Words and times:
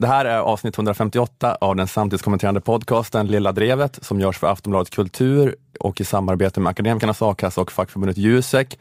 Det 0.00 0.06
här 0.06 0.24
är 0.24 0.38
avsnitt 0.38 0.78
158 0.78 1.56
av 1.60 1.76
den 1.76 1.88
samtidskommenterande 1.88 2.60
podcasten 2.60 3.26
Lilla 3.26 3.52
Drevet 3.52 4.04
som 4.04 4.20
görs 4.20 4.38
för 4.38 4.46
Aftonbladet 4.46 4.90
Kultur 4.90 5.56
och 5.80 6.00
i 6.00 6.04
samarbete 6.04 6.60
med 6.60 6.70
Akademikernas 6.70 7.22
a-kassa 7.22 7.60
och 7.60 7.72
fackförbundet 7.72 8.16
Jusek. 8.16 8.78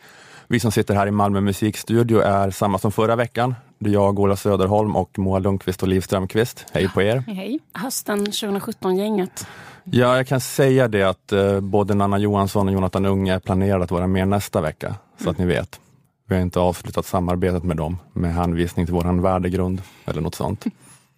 Vi 0.47 0.59
som 0.59 0.71
sitter 0.71 0.95
här 0.95 1.07
i 1.07 1.11
Malmö 1.11 1.41
musikstudio 1.41 2.19
är 2.19 2.51
samma 2.51 2.77
som 2.77 2.91
förra 2.91 3.15
veckan. 3.15 3.55
Det 3.79 3.89
är 3.89 3.93
jag, 3.93 4.19
Ola 4.19 4.35
Söderholm 4.35 4.95
och 4.95 5.19
Moa 5.19 5.39
Lundqvist 5.39 5.83
och 5.83 5.89
Liv 5.89 6.01
Strömqvist. 6.01 6.65
Hej 6.71 6.89
på 6.89 7.01
er! 7.01 7.23
Hej! 7.27 7.59
Hösten 7.73 8.25
2017-gänget. 8.25 9.47
Ja, 9.83 10.17
jag 10.17 10.27
kan 10.27 10.41
säga 10.41 10.87
det 10.87 11.03
att 11.03 11.31
eh, 11.31 11.59
både 11.59 11.93
Nanna 11.93 12.17
Johansson 12.17 12.67
och 12.67 12.73
Jonathan 12.73 13.05
Unge 13.05 13.33
är 13.33 13.39
planerade 13.39 13.83
att 13.83 13.91
vara 13.91 14.07
med 14.07 14.27
nästa 14.27 14.61
vecka, 14.61 14.95
så 15.17 15.23
mm. 15.23 15.31
att 15.31 15.37
ni 15.37 15.45
vet. 15.45 15.79
Vi 16.27 16.35
har 16.35 16.41
inte 16.41 16.59
avslutat 16.59 17.05
samarbetet 17.05 17.63
med 17.63 17.77
dem 17.77 17.97
med 18.13 18.33
hänvisning 18.33 18.85
till 18.85 18.95
vår 18.95 19.21
värdegrund 19.21 19.81
eller 20.05 20.21
något 20.21 20.35
sånt. 20.35 20.65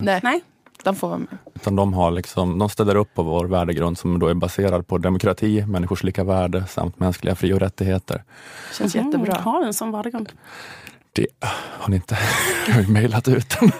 Nej, 0.01 0.19
Nej 0.23 0.41
de 0.83 0.95
får 0.95 1.07
vara 1.07 1.17
med. 1.17 1.37
Utan 1.55 1.75
de, 1.75 1.93
har 1.93 2.11
liksom, 2.11 2.59
de 2.59 2.69
ställer 2.69 2.95
upp 2.95 3.13
på 3.13 3.23
vår 3.23 3.45
värdegrund 3.45 3.97
som 3.97 4.19
då 4.19 4.27
är 4.27 4.33
baserad 4.33 4.87
på 4.87 4.97
demokrati, 4.97 5.65
människors 5.65 6.03
lika 6.03 6.23
värde 6.23 6.65
samt 6.69 6.99
mänskliga 6.99 7.35
fri 7.35 7.53
och 7.53 7.59
rättigheter. 7.59 8.23
Känns 8.77 8.95
mm, 8.95 9.07
jättebra. 9.07 9.41
Har 9.41 9.59
vi 9.59 9.65
en 9.65 9.73
sån 9.73 9.91
värdegrund? 9.91 10.29
Det 11.13 11.27
har 11.43 11.89
ni 11.89 11.95
inte. 11.95 12.17
Jag 12.67 12.73
har 12.73 12.91
mejlat 12.91 13.27
ut 13.27 13.55
den. 13.59 13.71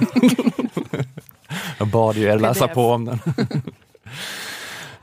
Jag 1.78 1.88
bad 1.88 2.18
er 2.18 2.40
läsa 2.40 2.68
på 2.68 2.90
om 2.90 3.06
den. 3.06 3.20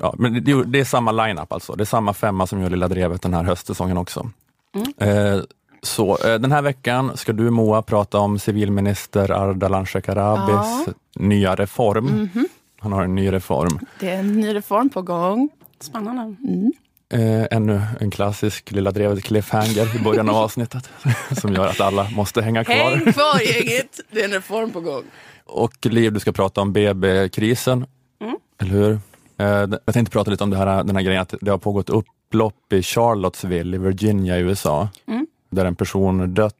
Ja, 0.00 0.15
men 0.19 0.45
det, 0.45 0.65
det 0.65 0.81
är 0.81 0.84
samma 0.84 1.12
line-up 1.12 1.53
alltså. 1.53 1.75
Det 1.75 1.83
är 1.83 1.87
samma 1.87 2.15
femma 2.15 2.47
som 2.47 2.62
gör 2.62 2.71
Lilla 2.71 2.89
Drevet 2.89 3.23
den 3.23 3.34
här 3.34 3.43
höstsäsongen 3.43 3.98
också. 3.98 4.31
Mm. 4.75 4.93
Eh, 4.98 5.43
så 5.83 6.19
eh, 6.19 6.39
den 6.39 6.53
här 6.53 6.62
veckan 6.62 7.17
ska 7.17 7.33
du 7.33 7.51
Moa 7.51 7.83
prata 7.83 8.19
om 8.19 8.39
civilminister 8.39 9.31
Ardalan 9.31 9.87
Shekarabis 9.87 10.87
ja. 10.87 10.93
nya 11.15 11.55
reform. 11.55 12.09
Mm 12.09 12.29
-hmm. 12.34 12.45
Han 12.81 12.93
har 12.93 13.03
en 13.03 13.15
ny 13.15 13.33
reform. 13.33 13.79
Det 14.01 14.11
är 14.11 14.19
en 14.19 14.41
ny 14.41 14.55
reform 14.55 14.91
på 14.91 15.03
gång. 15.03 15.49
Spännande. 15.81 16.23
Mm. 16.23 16.73
Eh, 17.12 17.47
ännu 17.51 17.81
en 18.01 18.11
klassisk 18.11 18.71
Lilla 18.71 18.91
Drevet 18.91 19.25
cliffhanger 19.25 19.97
i 19.97 20.05
början 20.05 20.29
av 20.29 20.37
avsnittet 20.45 20.91
som 21.41 21.55
gör 21.55 21.67
att 21.67 21.81
alla 21.81 22.11
måste 22.11 22.43
hänga 22.43 22.65
kvar. 22.65 22.75
Häng 22.75 23.12
kvar 23.12 23.41
gänget! 23.41 24.01
Det 24.11 24.21
är 24.21 24.25
en 24.25 24.31
reform 24.31 24.71
på 24.71 24.81
gång. 24.81 25.03
Och 25.47 25.87
Liv, 25.87 26.12
du 26.12 26.21
ska 26.21 26.33
prata 26.33 26.61
om 26.61 26.73
BB-krisen, 26.73 27.87
mm. 28.21 28.37
eller 28.61 28.73
hur? 28.73 28.99
Eh, 29.39 29.79
jag 29.84 29.95
tänkte 29.95 30.12
prata 30.12 30.31
lite 30.31 30.45
om 30.45 30.51
det 30.51 30.56
här, 30.56 30.84
den 30.84 30.97
här 30.97 31.03
grejen 31.03 31.23
att 31.23 31.34
det 31.41 31.51
har 31.51 31.59
pågått 31.59 31.91
upplopp 31.91 32.73
i 32.73 32.83
Charlottesville 32.83 33.77
i 33.77 33.81
Virginia 33.81 34.39
i 34.39 34.41
USA. 34.41 34.89
Mm 35.06 35.18
där 35.51 35.65
en 35.65 35.75
person 35.75 36.35
dött. 36.35 36.55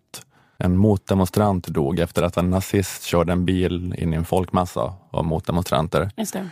En 0.61 0.77
motdemonstrant 0.77 1.67
dog 1.67 1.99
efter 1.99 2.23
att 2.23 2.37
en 2.37 2.51
nazist 2.51 3.03
körde 3.03 3.33
en 3.33 3.45
bil 3.45 3.95
in 3.99 4.13
i 4.13 4.17
en 4.17 4.25
folkmassa 4.25 4.95
av 5.11 5.25
motdemonstranter. 5.25 6.11
Just 6.17 6.35
mm. 6.35 6.49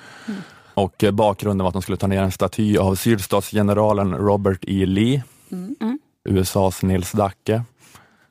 Och 0.74 1.04
eh, 1.04 1.10
bakgrunden 1.10 1.64
var 1.64 1.68
att 1.68 1.72
de 1.72 1.82
skulle 1.82 1.98
ta 1.98 2.06
ner 2.06 2.22
en 2.22 2.32
staty 2.32 2.76
av 2.76 2.94
sydstatsgeneralen 2.94 4.14
Robert 4.14 4.64
E. 4.66 4.86
Lee, 4.86 5.22
mm. 5.52 5.76
Mm. 5.80 5.98
USAs 6.24 6.82
Nils 6.82 7.12
Dacke, 7.12 7.62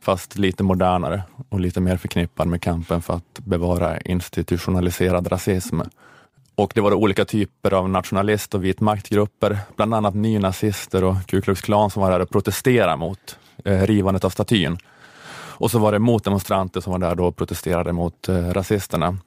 fast 0.02 0.38
lite 0.38 0.64
modernare 0.64 1.24
och 1.50 1.60
lite 1.60 1.82
mer 1.82 1.98
förknippad 1.98 2.48
med 2.48 2.62
kampen 2.62 3.02
för 3.02 3.14
att 3.14 3.40
bevara 3.40 4.00
institutionaliserad 4.00 5.32
rasism. 5.32 5.82
Och 6.56 6.72
det 6.76 6.82
var 6.82 6.94
olika 6.94 7.26
typer 7.26 7.74
av 7.74 7.90
nationalist 7.90 8.56
och 8.56 8.64
vitmaktgrupper, 8.64 9.58
bland 9.76 9.94
annat 9.94 10.14
nynazister 10.16 11.04
och 11.04 11.16
Ku 11.26 11.42
Klux 11.42 11.62
Klan 11.62 11.92
som 11.92 12.02
var 12.02 12.12
där 12.12 12.20
och 12.20 12.30
protesterade 12.30 12.98
mot 12.98 13.40
Eh, 13.66 13.82
rivandet 13.82 14.24
av 14.24 14.30
statyn. 14.30 14.78
Och 15.58 15.72
så 15.72 15.80
var 15.80 15.92
det 15.92 16.00
motdemonstranter 16.00 16.82
som 16.82 16.92
var 16.92 17.00
där 17.00 17.16
då 17.16 17.26
och 17.26 17.36
protesterade 17.36 17.94
mot 17.94 18.30
eh, 18.30 18.50
rasisterna. 18.50 19.18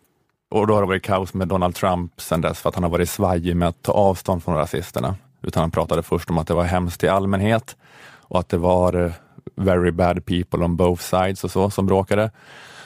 Och 0.50 0.66
då 0.66 0.74
har 0.74 0.80
det 0.80 0.88
varit 0.88 1.02
kaos 1.02 1.34
med 1.34 1.48
Donald 1.48 1.74
Trump 1.74 2.20
sedan 2.20 2.40
dess 2.40 2.60
för 2.60 2.68
att 2.68 2.74
han 2.74 2.84
har 2.84 2.90
varit 2.90 3.10
svajig 3.10 3.56
med 3.56 3.68
att 3.68 3.82
ta 3.82 3.92
avstånd 3.92 4.44
från 4.44 4.54
rasisterna. 4.54 5.14
Utan 5.42 5.60
han 5.60 5.70
pratade 5.70 6.02
först 6.02 6.30
om 6.30 6.38
att 6.38 6.46
det 6.46 6.54
var 6.54 6.64
hemskt 6.64 7.04
i 7.04 7.08
allmänhet 7.08 7.76
och 8.18 8.40
att 8.40 8.48
det 8.48 8.58
var 8.58 9.04
eh, 9.04 9.12
very 9.56 9.90
bad 9.90 10.26
people 10.26 10.64
on 10.64 10.76
both 10.76 11.02
sides 11.02 11.44
och 11.44 11.50
så 11.50 11.70
som 11.70 11.86
bråkade. 11.86 12.30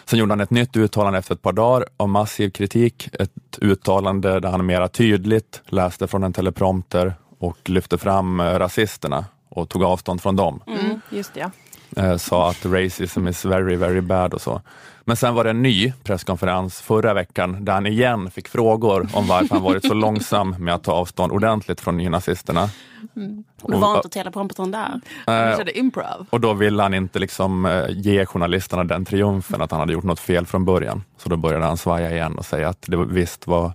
Sen 0.05 0.19
gjorde 0.19 0.33
han 0.33 0.41
ett 0.41 0.51
nytt 0.51 0.77
uttalande 0.77 1.19
efter 1.19 1.35
ett 1.35 1.43
par 1.43 1.53
dagar 1.53 1.87
av 1.97 2.09
massiv 2.09 2.51
kritik. 2.51 3.09
Ett 3.13 3.59
uttalande 3.61 4.41
där 4.41 4.51
han 4.51 4.67
mera 4.67 4.89
tydligt 4.89 5.63
läste 5.67 6.07
från 6.07 6.23
en 6.23 6.33
teleprompter 6.33 7.15
och 7.39 7.71
lyfte 7.71 7.99
fram 7.99 8.41
eh, 8.41 8.59
rasisterna 8.59 9.25
och 9.49 9.69
tog 9.69 9.83
avstånd 9.85 10.23
från 10.23 10.37
dem. 10.37 10.63
Mm, 10.67 10.92
just 11.17 11.35
det, 11.35 11.41
ja. 11.41 12.19
Sa 12.19 12.51
att 12.51 12.67
racism 12.67 13.29
is 13.29 13.45
very, 13.45 13.77
very 13.77 14.01
bad 14.01 14.35
och 14.35 14.41
så. 14.41 14.61
Men 15.05 15.17
sen 15.17 15.35
var 15.35 15.45
det 15.45 15.51
en 15.51 15.63
ny 15.63 15.93
presskonferens 16.03 16.81
förra 16.81 17.15
veckan 17.15 17.65
där 17.65 17.73
han 17.73 17.87
igen 17.87 18.31
fick 18.31 18.49
frågor 18.49 19.09
om 19.15 19.27
varför 19.27 19.55
han 19.55 19.65
varit 19.65 19.87
så 19.87 19.95
långsam 19.95 20.57
med 20.59 20.75
att 20.75 20.85
ta 20.85 20.93
avstånd 20.93 21.33
ordentligt 21.33 21.81
från 21.81 21.97
nynazisterna. 21.97 22.69
Mm. 23.17 23.45
Och 23.63 23.73
var 23.73 23.97
inte 23.97 24.09
telepromptern 24.09 24.71
där? 24.71 25.01
Han 25.27 25.57
körde 25.57 25.79
improv. 25.79 26.27
Och 26.31 26.41
då 26.41 26.53
ville 26.53 26.83
han 26.83 26.95
inte 26.95 27.19
liksom 27.19 27.67
eh, 27.67 27.85
ge 27.89 28.27
journalisterna 28.27 28.85
den 28.85 29.05
triumfen 29.05 29.63
att 29.63 29.71
han 29.71 29.81
hade 29.81 29.93
gjort 29.93 30.05
något 30.05 30.21
fel 30.21 30.47
från 30.47 30.65
början. 30.65 31.05
Så 31.17 31.29
då 31.29 31.37
började 31.37 31.65
han 31.65 31.77
svaja 31.77 32.11
igen 32.11 32.39
och 32.39 32.45
säga 32.47 32.69
att 32.69 32.83
det 32.87 32.97
visst 32.97 33.47
var 33.47 33.73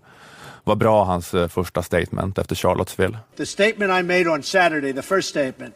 var 0.63 0.75
bra 0.75 1.03
hans 1.03 1.33
eh, 1.33 1.47
första 1.47 1.83
statement 1.83 2.37
efter 2.37 2.55
Charlottesville. 2.55 3.17
The 3.37 3.45
statement 3.45 3.99
I 3.99 4.03
made 4.03 4.29
on 4.29 4.43
Saturday, 4.43 4.93
the 4.93 5.01
first 5.01 5.29
statement, 5.29 5.75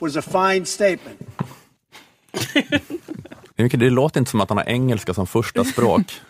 was 0.00 0.16
a 0.16 0.22
fine 0.22 0.66
statement. 0.66 1.20
det 3.56 3.90
låter 3.90 4.20
inte 4.20 4.30
som 4.30 4.40
att 4.40 4.48
han 4.48 4.58
har 4.58 4.64
engelska 4.64 5.14
som 5.14 5.26
första 5.26 5.64
språk. 5.64 6.20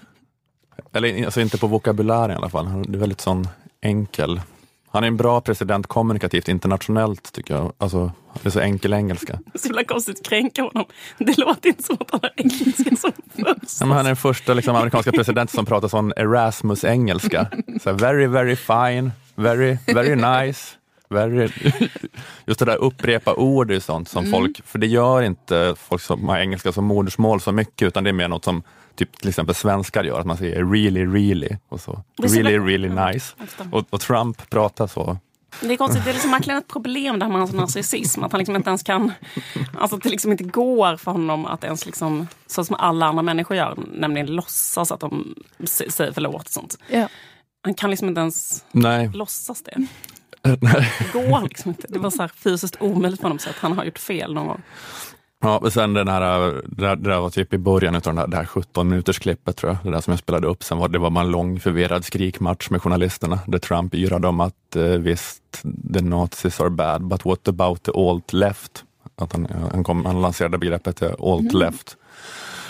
Eller 0.93 1.25
alltså 1.25 1.41
inte 1.41 1.59
på 1.59 1.67
vokabulären 1.67 2.31
i 2.31 2.35
alla 2.35 2.49
fall. 2.49 2.85
Det 2.89 2.97
är 2.97 3.01
väldigt 3.01 3.21
sån 3.21 3.49
enkel 3.81 4.41
han 4.97 5.05
är 5.05 5.09
en 5.09 5.17
bra 5.17 5.41
president 5.41 5.87
kommunikativt 5.87 6.49
internationellt 6.49 7.33
tycker 7.33 7.55
jag. 7.55 7.73
Alltså, 7.79 8.13
det 8.43 8.49
är 8.49 8.51
så 8.51 8.61
enkel 8.61 8.93
engelska. 8.93 9.39
Det 9.47 9.55
är 9.55 9.59
så 9.59 9.69
himla 9.69 9.85
konstigt 9.85 10.27
kränka 10.27 10.63
honom. 10.63 10.85
Det 11.19 11.39
låter 11.39 11.69
inte 11.69 11.83
som 11.83 11.97
att 12.01 12.11
han 12.11 12.21
har 12.23 12.31
engelska 12.37 12.97
som 12.97 13.13
först. 13.35 13.81
Ja, 13.81 13.87
han 13.87 13.99
är 13.99 14.05
den 14.05 14.17
första 14.17 14.55
liksom, 14.55 14.77
amerikanska 14.77 15.13
presidenten 15.13 15.57
som 15.57 15.67
pratar 15.67 15.89
sån 15.89 16.13
Erasmus-engelska. 16.17 17.47
Så 17.83 17.93
very, 17.93 18.27
very 18.27 18.57
fine, 18.57 19.13
very, 19.35 19.79
very 19.87 20.15
nice. 20.15 20.77
Very, 21.09 21.49
just 22.47 22.59
det 22.59 22.65
där 22.65 22.77
upprepa 22.77 23.35
ord 23.35 23.71
är 23.71 23.81
sånt 23.81 24.09
som 24.09 24.25
mm. 24.25 24.31
folk, 24.31 24.67
för 24.67 24.79
det 24.79 24.87
gör 24.87 25.23
inte 25.23 25.75
folk 25.79 26.03
som 26.03 26.29
har 26.29 26.39
engelska 26.39 26.73
som 26.73 26.85
modersmål 26.85 27.41
så 27.41 27.53
mycket, 27.53 27.89
utan 27.89 28.05
det 28.05 28.11
är 28.11 28.13
mer 28.13 28.29
något 28.29 28.45
som 28.45 28.63
typ 28.97 29.19
till 29.19 29.29
exempel 29.29 29.55
svenskar 29.55 30.05
gör, 30.05 30.21
att 30.21 30.27
man 30.27 30.37
säger 30.37 30.65
really, 30.65 31.07
really 31.07 31.57
och 31.69 31.81
så. 31.81 32.03
Really, 32.19 32.59
really 32.59 32.89
nice. 32.89 33.35
Och, 33.73 33.85
och, 33.91 34.01
Trump 34.01 34.51
pratar 34.51 34.87
så. 34.87 35.19
Det 35.61 35.73
är 35.73 35.77
konstigt, 35.77 36.05
det 36.05 36.11
är 36.11 36.15
liksom 36.15 36.31
verkligen 36.31 36.59
ett 36.59 36.69
problem 36.69 37.19
det 37.19 37.25
här 37.25 37.33
med 37.33 37.41
hans 37.41 37.53
narcissism, 37.53 38.25
att 38.25 38.33
han 38.33 38.39
liksom 38.39 38.57
inte 38.57 38.71
ens 38.71 38.83
kan, 38.83 39.13
alltså 39.75 39.97
att 39.97 40.03
det 40.03 40.09
liksom 40.09 40.33
inte 40.33 40.45
går 40.45 40.97
för 40.97 41.13
honom 41.13 41.47
att 41.47 41.65
ens 41.65 41.87
liksom, 41.87 42.29
så 42.47 42.65
som 42.65 42.77
alla 42.77 43.07
andra 43.07 43.23
människor 43.23 43.57
gör, 43.57 43.79
nämligen 43.93 44.27
låtsas 44.27 44.93
att 44.93 45.01
de 45.01 45.35
säger 45.65 46.13
förlåt 46.13 46.45
och 46.47 46.51
sånt. 46.51 46.79
Ja. 46.89 47.09
Han 47.63 47.75
kan 47.75 47.91
liksom 47.91 48.09
inte 48.09 48.21
ens 48.21 48.65
Nej. 48.73 49.11
låtsas 49.15 49.63
det. 49.63 49.87
Det 50.61 51.13
går 51.13 51.43
liksom 51.43 51.71
inte. 51.71 51.87
Det 51.89 51.99
var 51.99 52.11
så 52.11 52.29
fysiskt 52.29 52.77
omöjligt 52.81 53.21
för 53.21 53.25
honom, 53.25 53.39
så 53.39 53.51
att 53.51 53.57
han 53.57 53.73
har 53.73 53.85
gjort 53.85 53.99
fel 53.99 54.35
någon 54.35 54.47
gång. 54.47 54.63
Ja, 55.41 55.59
och 55.59 55.73
sen 55.73 55.95
den 55.95 56.09
här, 56.09 56.53
det, 56.67 56.87
där, 56.87 56.97
det 56.97 57.11
där 57.11 57.21
var 57.21 57.31
typ 57.31 57.55
i 57.55 57.59
början 57.59 57.95
av 57.95 58.31
det 58.31 58.37
här 58.37 58.45
17 58.45 58.89
minuters 58.89 59.19
klippet 59.19 59.57
tror 59.57 59.73
jag, 59.73 59.79
det 59.85 59.97
där 59.97 60.01
som 60.01 60.11
jag 60.11 60.19
spelade 60.19 60.47
upp. 60.47 60.65
Sen 60.65 60.79
var 60.79 60.89
det 60.89 60.99
var 60.99 61.11
man 61.11 61.27
en 61.27 61.33
lång 61.33 61.61
förvirrad 61.61 62.05
skrikmatch 62.05 62.71
med 62.71 62.83
journalisterna 62.83 63.39
där 63.47 63.59
Trump 63.59 63.95
yrade 63.95 64.29
om 64.29 64.41
att 64.41 64.77
eh, 64.77 64.83
visst, 64.83 65.43
the 65.95 66.01
nazis 66.01 66.61
are 66.61 66.71
bad, 66.71 67.05
but 67.05 67.25
what 67.25 67.49
about 67.49 67.83
the 67.83 67.93
alt 67.95 68.33
left? 68.33 68.85
Att 69.17 69.33
han, 69.33 69.47
han, 69.73 69.85
kom, 69.85 70.05
han 70.05 70.23
lanserade 70.23 70.59
begreppet 70.59 71.03
alt 71.03 71.53
left 71.53 71.97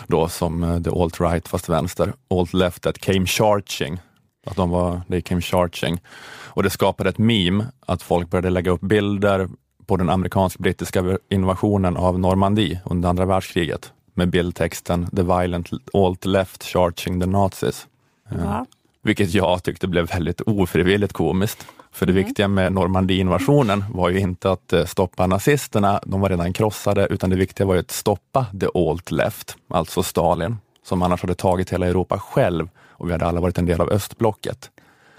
då 0.06 0.28
som 0.28 0.82
the 0.84 0.90
alt 0.90 1.20
right 1.20 1.48
fast 1.48 1.68
vänster. 1.68 2.12
Alt 2.30 2.54
left 2.54 2.82
that 2.82 2.98
came 2.98 3.26
charging. 3.26 3.98
Att 4.46 4.56
de 4.56 4.70
var, 4.70 5.02
they 5.08 5.22
came 5.22 5.40
charging. 5.40 6.00
Och 6.44 6.62
det 6.62 6.70
skapade 6.70 7.10
ett 7.10 7.18
meme 7.18 7.66
att 7.86 8.02
folk 8.02 8.30
började 8.30 8.50
lägga 8.50 8.70
upp 8.70 8.80
bilder 8.80 9.48
på 9.86 9.96
den 9.96 10.10
amerikansk-brittiska 10.10 11.18
invasionen 11.28 11.96
av 11.96 12.18
Normandie 12.18 12.80
under 12.84 13.08
andra 13.08 13.24
världskriget 13.24 13.92
med 14.14 14.30
bildtexten 14.30 15.06
“The 15.16 15.22
violent 15.22 15.70
alt 15.94 16.24
left 16.24 16.64
charging 16.64 17.20
the 17.20 17.26
nazis”. 17.26 17.86
Ja. 18.28 18.66
Vilket 19.02 19.34
jag 19.34 19.62
tyckte 19.62 19.88
blev 19.88 20.06
väldigt 20.06 20.40
ofrivilligt 20.40 21.12
komiskt. 21.12 21.66
För 21.92 22.06
det 22.06 22.12
mm. 22.12 22.24
viktiga 22.24 22.48
med 22.48 22.72
Normandie-invasionen 22.72 23.84
var 23.94 24.08
ju 24.08 24.18
inte 24.18 24.50
att 24.50 24.72
eh, 24.72 24.84
stoppa 24.84 25.26
nazisterna, 25.26 26.00
de 26.06 26.20
var 26.20 26.28
redan 26.30 26.52
krossade, 26.52 27.06
utan 27.06 27.30
det 27.30 27.36
viktiga 27.36 27.66
var 27.66 27.74
ju 27.74 27.80
att 27.80 27.90
stoppa 27.90 28.46
the 28.60 28.66
alt 28.74 29.10
left, 29.10 29.56
alltså 29.68 30.02
Stalin, 30.02 30.56
som 30.82 31.02
annars 31.02 31.22
hade 31.22 31.34
tagit 31.34 31.72
hela 31.72 31.86
Europa 31.86 32.18
själv 32.18 32.68
och 32.98 33.08
vi 33.08 33.12
hade 33.12 33.26
alla 33.26 33.40
varit 33.40 33.58
en 33.58 33.66
del 33.66 33.80
av 33.80 33.90
östblocket. 33.90 34.70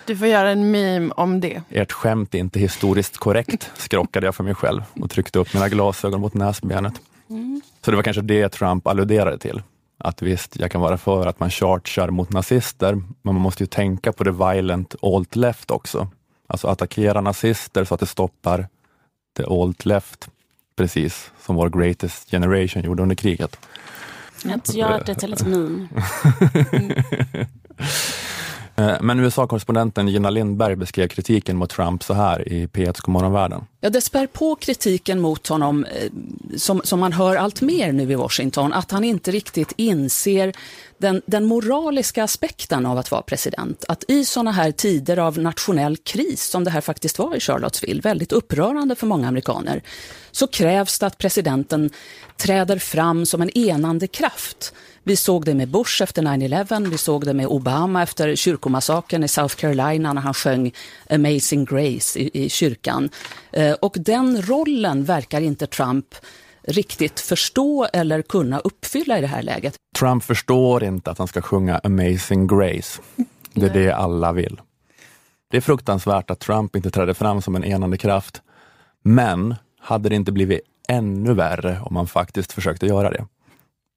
Du 0.06 0.18
får 0.18 0.28
göra 0.28 0.50
en 0.52 0.72
meme 0.72 1.14
om 1.18 1.40
det. 1.40 1.62
Ert 1.70 1.92
skämt 1.92 2.36
är 2.36 2.40
inte 2.40 2.60
historiskt 2.60 3.18
korrekt, 3.18 3.72
skrockade 3.78 4.28
jag 4.28 4.36
för 4.36 4.44
mig 4.44 4.56
själv 4.56 4.82
och 5.02 5.12
tryckte 5.12 5.40
upp 5.40 5.54
mina 5.54 5.70
glasögon 5.70 6.22
mot 6.22 6.34
näsbenet. 6.34 6.94
Mm. 7.30 7.62
Så 7.82 7.92
det 7.92 7.98
var 7.98 8.04
kanske 8.04 8.22
det 8.22 8.50
Trump 8.50 8.88
alluderade 8.88 9.38
till. 9.38 9.62
att 9.98 10.22
visst, 10.22 10.60
jag 10.60 10.72
kan 10.72 10.82
vara 10.82 10.98
för 10.98 11.28
att 11.28 11.40
man 11.40 11.50
chargear 11.50 12.10
mot 12.10 12.34
nazister, 12.34 12.94
men 12.94 13.34
man 13.34 13.42
måste 13.42 13.64
ju 13.64 13.68
tänka 13.68 14.12
på 14.12 14.24
det 14.24 14.32
violent 14.32 14.96
alt 15.02 15.36
left 15.36 15.72
också. 15.72 16.08
Alltså 16.48 16.68
attackera 16.68 17.22
nazister 17.22 17.84
så 17.86 17.94
att 17.94 18.00
det 18.00 18.06
stoppar 18.06 18.68
the 19.38 19.44
alt 19.44 19.86
left, 19.86 20.30
precis 20.76 21.32
som 21.42 21.56
vår 21.56 21.70
greatest 21.70 22.32
generation 22.32 22.84
gjorde 22.84 23.04
under 23.04 23.16
kriget. 23.16 23.60
Att 24.46 24.74
göra 24.74 25.04
det 25.04 25.16
till 25.16 25.34
ett 25.34 25.46
meme. 25.46 25.88
Eh, 28.80 28.96
men 29.02 29.20
USA-korrespondenten 29.20 30.08
Gina 30.08 30.30
Lindberg 30.30 30.76
beskrev 30.76 31.08
kritiken 31.08 31.58
mot 31.58 31.70
Trump 31.70 32.04
så 32.04 32.14
här 32.14 32.48
i 32.48 32.68
P1s 32.68 33.02
Godmorgonvärlden. 33.02 33.66
Ja, 33.82 33.90
det 33.90 34.02
spär 34.02 34.28
på 34.28 34.56
kritiken 34.56 35.20
mot 35.20 35.48
honom 35.48 35.86
eh, 35.86 36.12
som, 36.58 36.82
som 36.84 37.00
man 37.00 37.14
hör 37.14 37.36
allt 37.36 37.62
mer 37.62 37.92
nu 37.92 38.12
i 38.12 38.16
Washington, 38.16 38.74
att 38.74 38.92
han 38.92 39.04
inte 39.04 39.32
riktigt 39.32 39.74
inser 39.78 40.54
den, 40.98 41.22
den 41.26 41.46
moraliska 41.46 42.24
aspekten 42.24 42.86
av 42.86 42.98
att 42.98 43.12
vara 43.12 43.22
president. 43.22 43.86
Att 43.88 44.04
i 44.08 44.26
sådana 44.26 44.52
här 44.52 44.72
tider 44.72 45.18
av 45.18 45.38
nationell 45.40 45.98
kris, 45.98 46.44
som 46.44 46.64
det 46.64 46.72
här 46.72 46.82
faktiskt 46.82 47.20
var 47.20 47.36
i 47.36 47.40
Charlottesville, 47.40 48.02
väldigt 48.02 48.32
upprörande 48.32 48.96
för 48.96 49.08
många 49.08 49.28
amerikaner, 49.28 49.82
så 50.32 50.48
krävs 50.48 51.00
det 51.00 51.06
att 51.08 51.18
presidenten 51.18 51.90
träder 52.38 52.80
fram 52.80 53.26
som 53.26 53.42
en 53.42 53.58
enande 53.58 54.08
kraft 54.08 54.74
vi 55.08 55.16
såg 55.16 55.46
det 55.46 55.54
med 55.54 55.70
Bush 55.70 56.04
efter 56.04 56.22
9-11, 56.22 56.90
vi 56.90 56.98
såg 56.98 57.26
det 57.26 57.34
med 57.34 57.48
Obama 57.48 58.04
efter 58.04 58.36
kyrkomassakern 58.36 59.24
i 59.24 59.28
South 59.28 59.56
Carolina 59.56 60.14
när 60.14 60.22
han 60.22 60.34
sjöng 60.34 60.72
Amazing 61.10 61.66
Grace 61.66 62.20
i, 62.20 62.46
i 62.46 62.50
kyrkan. 62.50 63.10
Eh, 63.52 63.74
och 63.74 63.96
den 64.00 64.42
rollen 64.42 65.04
verkar 65.04 65.42
inte 65.42 65.68
Trump 65.68 66.16
riktigt 66.68 67.20
förstå 67.20 67.88
eller 67.94 68.22
kunna 68.22 68.60
uppfylla 68.60 69.18
i 69.18 69.22
det 69.22 69.28
här 69.28 69.42
läget. 69.42 69.76
Trump 70.00 70.24
förstår 70.24 70.84
inte 70.84 71.12
att 71.12 71.18
han 71.18 71.28
ska 71.28 71.42
sjunga 71.42 71.80
Amazing 71.84 72.48
Grace. 72.48 73.02
Det 73.54 73.66
är 73.66 73.74
det 73.74 73.92
alla 73.92 74.32
vill. 74.34 74.62
Det 75.52 75.58
är 75.58 75.62
fruktansvärt 75.62 76.30
att 76.30 76.40
Trump 76.40 76.76
inte 76.76 76.92
trädde 76.92 77.14
fram 77.14 77.42
som 77.42 77.56
en 77.56 77.64
enande 77.64 77.98
kraft. 77.98 78.42
Men 79.04 79.56
hade 79.80 80.10
det 80.10 80.16
inte 80.16 80.32
blivit 80.32 80.62
ännu 80.88 81.34
värre 81.34 81.80
om 81.82 81.96
han 81.96 82.08
faktiskt 82.08 82.54
försökte 82.54 82.86
göra 82.86 83.10
det? 83.10 83.26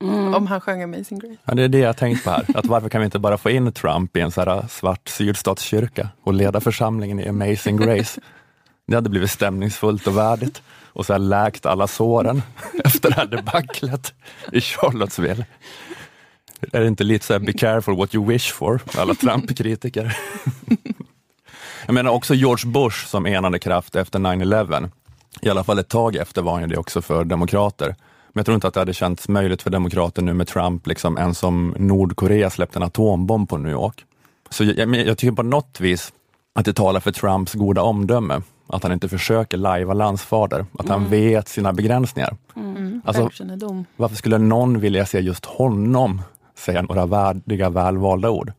Mm. 0.04 0.34
Om 0.34 0.46
han 0.46 0.60
sjöng 0.60 0.82
Amazing 0.82 1.18
Grace. 1.18 1.36
Ja, 1.44 1.54
det 1.54 1.62
är 1.62 1.68
det 1.68 1.78
jag 1.78 1.96
tänkt 1.96 2.24
på 2.24 2.30
här. 2.30 2.44
Att 2.54 2.66
varför 2.66 2.88
kan 2.88 3.00
vi 3.00 3.04
inte 3.04 3.18
bara 3.18 3.38
få 3.38 3.50
in 3.50 3.72
Trump 3.72 4.16
i 4.16 4.20
en 4.20 4.30
så 4.30 4.40
här 4.40 4.68
svart 4.68 5.08
sydstatskyrka 5.08 6.08
och 6.22 6.34
leda 6.34 6.60
församlingen 6.60 7.20
i 7.20 7.28
Amazing 7.28 7.76
Grace? 7.76 8.20
Det 8.86 8.94
hade 8.94 9.10
blivit 9.10 9.30
stämningsfullt 9.30 10.06
och 10.06 10.16
värdigt 10.16 10.62
och 10.92 11.06
så 11.06 11.18
läkt 11.18 11.66
alla 11.66 11.86
såren 11.86 12.42
efter 12.84 13.10
det 13.10 13.16
här 13.16 13.26
debaclet 13.26 14.14
i 14.52 14.60
Charlottesville. 14.60 15.46
Är 16.72 16.80
det 16.80 16.86
inte 16.86 17.04
lite 17.04 17.26
så 17.26 17.32
här, 17.32 17.40
be 17.40 17.52
careful 17.52 17.96
what 17.96 18.14
you 18.14 18.26
wish 18.26 18.52
for, 18.52 18.80
alla 18.98 19.14
Trump-kritiker? 19.14 20.16
Jag 21.86 21.94
menar 21.94 22.10
också 22.10 22.34
George 22.34 22.70
Bush 22.70 23.06
som 23.06 23.26
enande 23.26 23.58
kraft 23.58 23.96
efter 23.96 24.18
9-11. 24.18 24.90
I 25.42 25.50
alla 25.50 25.64
fall 25.64 25.78
ett 25.78 25.88
tag 25.88 26.16
efter 26.16 26.42
var 26.42 26.60
han 26.60 26.68
det 26.68 26.76
också 26.76 27.02
för 27.02 27.24
demokrater. 27.24 27.86
Men 28.32 28.40
jag 28.40 28.46
tror 28.46 28.54
inte 28.54 28.68
att 28.68 28.74
det 28.74 28.80
hade 28.80 28.94
känts 28.94 29.28
möjligt 29.28 29.62
för 29.62 29.70
demokrater 29.70 30.22
nu 30.22 30.34
med 30.34 30.48
Trump, 30.48 30.86
liksom, 30.86 31.16
än 31.16 31.34
som 31.34 31.74
Nordkorea 31.78 32.50
släppte 32.50 32.78
en 32.78 32.82
atombomb 32.82 33.48
på 33.48 33.58
New 33.58 33.72
York. 33.72 34.04
Så 34.50 34.64
jag, 34.64 34.96
jag, 34.96 35.18
tycker 35.18 35.32
på 35.32 35.42
något 35.42 35.80
vis 35.80 36.12
att 36.54 36.64
det 36.64 36.72
talar 36.72 37.00
för 37.00 37.12
Trumps 37.12 37.54
goda 37.54 37.82
omdöme, 37.82 38.42
att 38.72 38.82
han 38.82 38.92
inte 38.92 39.08
försöker 39.08 39.56
lajva 39.56 39.94
landsfader, 39.94 40.66
att 40.78 40.88
han 40.88 40.98
mm. 40.98 41.10
vet 41.10 41.48
sina 41.48 41.72
begränsningar. 41.72 42.36
Mm. 42.56 43.02
Alltså, 43.04 43.30
varför 43.96 44.16
skulle 44.16 44.38
någon 44.38 44.80
vilja 44.80 45.06
se 45.06 45.20
just 45.20 45.44
honom 45.44 46.22
säga 46.54 46.82
några 46.82 47.06
värdiga, 47.06 47.70
välvalda 47.70 48.30
ord? 48.30 48.52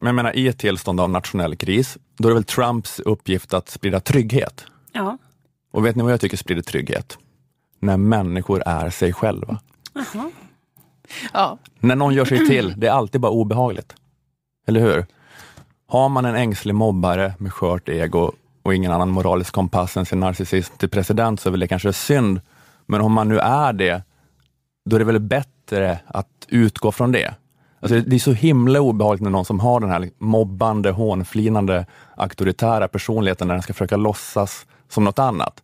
Men 0.00 0.06
jag 0.06 0.14
menar, 0.14 0.36
i 0.36 0.48
ett 0.48 0.58
tillstånd 0.58 1.00
av 1.00 1.10
nationell 1.10 1.56
kris, 1.56 1.98
då 2.16 2.28
är 2.28 2.30
det 2.30 2.34
väl 2.34 2.44
Trumps 2.44 3.00
uppgift 3.00 3.54
att 3.54 3.68
sprida 3.68 4.00
trygghet? 4.00 4.64
Ja. 4.92 5.18
Och 5.72 5.86
vet 5.86 5.96
ni 5.96 6.02
vad 6.02 6.12
jag 6.12 6.20
tycker 6.20 6.36
sprider 6.36 6.62
trygghet? 6.62 7.18
när 7.78 7.96
människor 7.96 8.62
är 8.66 8.90
sig 8.90 9.12
själva. 9.12 9.58
Aha. 9.94 10.30
Ja. 11.32 11.58
När 11.80 11.96
någon 11.96 12.14
gör 12.14 12.24
sig 12.24 12.46
till, 12.46 12.74
det 12.76 12.86
är 12.86 12.92
alltid 12.92 13.20
bara 13.20 13.32
obehagligt. 13.32 13.94
Eller 14.66 14.80
hur? 14.80 15.06
Har 15.86 16.08
man 16.08 16.24
en 16.24 16.34
ängslig 16.34 16.74
mobbare 16.74 17.34
med 17.38 17.52
skört 17.52 17.88
ego 17.88 18.32
och 18.66 18.74
ingen 18.74 18.92
annan 18.92 19.10
moralisk 19.10 19.54
kompass 19.54 19.96
än 19.96 20.06
sin 20.06 20.20
narcissism 20.20 20.76
till 20.76 20.88
president 20.88 21.40
så 21.40 21.48
är 21.48 21.50
väl 21.50 21.60
det 21.60 21.68
kanske 21.68 21.92
synd. 21.92 22.40
Men 22.86 23.00
om 23.00 23.12
man 23.12 23.28
nu 23.28 23.38
är 23.38 23.72
det, 23.72 24.02
då 24.84 24.96
är 24.96 24.98
det 24.98 25.04
väl 25.04 25.20
bättre 25.20 25.98
att 26.06 26.28
utgå 26.48 26.92
från 26.92 27.12
det. 27.12 27.34
Alltså 27.80 28.00
det 28.00 28.16
är 28.16 28.20
så 28.20 28.32
himla 28.32 28.80
obehagligt 28.80 29.22
när 29.22 29.30
någon 29.30 29.44
som 29.44 29.60
har 29.60 29.80
den 29.80 29.90
här 29.90 30.10
mobbande, 30.18 30.90
hånflinande, 30.90 31.86
auktoritära 32.16 32.88
personligheten 32.88 33.48
när 33.48 33.54
den 33.54 33.62
ska 33.62 33.72
försöka 33.72 33.96
låtsas 33.96 34.66
som 34.88 35.04
något 35.04 35.18
annat. 35.18 35.62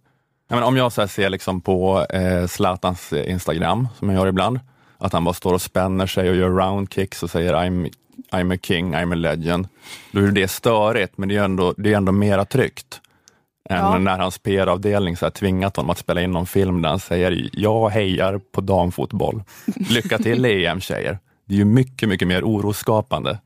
Jag 0.48 0.56
menar, 0.56 0.68
om 0.68 0.76
jag 0.76 0.92
så 0.92 1.08
ser 1.08 1.30
liksom 1.30 1.60
på 1.60 2.06
eh, 2.10 2.46
Zlatans 2.46 3.12
Instagram, 3.12 3.88
som 3.98 4.08
jag 4.08 4.18
gör 4.18 4.26
ibland, 4.26 4.60
att 4.98 5.12
han 5.12 5.24
bara 5.24 5.34
står 5.34 5.54
och 5.54 5.62
spänner 5.62 6.06
sig 6.06 6.30
och 6.30 6.36
gör 6.36 6.50
roundkicks 6.50 7.22
och 7.22 7.30
säger 7.30 7.54
I'm, 7.54 7.92
I'm 8.30 8.54
a 8.54 8.58
king, 8.62 8.94
I'm 8.94 9.12
a 9.12 9.14
legend. 9.14 9.68
Då 10.12 10.20
är 10.20 10.30
det 10.30 10.48
störigt, 10.48 11.18
men 11.18 11.28
det 11.28 11.36
är 11.36 11.44
ändå, 11.44 11.74
det 11.76 11.92
är 11.92 11.96
ändå 11.96 12.12
mera 12.12 12.44
tryggt 12.44 13.00
än 13.70 13.76
ja. 13.76 13.98
när 13.98 14.18
hans 14.18 14.38
PR-avdelning 14.38 15.16
så 15.16 15.26
här 15.26 15.30
tvingat 15.30 15.76
honom 15.76 15.90
att 15.90 15.98
spela 15.98 16.22
in 16.22 16.32
någon 16.32 16.46
film 16.46 16.82
där 16.82 16.88
han 16.88 17.00
säger 17.00 17.50
jag 17.52 17.88
hejar 17.88 18.40
på 18.52 18.60
damfotboll. 18.60 19.42
Lycka 19.90 20.18
till 20.18 20.44
EM 20.44 20.80
tjejer. 20.80 21.18
Det 21.44 21.54
är 21.54 21.58
ju 21.58 21.64
mycket, 21.64 22.08
mycket 22.08 22.28
mer 22.28 22.42
oroskapande. 22.42 23.38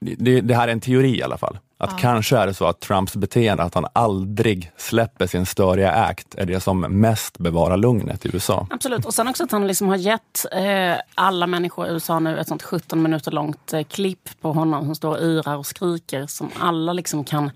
Det, 0.00 0.40
det 0.40 0.54
här 0.54 0.68
är 0.68 0.72
en 0.72 0.80
teori 0.80 1.18
i 1.18 1.22
alla 1.22 1.38
fall. 1.38 1.58
Att 1.78 1.90
ja. 1.92 1.98
kanske 1.98 2.36
är 2.36 2.46
det 2.46 2.54
så 2.54 2.66
att 2.66 2.80
Trumps 2.80 3.16
beteende, 3.16 3.62
att 3.62 3.74
han 3.74 3.86
aldrig 3.92 4.72
släpper 4.76 5.26
sin 5.26 5.46
störiga 5.46 5.92
act, 5.92 6.34
är 6.34 6.46
det 6.46 6.60
som 6.60 6.80
mest 6.80 7.38
bevarar 7.38 7.76
lugnet 7.76 8.26
i 8.26 8.30
USA. 8.32 8.66
Absolut, 8.70 9.04
och 9.04 9.14
sen 9.14 9.28
också 9.28 9.44
att 9.44 9.52
han 9.52 9.66
liksom 9.66 9.88
har 9.88 9.96
gett 9.96 10.46
eh, 10.52 10.94
alla 11.14 11.46
människor 11.46 11.86
i 11.86 11.90
USA 11.90 12.18
nu 12.18 12.38
ett 12.38 12.48
sånt 12.48 12.62
17 12.62 13.02
minuter 13.02 13.30
långt 13.30 13.72
eh, 13.72 13.84
klipp 13.84 14.40
på 14.40 14.52
honom 14.52 14.84
som 14.84 14.94
står 14.94 15.10
och 15.10 15.22
yrar 15.22 15.56
och 15.56 15.66
skriker, 15.66 16.26
som 16.26 16.50
alla 16.58 16.92
liksom 16.92 17.24
kan 17.24 17.50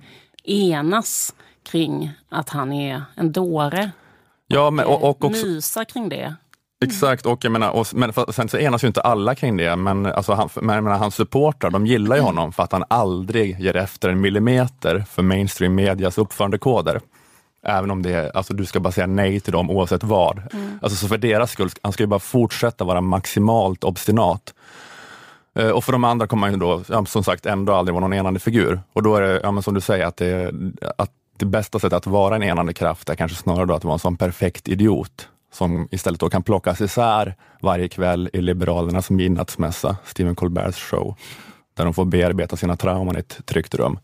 enas 0.45 1.35
kring 1.63 2.13
att 2.29 2.49
han 2.49 2.73
är 2.73 3.03
en 3.15 3.33
dåre. 3.33 3.91
Ja, 4.47 4.71
men, 4.71 4.87
och, 4.87 5.03
och 5.03 5.25
också, 5.25 5.47
mysa 5.47 5.85
kring 5.85 6.09
det. 6.09 6.35
Exakt, 6.85 7.27
och 7.27 7.45
jag 7.45 7.53
menar, 7.53 7.71
och, 7.71 7.87
men 7.93 8.13
för, 8.13 8.33
sen 8.33 8.49
så 8.49 8.59
enas 8.59 8.85
ju 8.85 8.87
inte 8.87 9.01
alla 9.01 9.35
kring 9.35 9.57
det, 9.57 9.77
men, 9.77 10.07
alltså 10.07 10.33
han, 10.33 10.49
men 10.55 10.85
menar, 10.85 10.99
hans 10.99 11.15
supportrar 11.15 11.71
de 11.71 11.87
gillar 11.87 12.17
ju 12.17 12.23
honom 12.23 12.53
för 12.53 12.63
att 12.63 12.73
han 12.73 12.85
aldrig 12.89 13.61
ger 13.61 13.77
efter 13.77 14.09
en 14.09 14.21
millimeter 14.21 15.05
för 15.11 15.23
mainstream 15.23 15.75
medias 15.75 16.19
uppförandekoder. 16.19 17.01
Även 17.67 17.91
om 17.91 18.03
det 18.03 18.13
är, 18.13 18.37
alltså 18.37 18.55
du 18.55 18.67
ska 18.67 18.81
bara 18.81 18.93
säga 18.93 19.07
nej 19.07 19.41
till 19.41 19.53
dem 19.53 19.71
oavsett 19.71 20.05
vad. 20.05 20.43
Mm. 20.53 20.79
Alltså, 20.83 20.99
så 20.99 21.09
för 21.09 21.19
deras 21.19 21.51
skull, 21.51 21.71
han 21.83 21.93
ska 21.93 22.03
ju 22.03 22.07
bara 22.07 22.21
fortsätta 22.21 22.85
vara 22.85 23.01
maximalt 23.01 23.85
obstinat. 23.85 24.55
Uh, 25.59 25.71
och 25.71 25.85
för 25.85 25.93
de 25.93 26.05
andra 26.05 26.27
kommer 26.27 26.47
han 26.47 26.55
ju 26.55 26.61
då, 26.61 27.05
som 27.07 27.25
sagt, 27.25 27.47
ändå 27.47 27.73
aldrig 27.73 27.95
vara 27.95 28.01
någon 28.01 28.13
enande 28.13 28.41
figur. 28.41 28.81
Och 28.93 29.03
då 29.03 29.17
är 29.17 29.23
det, 29.23 29.41
ja, 29.43 29.63
som 29.63 29.75
du 29.75 29.81
säger, 29.81 30.07
att 30.07 30.17
det, 30.17 30.53
att 30.99 31.11
det 31.37 31.47
bästa 31.47 31.79
sättet 31.79 31.97
att 31.97 32.07
vara 32.07 32.37
en 32.37 32.43
enande 32.43 32.73
kraft 32.73 33.09
är 33.09 33.15
kanske 33.15 33.37
snarare 33.37 33.67
då 33.67 33.75
att 33.75 33.85
vara 33.85 33.95
en 33.95 33.99
sån 33.99 34.17
perfekt 34.17 34.69
idiot 34.69 35.29
som 35.53 35.89
istället 35.91 36.21
då 36.21 36.31
kan 36.31 36.43
plockas 36.43 36.81
isär 36.81 37.35
varje 37.63 37.89
kväll 37.89 38.31
i 38.33 38.41
Liberalernas 38.41 39.11
midnattsmässa, 39.11 39.97
Stephen 40.05 40.35
Colberts 40.35 40.79
show, 40.79 41.17
där 41.75 41.85
de 41.85 41.95
får 41.95 42.05
bearbeta 42.05 42.57
sina 42.57 42.77
trauman 42.77 43.17
i 43.17 43.19
ett 43.19 43.41
tryggt 43.47 43.75
rum. 43.75 43.99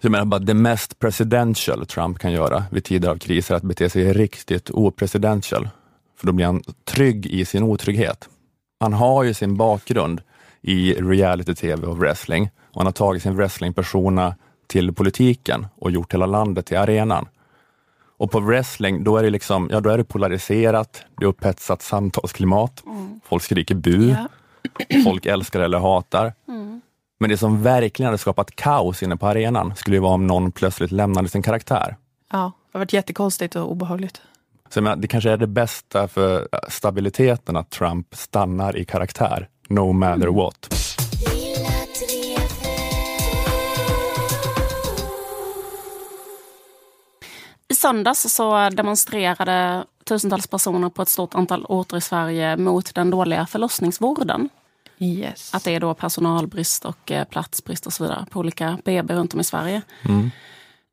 Så 0.00 0.06
jag 0.06 0.12
menar 0.12 0.24
bara, 0.24 0.40
det 0.40 0.54
mest 0.54 0.98
presidential 0.98 1.86
Trump 1.86 2.18
kan 2.18 2.32
göra 2.32 2.64
vid 2.70 2.84
tider 2.84 3.08
av 3.08 3.18
kris 3.18 3.50
är 3.50 3.54
att 3.54 3.62
bete 3.62 3.90
sig 3.90 4.12
riktigt 4.12 4.70
opresidential. 4.70 5.68
För 6.18 6.26
då 6.26 6.32
blir 6.32 6.46
han 6.46 6.62
trygg 6.84 7.26
i 7.26 7.44
sin 7.44 7.62
otrygghet. 7.62 8.28
Han 8.80 8.92
har 8.92 9.22
ju 9.22 9.34
sin 9.34 9.56
bakgrund 9.56 10.20
i 10.60 10.94
reality-tv 10.94 11.86
och 11.86 11.98
wrestling 11.98 12.50
och 12.72 12.80
han 12.80 12.86
har 12.86 12.92
tagit 12.92 13.22
sin 13.22 13.36
wrestlingpersona 13.36 14.34
till 14.66 14.92
politiken 14.92 15.66
och 15.74 15.90
gjort 15.90 16.14
hela 16.14 16.26
landet 16.26 16.66
till 16.66 16.78
arenan. 16.78 17.28
Och 18.22 18.30
på 18.30 18.40
wrestling, 18.40 19.04
då 19.04 19.16
är 19.16 19.22
det, 19.22 19.30
liksom, 19.30 19.68
ja, 19.72 19.80
då 19.80 19.90
är 19.90 19.98
det 19.98 20.04
polariserat, 20.04 21.04
det 21.18 21.24
är 21.24 21.28
upphetsat 21.28 21.82
samtalsklimat, 21.82 22.82
mm. 22.86 23.20
folk 23.24 23.42
skriker 23.42 23.74
bu, 23.74 24.08
ja. 24.08 24.28
folk 25.04 25.26
älskar 25.26 25.60
eller 25.60 25.78
hatar. 25.78 26.32
Mm. 26.48 26.80
Men 27.20 27.30
det 27.30 27.36
som 27.36 27.62
verkligen 27.62 28.06
hade 28.06 28.18
skapat 28.18 28.56
kaos 28.56 29.02
inne 29.02 29.16
på 29.16 29.26
arenan 29.26 29.76
skulle 29.76 29.96
ju 29.96 30.00
vara 30.00 30.14
om 30.14 30.26
någon 30.26 30.52
plötsligt 30.52 30.92
lämnade 30.92 31.28
sin 31.28 31.42
karaktär. 31.42 31.96
Ja, 32.32 32.52
det 32.72 32.78
har 32.78 32.80
varit 32.80 32.92
jättekonstigt 32.92 33.56
och 33.56 33.70
obehagligt. 33.70 34.20
Så 34.68 34.80
menar, 34.80 34.96
det 34.96 35.08
kanske 35.08 35.30
är 35.30 35.36
det 35.36 35.46
bästa 35.46 36.08
för 36.08 36.48
stabiliteten 36.68 37.56
att 37.56 37.70
Trump 37.70 38.14
stannar 38.14 38.76
i 38.76 38.84
karaktär, 38.84 39.48
no 39.68 39.92
matter 39.92 40.22
mm. 40.22 40.34
what. 40.34 40.91
Söndags 47.74 48.34
så 48.34 48.68
demonstrerade 48.70 49.84
tusentals 50.04 50.46
personer 50.46 50.88
på 50.88 51.02
ett 51.02 51.08
stort 51.08 51.34
antal 51.34 51.66
orter 51.68 51.96
i 51.96 52.00
Sverige 52.00 52.56
mot 52.56 52.94
den 52.94 53.10
dåliga 53.10 53.46
förlossningsvården. 53.46 54.48
Yes. 54.98 55.54
Att 55.54 55.64
det 55.64 55.74
är 55.74 55.80
då 55.80 55.94
personalbrist 55.94 56.84
och 56.84 57.12
eh, 57.12 57.24
platsbrist 57.24 57.86
och 57.86 57.92
så 57.92 58.04
vidare 58.04 58.26
på 58.30 58.40
olika 58.40 58.78
BB 58.84 59.14
runt 59.14 59.34
om 59.34 59.40
i 59.40 59.44
Sverige. 59.44 59.82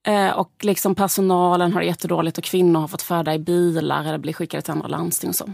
Eh, 0.07 0.31
och 0.31 0.51
liksom 0.61 0.95
personalen 0.95 1.73
har 1.73 1.79
det 1.79 1.87
jättedåligt 1.87 2.37
och 2.37 2.43
kvinnor 2.43 2.79
har 2.79 2.87
fått 2.87 3.01
föda 3.01 3.33
i 3.33 3.39
bilar 3.39 4.05
eller 4.05 4.17
blir 4.17 4.33
skickade 4.33 4.61
till 4.61 4.71
andra 4.71 4.87
landsting 4.87 5.29
och 5.29 5.35
så. 5.35 5.53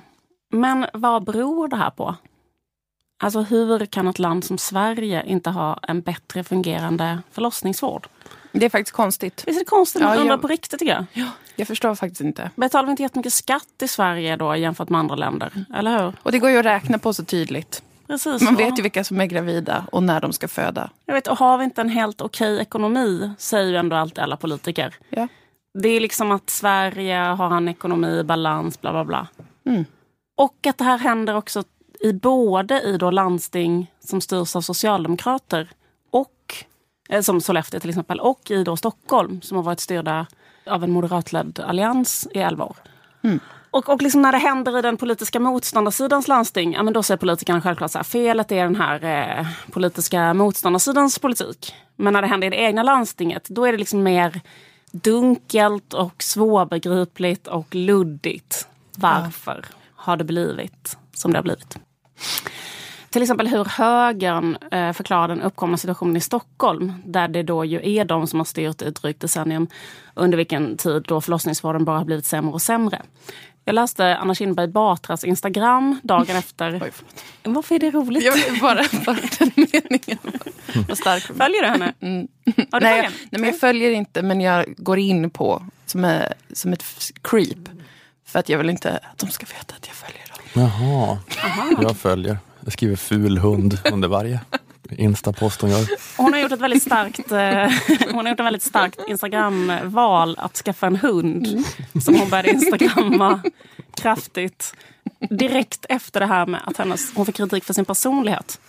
Men 0.51 0.85
vad 0.93 1.23
beror 1.23 1.67
det 1.67 1.75
här 1.75 1.89
på? 1.89 2.15
Alltså 3.23 3.41
hur 3.41 3.85
kan 3.85 4.07
ett 4.07 4.19
land 4.19 4.43
som 4.43 4.57
Sverige 4.57 5.23
inte 5.25 5.49
ha 5.49 5.79
en 5.81 6.01
bättre 6.01 6.43
fungerande 6.43 7.19
förlossningsvård? 7.31 8.07
Det 8.59 8.65
är 8.65 8.69
faktiskt 8.69 8.95
konstigt. 8.95 9.43
Visst 9.47 9.59
är 9.59 9.65
det 9.65 9.69
konstigt? 9.69 10.01
Man 10.01 10.13
Ja, 10.13 10.19
undrar 10.19 10.33
jag- 10.33 10.41
på 10.41 10.47
riktigt 10.47 10.79
tycker 10.79 11.05
jag. 11.13 11.25
Jag 11.55 11.67
förstår 11.67 11.95
faktiskt 11.95 12.21
inte. 12.21 12.51
Betalar 12.55 12.85
vi 12.85 12.91
inte 12.91 13.03
jättemycket 13.03 13.33
skatt 13.33 13.81
i 13.81 13.87
Sverige 13.87 14.35
då 14.35 14.55
jämfört 14.55 14.89
med 14.89 14.99
andra 14.99 15.15
länder? 15.15 15.65
Eller 15.75 16.03
hur? 16.03 16.13
Och 16.23 16.31
det 16.31 16.39
går 16.39 16.49
ju 16.49 16.57
att 16.57 16.65
räkna 16.65 16.97
på 16.99 17.13
så 17.13 17.25
tydligt. 17.25 17.83
Precis. 18.07 18.41
Man 18.41 18.55
vet 18.55 18.79
ju 18.79 18.83
vilka 18.83 19.03
som 19.03 19.21
är 19.21 19.25
gravida 19.25 19.85
och 19.91 20.03
när 20.03 20.21
de 20.21 20.33
ska 20.33 20.47
föda. 20.47 20.89
Jag 21.05 21.13
vet, 21.13 21.27
och 21.27 21.37
har 21.37 21.57
vi 21.57 21.63
inte 21.63 21.81
en 21.81 21.89
helt 21.89 22.21
okej 22.21 22.59
ekonomi, 22.59 23.31
säger 23.37 23.69
ju 23.69 23.75
ändå 23.77 23.95
alltid 23.95 24.19
alla 24.19 24.37
politiker. 24.37 24.95
Ja. 25.09 25.27
Det 25.81 25.89
är 25.89 25.99
liksom 25.99 26.31
att 26.31 26.49
Sverige 26.49 27.17
har 27.17 27.57
en 27.57 27.67
ekonomi 27.67 28.19
i 28.19 28.23
balans, 28.23 28.81
bla 28.81 28.91
bla 28.91 29.05
bla. 29.05 29.27
Mm. 29.65 29.85
Och 30.37 30.67
att 30.67 30.77
det 30.77 30.83
här 30.83 30.97
händer 30.97 31.35
också 31.35 31.63
i 31.99 32.13
både 32.13 32.81
i 32.81 32.97
då 32.97 33.11
landsting 33.11 33.91
som 33.99 34.21
styrs 34.21 34.55
av 34.55 34.61
socialdemokrater 34.61 35.69
som 37.21 37.41
Sollefteå 37.41 37.79
till 37.79 37.89
exempel, 37.89 38.19
och 38.19 38.51
i 38.51 38.63
då 38.63 38.77
Stockholm 38.77 39.41
som 39.41 39.57
har 39.57 39.63
varit 39.63 39.79
styrda 39.79 40.25
av 40.65 40.83
en 40.83 40.91
moderatledd 40.91 41.59
allians 41.59 42.27
i 42.31 42.39
elva 42.39 42.65
år. 42.65 42.77
Och, 43.71 43.89
och 43.89 44.01
liksom 44.01 44.21
när 44.21 44.31
det 44.31 44.37
händer 44.37 44.79
i 44.79 44.81
den 44.81 44.97
politiska 44.97 45.39
motståndarsidans 45.39 46.27
landsting, 46.27 46.73
ja, 46.73 46.83
men 46.83 46.93
då 46.93 47.03
säger 47.03 47.17
politikerna 47.17 47.61
självklart 47.61 47.91
så 47.91 47.97
här, 47.97 48.03
felet 48.03 48.51
är 48.51 48.63
den 48.63 48.75
här 48.75 49.03
eh, 49.03 49.47
politiska 49.71 50.33
motståndarsidans 50.33 51.19
politik. 51.19 51.75
Men 51.95 52.13
när 52.13 52.21
det 52.21 52.27
händer 52.27 52.47
i 52.47 52.49
det 52.49 52.55
egna 52.55 52.83
landstinget, 52.83 53.47
då 53.49 53.65
är 53.65 53.71
det 53.71 53.77
liksom 53.77 54.03
mer 54.03 54.41
dunkelt 54.91 55.93
och 55.93 56.23
svårbegripligt 56.23 57.47
och 57.47 57.75
luddigt. 57.75 58.67
Varför 58.97 59.65
har 59.95 60.17
det 60.17 60.23
blivit 60.23 60.97
som 61.13 61.33
det 61.33 61.37
har 61.37 61.43
blivit? 61.43 61.77
Till 63.15 63.21
exempel 63.21 63.47
hur 63.47 63.65
högern 63.65 64.57
eh, 64.71 64.93
förklarar 64.93 65.27
den 65.27 65.41
uppkomna 65.41 65.77
situationen 65.77 66.15
i 66.17 66.21
Stockholm. 66.21 66.93
Där 67.05 67.27
det 67.27 67.43
då 67.43 67.65
ju 67.65 67.79
är 67.83 68.05
de 68.05 68.27
som 68.27 68.39
har 68.39 68.45
styrt 68.45 68.81
i 68.81 68.85
ett 68.85 68.95
drygt 69.01 69.21
decennium. 69.21 69.67
Under 70.13 70.37
vilken 70.37 70.77
tid 70.77 71.05
då 71.07 71.21
förlossningsvården 71.21 71.85
bara 71.85 71.97
har 71.97 72.05
blivit 72.05 72.25
sämre 72.25 72.51
och 72.51 72.61
sämre. 72.61 73.01
Jag 73.65 73.73
läste 73.73 74.17
Anna 74.17 74.35
Kinberg 74.35 74.67
Batras 74.67 75.23
Instagram 75.23 75.99
dagen 76.03 76.35
efter. 76.35 76.81
Oj. 76.83 76.91
Varför 77.43 77.75
är 77.75 77.79
det 77.79 77.91
roligt? 77.91 78.23
Jag 78.23 78.33
vill 78.33 78.61
bara 78.61 78.83
bara 79.05 79.17
den 79.39 79.51
meningen 79.55 80.17
var 80.87 80.95
stark 80.95 81.23
för. 81.23 81.33
Följer 81.33 81.61
du 81.61 81.67
henne? 81.67 81.93
Mm. 81.99 82.27
Ja, 82.71 82.79
du 82.79 82.85
Nej, 82.85 82.97
jag, 82.97 83.11
nej, 83.29 83.41
men 83.41 83.43
jag 83.43 83.59
följer 83.59 83.91
inte, 83.91 84.21
men 84.21 84.41
jag 84.41 84.73
går 84.77 84.99
in 84.99 85.29
på 85.29 85.65
som, 85.85 86.05
är, 86.05 86.33
som 86.53 86.73
ett 86.73 86.83
creep. 87.21 87.69
För 88.25 88.39
att 88.39 88.49
jag 88.49 88.57
vill 88.57 88.69
inte 88.69 88.99
att 89.11 89.17
de 89.17 89.29
ska 89.29 89.45
veta 89.45 89.75
att 89.75 89.87
jag 89.87 89.95
följer 89.95 90.27
dem. 90.27 90.63
Jaha, 90.63 91.17
jag 91.81 91.97
följer. 91.97 92.37
Jag 92.65 92.73
skriver 92.73 92.95
ful 92.95 93.37
hund 93.37 93.79
under 93.91 94.07
varje 94.07 94.39
instapost 94.89 95.61
hon 95.61 95.69
gör. 95.69 95.87
Hon 96.17 96.33
har 96.33 96.39
gjort 96.39 96.51
ett 96.51 96.61
väldigt 96.61 96.83
starkt, 96.83 97.31
eh, 97.31 98.07
hon 98.13 98.25
har 98.25 98.29
gjort 98.29 98.39
ett 98.39 98.45
väldigt 98.45 98.63
starkt 98.63 98.99
Instagram-val 99.07 100.35
att 100.39 100.57
skaffa 100.57 100.87
en 100.87 100.95
hund. 100.95 101.63
Som 102.01 102.15
hon 102.15 102.29
började 102.29 102.49
instagramma 102.49 103.41
kraftigt. 103.97 104.75
Direkt 105.29 105.85
efter 105.89 106.19
det 106.19 106.25
här 106.25 106.45
med 106.45 106.61
att 106.65 106.77
hennes, 106.77 107.15
hon 107.15 107.25
fick 107.25 107.35
kritik 107.35 107.63
för 107.63 107.73
sin 107.73 107.85
personlighet. 107.85 108.59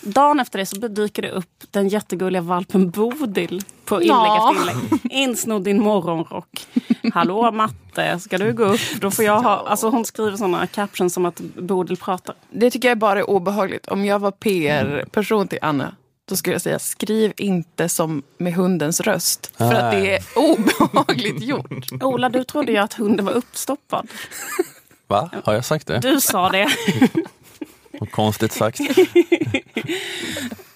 Dagen 0.00 0.40
efter 0.40 0.58
det 0.58 0.66
så 0.66 0.76
dyker 0.76 1.22
det 1.22 1.30
upp 1.30 1.64
den 1.70 1.88
jättegulliga 1.88 2.42
valpen 2.42 2.90
Bodil 2.90 3.62
på 3.84 4.02
inlägg 4.02 4.08
Ja. 4.16 4.54
efter 4.56 4.70
inlägg. 4.72 5.00
Insnodd 5.12 5.68
en 5.68 5.82
morgonrock. 5.82 6.66
Hallå 7.14 7.52
matte, 7.52 8.20
ska 8.20 8.38
du 8.38 8.52
gå 8.52 8.64
upp? 8.64 8.80
Då 9.00 9.10
får 9.10 9.24
jag 9.24 9.40
ha... 9.40 9.66
Alltså 9.66 9.88
hon 9.88 10.04
skriver 10.04 10.36
såna 10.36 10.66
captions 10.66 11.14
som 11.14 11.24
att 11.26 11.40
Bodil 11.40 11.96
pratar. 11.96 12.34
Det 12.50 12.70
tycker 12.70 12.88
jag 12.88 12.98
bara 12.98 13.18
är 13.18 13.30
obehagligt. 13.30 13.86
Om 13.88 14.04
jag 14.04 14.18
var 14.18 14.30
PR-person 14.30 15.48
till 15.48 15.58
Anna, 15.62 15.94
då 16.28 16.36
skulle 16.36 16.54
jag 16.54 16.62
säga 16.62 16.78
skriv 16.78 17.32
inte 17.36 17.88
som 17.88 18.22
med 18.38 18.54
hundens 18.54 19.00
röst. 19.00 19.52
För 19.56 19.74
att 19.74 19.92
det 19.92 20.16
är 20.16 20.22
obehagligt 20.36 21.42
gjort. 21.42 22.02
Ola, 22.02 22.28
du 22.28 22.44
trodde 22.44 22.72
ju 22.72 22.78
att 22.78 22.94
hunden 22.94 23.26
var 23.26 23.32
uppstoppad. 23.32 24.08
Va? 25.14 25.30
Har 25.44 25.54
jag 25.54 25.64
sagt 25.64 25.86
det? 25.86 25.98
Du 25.98 26.20
sa 26.20 26.48
det. 26.48 26.68
Konstigt 28.10 28.52
sagt. 28.52 28.80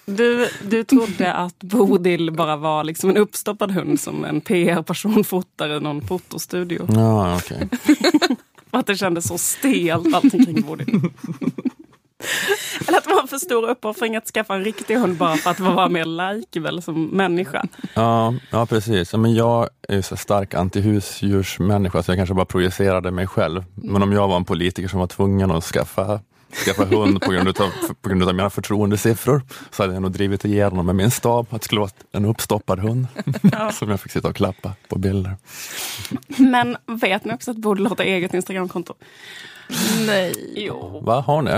Du, 0.05 0.49
du 0.69 0.83
trodde 0.83 1.33
att 1.33 1.59
Bodil 1.59 2.31
bara 2.31 2.55
var 2.55 2.83
liksom 2.83 3.09
en 3.09 3.17
uppstoppad 3.17 3.71
hund 3.71 3.99
som 3.99 4.25
en 4.25 4.41
PR-person 4.41 5.23
fotar 5.23 5.77
i 5.77 5.79
någon 5.79 6.01
fotostudio. 6.01 6.87
Ja, 6.93 7.35
okej. 7.35 7.69
För 7.83 7.95
att 8.77 8.87
det 8.87 8.95
kändes 8.95 9.27
så 9.27 9.37
stelt 9.37 10.15
allting 10.15 10.45
kring 10.45 10.61
Bodil. 10.61 11.01
Eller 12.87 12.97
att 12.97 13.03
det 13.03 13.13
var 13.13 13.21
en 13.21 13.27
för 13.27 13.37
stor 13.37 13.69
uppoffring 13.69 14.15
att 14.15 14.27
skaffa 14.27 14.55
en 14.55 14.63
riktig 14.63 14.95
hund 14.95 15.17
bara 15.17 15.37
för 15.37 15.49
att 15.49 15.59
vara 15.59 15.89
mer 15.89 16.05
likeable 16.05 16.81
som 16.81 17.05
människa. 17.07 17.65
Ja, 17.93 18.33
ja, 18.51 18.65
precis. 18.65 19.13
Ja, 19.13 19.19
Men 19.19 19.33
jag 19.33 19.69
är 19.87 20.01
så 20.01 20.17
stark 20.17 20.53
antihusdjursmänniska 20.53 22.03
så 22.03 22.11
jag 22.11 22.17
kanske 22.17 22.35
bara 22.35 22.45
projicerade 22.45 23.11
mig 23.11 23.27
själv. 23.27 23.63
Men 23.75 24.03
om 24.03 24.11
jag 24.11 24.27
var 24.27 24.37
en 24.37 24.45
politiker 24.45 24.87
som 24.87 24.99
var 24.99 25.07
tvungen 25.07 25.51
att 25.51 25.63
skaffa, 25.63 26.19
skaffa 26.65 26.85
hund 26.85 27.21
på 27.21 27.31
grund, 27.31 27.47
utav, 27.47 27.69
på 28.01 28.09
grund 28.09 28.21
utav 28.21 28.35
mina 28.35 28.49
förtroendesiffror 28.49 29.41
så 29.71 29.83
hade 29.83 29.93
jag 29.93 30.01
nog 30.01 30.11
drivit 30.11 30.45
igenom 30.45 30.85
med 30.85 30.95
min 30.95 31.11
stab 31.11 31.47
att 31.49 31.61
det 31.61 31.65
skulle 31.65 31.81
vara 31.81 31.91
en 32.11 32.25
uppstoppad 32.25 32.79
hund 32.79 33.07
som 33.73 33.89
jag 33.89 33.99
fick 33.99 34.11
sitta 34.11 34.27
och 34.27 34.35
klappa 34.35 34.73
på 34.87 34.99
bilder. 34.99 35.35
Men 36.37 36.77
vet 36.85 37.25
ni 37.25 37.33
också 37.33 37.51
att 37.51 37.57
Bodil 37.57 37.85
har 37.85 37.95
ett 37.95 37.99
eget 37.99 38.33
Instagramkonto? 38.33 38.93
Nej. 40.07 40.53
Jo, 40.55 41.01
Va, 41.05 41.19
har 41.21 41.41
ni? 41.41 41.51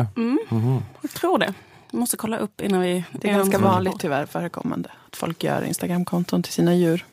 jag 1.02 1.12
tror 1.12 1.38
det. 1.38 1.54
Vi 1.92 1.98
måste 1.98 2.18
kolla 2.18 2.38
upp 2.38 2.62
innan 2.62 2.82
vi... 2.82 3.04
Det 3.12 3.30
är 3.30 3.34
ganska 3.34 3.58
vanligt 3.58 4.00
tyvärr 4.00 4.26
förekommande. 4.26 4.90
Att 5.08 5.16
folk 5.16 5.44
gör 5.44 5.62
Instagramkonton 5.64 6.44
till 6.44 6.54
sina 6.54 6.76
djur. 6.76 7.06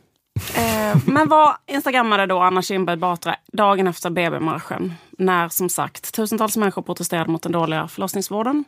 Eh, 0.57 0.99
men 1.07 1.29
vad 1.29 1.55
instagrammade 1.67 2.27
då 2.27 2.41
Anna 2.41 2.63
Kinberg 2.63 2.97
Batra 2.97 3.37
dagen 3.53 3.87
efter 3.87 4.11
BB-marschen? 4.11 4.95
När 5.11 5.49
som 5.49 5.69
sagt 5.69 6.15
tusentals 6.15 6.57
människor 6.57 6.83
protesterade 6.83 7.31
mot 7.31 7.43
den 7.43 7.53
dåliga 7.53 7.89
förlossningsvården. 7.89 8.65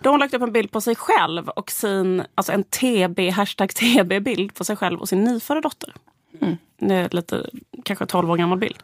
Då 0.00 0.08
har 0.08 0.12
hon 0.12 0.20
lagt 0.20 0.34
upp 0.34 0.42
en 0.42 0.52
bild 0.52 0.70
på 0.70 0.80
sig 0.80 0.96
själv 0.96 1.48
och 1.48 1.70
sin, 1.70 2.22
alltså 2.34 2.52
en 2.52 2.64
TB, 2.64 3.30
hashtag 3.30 3.74
TB-bild 3.74 4.54
på 4.54 4.64
sig 4.64 4.76
själv 4.76 5.00
och 5.00 5.08
sin 5.08 5.24
nyfödda 5.24 5.60
dotter. 5.60 5.94
Det 6.78 6.94
är 6.94 7.08
lite, 7.10 7.50
kanske 7.84 8.06
12 8.06 8.30
år 8.30 8.36
gammal 8.36 8.58
bild. 8.58 8.76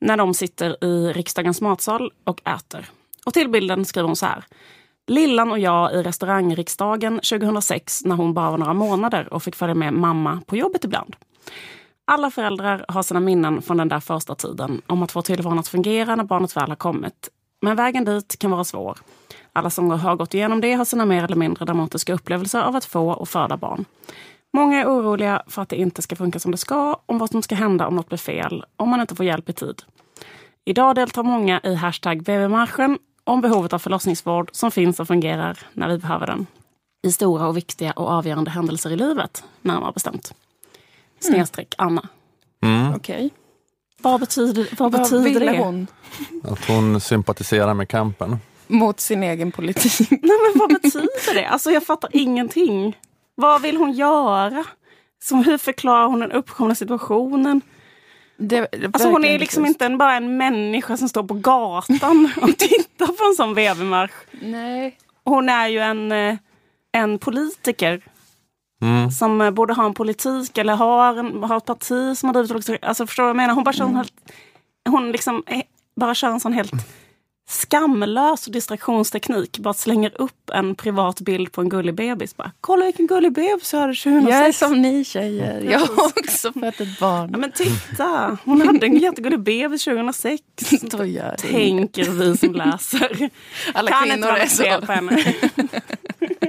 När 0.00 0.16
de 0.16 0.34
sitter 0.34 0.84
i 0.84 1.12
riksdagens 1.12 1.60
matsal 1.60 2.12
och 2.24 2.48
äter. 2.48 2.90
Och 3.26 3.34
till 3.34 3.48
bilden 3.48 3.84
skriver 3.84 4.06
hon 4.06 4.16
så 4.16 4.26
här. 4.26 4.44
Lillan 5.06 5.50
och 5.50 5.58
jag 5.58 5.94
i 5.94 6.02
restaurangriksdagen 6.02 7.14
2006 7.14 8.04
när 8.04 8.16
hon 8.16 8.34
bara 8.34 8.50
var 8.50 8.58
några 8.58 8.74
månader 8.74 9.32
och 9.32 9.42
fick 9.42 9.56
följa 9.56 9.74
med 9.74 9.92
mamma 9.92 10.40
på 10.46 10.56
jobbet 10.56 10.84
ibland. 10.84 11.16
Alla 12.04 12.30
föräldrar 12.30 12.84
har 12.88 13.02
sina 13.02 13.20
minnen 13.20 13.62
från 13.62 13.76
den 13.76 13.88
där 13.88 14.00
första 14.00 14.34
tiden 14.34 14.82
om 14.86 15.02
att 15.02 15.12
få 15.12 15.22
tillvaron 15.22 15.58
att 15.58 15.68
fungera 15.68 16.16
när 16.16 16.24
barnet 16.24 16.56
väl 16.56 16.68
har 16.68 16.76
kommit. 16.76 17.28
Men 17.60 17.76
vägen 17.76 18.04
dit 18.04 18.38
kan 18.38 18.50
vara 18.50 18.64
svår. 18.64 18.98
Alla 19.52 19.70
som 19.70 19.90
har 19.90 20.16
gått 20.16 20.34
igenom 20.34 20.60
det 20.60 20.72
har 20.72 20.84
sina 20.84 21.04
mer 21.06 21.24
eller 21.24 21.36
mindre 21.36 21.64
dramatiska 21.64 22.14
upplevelser 22.14 22.60
av 22.60 22.76
att 22.76 22.84
få 22.84 23.10
och 23.10 23.28
föda 23.28 23.56
barn. 23.56 23.84
Många 24.52 24.80
är 24.80 24.86
oroliga 24.86 25.42
för 25.46 25.62
att 25.62 25.68
det 25.68 25.76
inte 25.76 26.02
ska 26.02 26.16
funka 26.16 26.38
som 26.38 26.50
det 26.50 26.56
ska, 26.58 27.00
om 27.06 27.18
vad 27.18 27.30
som 27.30 27.42
ska 27.42 27.54
hända 27.54 27.86
om 27.86 27.96
något 27.96 28.08
blir 28.08 28.18
fel, 28.18 28.64
om 28.76 28.88
man 28.88 29.00
inte 29.00 29.14
får 29.14 29.26
hjälp 29.26 29.48
i 29.48 29.52
tid. 29.52 29.82
Idag 30.64 30.94
deltar 30.94 31.22
många 31.22 31.60
i 31.64 31.74
hashtag 31.74 32.22
BB-marschen 32.22 32.98
om 33.24 33.40
behovet 33.40 33.72
av 33.72 33.78
förlossningsvård 33.78 34.50
som 34.52 34.70
finns 34.70 35.00
och 35.00 35.06
fungerar 35.06 35.58
när 35.72 35.88
vi 35.88 35.98
behöver 35.98 36.26
den. 36.26 36.46
I 37.02 37.12
stora 37.12 37.46
och 37.48 37.56
viktiga 37.56 37.92
och 37.92 38.08
avgörande 38.08 38.50
händelser 38.50 38.90
i 38.90 38.96
livet, 38.96 39.44
närmare 39.62 39.92
bestämt. 39.92 40.34
Snedstreck 41.20 41.74
Anna. 41.78 42.08
Okej. 42.96 43.30
Vad 44.02 44.20
betyder, 44.20 44.68
vad 44.78 44.92
Vad 44.92 45.00
betyder 45.02 45.24
ville 45.40 45.52
det? 45.52 45.58
hon 45.58 45.86
Att 46.44 46.64
hon 46.68 47.00
sympatiserar 47.00 47.74
med 47.74 47.88
kampen. 47.88 48.36
mot 48.66 49.00
sin 49.00 49.22
egen 49.22 49.52
politik? 49.52 50.10
Nej, 50.10 50.20
men 50.22 50.58
vad 50.60 50.68
betyder 50.82 51.34
det? 51.34 51.46
Alltså 51.48 51.70
jag 51.70 51.84
fattar 51.86 52.10
ingenting. 52.12 52.96
Vad 53.40 53.62
vill 53.62 53.76
hon 53.76 53.92
göra? 53.92 54.64
Som, 55.22 55.44
hur 55.44 55.58
förklarar 55.58 56.06
hon 56.06 56.20
den 56.20 56.32
uppkomna 56.32 56.74
situationen? 56.74 57.60
Det, 58.36 58.68
det 58.72 58.86
Alltså 58.92 59.08
hon 59.10 59.24
är 59.24 59.38
liksom 59.38 59.66
inte 59.66 59.86
en, 59.86 59.98
bara 59.98 60.14
en 60.14 60.36
människa 60.36 60.96
som 60.96 61.08
står 61.08 61.22
på 61.22 61.34
gatan 61.34 62.32
och 62.42 62.56
tittar 62.58 63.06
på 63.06 63.24
en 63.28 63.34
sån 63.34 63.54
BB-marsch. 63.54 64.12
Nej. 64.42 64.98
Hon 65.24 65.48
är 65.48 65.68
ju 65.68 65.78
en, 65.78 66.12
eh, 66.12 66.36
en 66.92 67.18
politiker 67.18 68.00
Mm. 68.82 69.10
som 69.10 69.40
eh, 69.40 69.50
borde 69.50 69.74
ha 69.74 69.86
en 69.86 69.94
politik 69.94 70.58
eller 70.58 70.74
har, 70.74 71.16
en, 71.16 71.42
har 71.42 71.56
ett 71.56 71.64
parti 71.64 72.16
som 72.16 72.28
har 72.34 72.44
drivit. 72.44 72.84
Alltså 72.84 73.06
förstår 73.06 73.22
du 73.22 73.26
vad 73.26 73.30
jag 73.30 73.36
menar? 73.36 73.54
Hon 73.54 73.64
bara 73.64 73.72
känner 73.72 73.94
helt... 73.94 74.14
Hon 74.88 75.12
liksom 75.12 75.42
eh, 75.46 75.62
bara 75.96 76.14
kör 76.14 76.28
en 76.28 76.40
sån 76.40 76.52
helt 76.52 76.72
skamlös 77.48 78.44
distraktionsteknik. 78.44 79.58
Bara 79.58 79.74
slänger 79.74 80.20
upp 80.20 80.50
en 80.52 80.74
privat 80.74 81.20
bild 81.20 81.52
på 81.52 81.60
en 81.60 81.68
gullig 81.68 81.94
bebis. 81.94 82.36
Bara, 82.36 82.52
Kolla 82.60 82.84
vilken 82.84 83.06
gullig 83.06 83.32
bebis 83.32 83.72
jag 83.72 83.80
hade 83.80 83.94
2006. 83.94 84.30
Jag 84.30 84.48
är 84.48 84.52
som 84.52 84.82
ni 84.82 85.04
tjejer. 85.04 85.60
Jag 85.70 85.78
har 85.78 86.04
också 86.06 86.52
fött 86.52 86.80
ett 86.80 87.00
barn. 87.00 87.28
Ja, 87.32 87.38
men 87.38 87.52
titta, 87.52 88.38
hon 88.44 88.60
hade 88.60 88.86
en 88.86 88.96
jättegullig 88.96 89.40
bebis 89.40 89.84
2006. 89.84 90.42
Då 90.82 91.04
gör 91.04 91.30
det. 91.30 91.48
Tänker 91.48 92.10
vi 92.10 92.36
som 92.36 92.54
läser. 92.54 93.30
Alla 93.74 93.90
kan 93.90 94.02
inte 94.02 94.14
kvinnor 94.14 94.26
vara 94.28 94.38
är 94.42 94.46
så. 94.46 94.86
på 94.86 94.92
henne. 94.92 95.24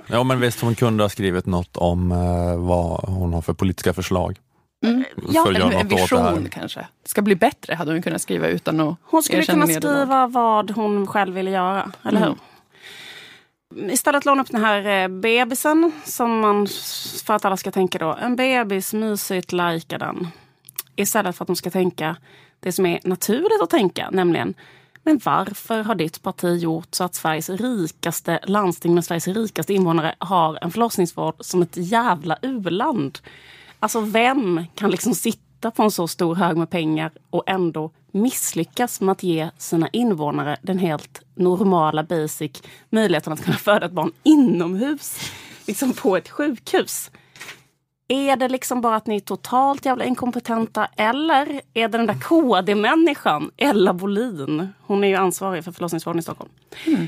Ja 0.07 0.23
men 0.23 0.39
visst, 0.39 0.61
hon 0.61 0.75
kunde 0.75 1.03
ha 1.03 1.09
skrivit 1.09 1.45
något 1.45 1.77
om 1.77 2.11
eh, 2.11 2.67
vad 2.67 3.09
hon 3.09 3.33
har 3.33 3.41
för 3.41 3.53
politiska 3.53 3.93
förslag. 3.93 4.37
Ja, 4.79 5.43
för 5.43 5.51
att 5.51 5.57
göra 5.59 5.73
En 5.73 5.87
det 5.87 5.95
vision 5.95 6.49
kanske. 6.49 6.87
Ska 7.05 7.21
bli 7.21 7.35
bättre 7.35 7.75
hade 7.75 7.91
hon 7.91 8.01
kunnat 8.01 8.21
skriva 8.21 8.47
utan 8.47 8.79
att 8.79 8.97
Hon 9.03 9.23
skulle 9.23 9.45
kunna 9.45 9.65
nederlag. 9.65 10.01
skriva 10.01 10.27
vad 10.27 10.71
hon 10.71 11.07
själv 11.07 11.33
ville 11.33 11.51
göra, 11.51 11.91
eller 12.03 12.19
hur? 12.19 12.35
Istället 13.91 14.25
hon 14.25 14.39
upp 14.39 14.51
den 14.51 14.61
här 14.63 15.03
eh, 15.03 15.07
bebisen, 15.07 15.91
som 16.03 16.39
man, 16.39 16.67
för 17.25 17.33
att 17.33 17.45
alla 17.45 17.57
ska 17.57 17.71
tänka 17.71 17.97
då, 17.97 18.17
en 18.21 18.35
bebis, 18.35 18.93
mysigt, 18.93 19.51
lajka 19.51 19.97
den. 19.97 20.27
Istället 20.95 21.35
för 21.35 21.43
att 21.43 21.47
de 21.47 21.55
ska 21.55 21.69
tänka 21.69 22.15
det 22.59 22.71
som 22.71 22.85
är 22.85 22.99
naturligt 23.03 23.61
att 23.61 23.69
tänka, 23.69 24.09
nämligen 24.11 24.53
men 25.03 25.19
varför 25.23 25.83
har 25.83 25.95
ditt 25.95 26.21
parti 26.23 26.57
gjort 26.61 26.95
så 26.95 27.03
att 27.03 27.15
Sveriges 27.15 27.49
rikaste 27.49 28.39
landsting 28.43 28.95
med 28.95 29.05
Sveriges 29.05 29.27
rikaste 29.27 29.73
invånare 29.73 30.15
har 30.19 30.59
en 30.61 30.71
förlossningsvård 30.71 31.35
som 31.39 31.61
ett 31.61 31.77
jävla 31.77 32.37
u-land? 32.41 33.19
Alltså 33.79 33.99
vem 33.99 34.65
kan 34.75 34.91
liksom 34.91 35.15
sitta 35.15 35.71
på 35.71 35.83
en 35.83 35.91
så 35.91 36.07
stor 36.07 36.35
hög 36.35 36.57
med 36.57 36.69
pengar 36.69 37.11
och 37.29 37.43
ändå 37.47 37.91
misslyckas 38.11 39.01
med 39.01 39.11
att 39.11 39.23
ge 39.23 39.49
sina 39.57 39.89
invånare 39.89 40.57
den 40.61 40.79
helt 40.79 41.21
normala 41.35 42.03
basic 42.03 42.51
möjligheten 42.89 43.33
att 43.33 43.43
kunna 43.43 43.57
föda 43.57 43.85
ett 43.85 43.91
barn 43.91 44.11
inomhus? 44.23 45.19
Liksom 45.67 45.93
på 45.93 46.17
ett 46.17 46.29
sjukhus. 46.29 47.11
Är 48.11 48.35
det 48.35 48.47
liksom 48.47 48.81
bara 48.81 48.95
att 48.95 49.07
ni 49.07 49.15
är 49.15 49.19
totalt 49.19 49.85
jävla 49.85 50.05
inkompetenta 50.05 50.87
eller 50.95 51.61
är 51.73 51.87
det 51.87 51.97
den 51.97 52.05
där 52.05 52.19
KD-människan, 52.21 53.51
Ella 53.57 53.93
Bolin, 53.93 54.73
hon 54.81 55.03
är 55.03 55.07
ju 55.07 55.15
ansvarig 55.15 55.63
för 55.63 55.71
förlossningsvården 55.71 56.19
i 56.19 56.21
Stockholm. 56.21 56.51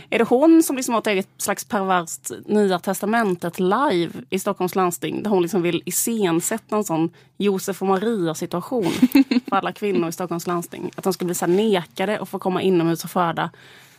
Är 0.10 0.20
det 0.20 0.24
hon 0.24 0.64
som 0.64 0.76
liksom 0.76 0.94
har 0.94 1.02
ett 1.02 1.08
eget 1.08 1.28
slags 1.38 1.66
perverst 1.66 2.32
Nya 2.46 2.80
Testamentet 2.80 3.60
live 3.60 4.12
i 4.30 4.40
Stockholms 4.40 4.76
landsting 4.76 5.24
där 5.24 5.30
hon 5.30 5.42
liksom 5.42 5.62
vill 5.62 5.82
iscensätta 5.86 6.76
en 6.76 6.84
sån 6.84 7.10
Josef 7.38 7.82
och 7.82 7.88
Maria 7.88 8.34
situation 8.34 8.86
för 9.50 9.56
alla 9.56 9.72
kvinnor 9.72 10.10
i 10.10 10.12
Stockholms 10.12 10.48
landsting? 10.48 10.92
Att 10.96 11.04
de 11.04 11.14
ska 11.14 11.26
bli 11.26 11.36
så 11.36 11.48
nekade 11.48 12.20
och 12.20 12.30
få 12.30 12.40
komma 12.40 12.62
inomhus 12.62 13.04
och 13.04 13.12
föda 13.12 13.50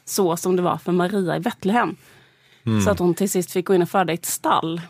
så 0.05 0.37
som 0.37 0.57
det 0.57 0.63
var 0.63 0.77
för 0.77 0.93
Maria 0.93 1.37
i 1.37 1.41
Betlehem. 1.41 1.97
Så 2.85 2.91
att 2.91 2.99
hon 2.99 3.15
till 3.15 3.31
sist 3.31 3.51
fick 3.51 3.67
gå 3.67 3.75
in 3.75 3.83
och 3.83 3.91
föda 3.91 4.13
i 4.13 4.15
ett 4.15 4.27
stall. 4.27 4.81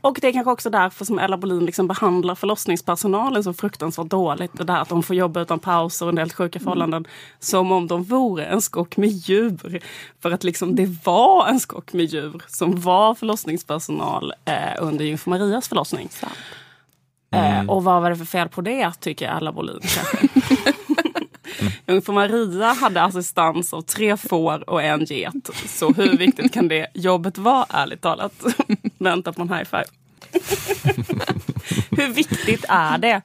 Och 0.00 0.18
det 0.20 0.28
är 0.28 0.32
kanske 0.32 0.50
också 0.50 0.70
därför 0.70 1.04
som 1.04 1.18
Ella 1.18 1.36
Bolin 1.36 1.66
liksom 1.66 1.88
behandlar 1.88 2.34
förlossningspersonalen 2.34 3.44
så 3.44 3.52
fruktansvärt 3.52 4.06
dåligt. 4.06 4.50
Det 4.58 4.64
där 4.64 4.80
att 4.80 4.88
de 4.88 5.02
får 5.02 5.16
jobba 5.16 5.40
utan 5.40 5.58
pauser 5.58 6.06
under 6.06 6.22
helt 6.22 6.34
sjuka 6.34 6.58
förhållanden. 6.58 7.06
Som 7.40 7.72
om 7.72 7.86
de 7.86 8.02
vore 8.02 8.44
en 8.44 8.62
skock 8.62 8.96
med 8.96 9.08
djur. 9.08 9.82
För 10.22 10.30
att 10.30 10.44
liksom 10.44 10.76
det 10.76 10.96
var 11.04 11.46
en 11.46 11.60
skock 11.60 11.92
med 11.92 12.04
djur 12.04 12.42
som 12.48 12.80
var 12.80 13.14
förlossningspersonal 13.14 14.32
eh, 14.44 14.54
under 14.82 15.04
Jungfru 15.04 15.30
Marias 15.30 15.68
förlossning. 15.68 16.08
Eh, 17.34 17.70
och 17.70 17.84
vad 17.84 18.02
var 18.02 18.10
det 18.10 18.16
för 18.16 18.24
fel 18.24 18.48
på 18.48 18.60
det, 18.60 18.92
tycker 19.00 19.36
Ella 19.36 19.52
Bolin? 19.52 19.80
Jungfru 21.86 22.12
Maria 22.12 22.72
hade 22.72 23.02
assistans 23.02 23.72
av 23.72 23.82
tre 23.82 24.16
får 24.16 24.70
och 24.70 24.82
en 24.82 25.04
get. 25.04 25.50
Så 25.66 25.92
hur 25.92 26.16
viktigt 26.16 26.52
kan 26.52 26.68
det 26.68 26.86
jobbet 26.94 27.38
vara, 27.38 27.66
ärligt 27.68 28.00
talat? 28.00 28.44
Vänta 28.98 29.32
på 29.32 29.42
en 29.42 29.48
high 29.48 29.64
five. 29.64 29.84
hur 31.90 32.08
viktigt 32.12 32.64
är 32.68 32.98
det? 32.98 33.22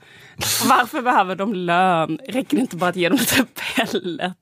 Varför 0.70 1.02
behöver 1.02 1.36
de 1.36 1.54
lön? 1.54 2.20
Räcker 2.28 2.58
det 2.58 2.62
inte 2.62 2.76
bara 2.76 2.90
att 2.90 2.96
ge 2.96 3.10
dem 3.10 3.18
lite 3.18 3.46
pellet? 3.76 4.38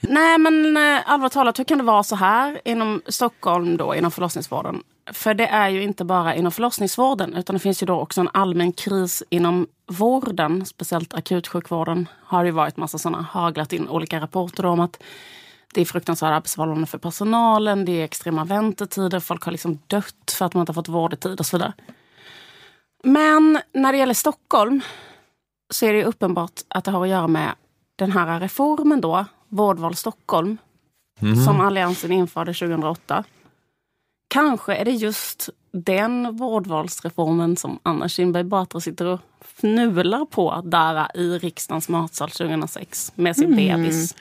Nej 0.00 0.38
men 0.38 0.76
eh, 0.76 1.10
allvarligt 1.10 1.32
talat, 1.32 1.58
hur 1.58 1.64
kan 1.64 1.78
det 1.78 1.84
vara 1.84 2.02
så 2.02 2.16
här 2.16 2.60
inom 2.64 3.02
Stockholm 3.06 3.76
då, 3.76 3.94
inom 3.94 4.10
förlossningsvården? 4.10 4.82
För 5.12 5.34
det 5.34 5.46
är 5.46 5.68
ju 5.68 5.82
inte 5.82 6.04
bara 6.04 6.34
inom 6.34 6.52
förlossningsvården 6.52 7.34
utan 7.34 7.54
det 7.54 7.60
finns 7.60 7.82
ju 7.82 7.86
då 7.86 8.00
också 8.00 8.20
en 8.20 8.28
allmän 8.32 8.72
kris 8.72 9.22
inom 9.30 9.66
vården, 9.86 10.66
speciellt 10.66 11.14
akutsjukvården. 11.14 12.08
Har 12.22 12.44
ju 12.44 12.50
varit 12.50 12.76
massa 12.76 12.98
sådana, 12.98 13.22
haglat 13.22 13.72
in 13.72 13.88
olika 13.88 14.20
rapporter 14.20 14.66
om 14.66 14.80
att 14.80 15.02
det 15.74 15.80
är 15.80 15.84
fruktansvärda 15.84 16.34
arbetsförhållanden 16.34 16.86
för 16.86 16.98
personalen, 16.98 17.84
det 17.84 17.92
är 17.92 18.04
extrema 18.04 18.44
väntetider, 18.44 19.20
folk 19.20 19.44
har 19.44 19.52
liksom 19.52 19.78
dött 19.86 20.34
för 20.38 20.44
att 20.44 20.54
man 20.54 20.60
inte 20.60 20.70
har 20.70 20.74
fått 20.74 20.88
vård 20.88 21.14
i 21.14 21.16
tid 21.16 21.40
och 21.40 21.46
så 21.46 21.56
vidare. 21.56 21.72
Men 23.04 23.58
när 23.72 23.92
det 23.92 23.98
gäller 23.98 24.14
Stockholm 24.14 24.80
så 25.70 25.86
är 25.86 25.92
det 25.92 26.04
uppenbart 26.04 26.60
att 26.68 26.84
det 26.84 26.90
har 26.90 27.02
att 27.02 27.08
göra 27.08 27.28
med 27.28 27.54
den 27.96 28.12
här 28.12 28.40
reformen 28.40 29.00
då, 29.00 29.24
Vårdval 29.48 29.94
Stockholm, 29.94 30.58
som 31.44 31.60
Alliansen 31.60 32.12
införde 32.12 32.54
2008. 32.54 33.24
Kanske 34.34 34.74
är 34.74 34.84
det 34.84 34.90
just 34.90 35.48
den 35.72 36.36
vårdvalsreformen 36.36 37.56
som 37.56 37.78
Anna 37.82 38.08
Kinberg 38.08 38.44
Batra 38.44 38.80
sitter 38.80 39.06
och 39.06 39.20
fnular 39.40 40.24
på 40.24 40.62
där 40.64 41.16
i 41.16 41.38
riksdagens 41.38 41.88
matsal 41.88 42.30
2006 42.30 43.12
med 43.14 43.36
sin 43.36 43.56
bebis. 43.56 44.14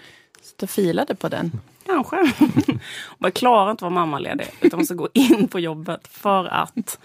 Du 0.55 0.67
filade 0.67 1.15
på 1.15 1.29
den. 1.29 1.51
Kanske. 1.85 2.33
Man 3.17 3.31
klarar 3.31 3.71
inte 3.71 3.85
att 3.85 3.91
vara 3.91 4.05
mammaledig 4.05 4.47
utan 4.61 4.79
måste 4.79 4.95
gå 4.95 5.09
in 5.13 5.47
på 5.47 5.59
jobbet 5.59 6.07
för 6.07 6.45
att 6.45 6.99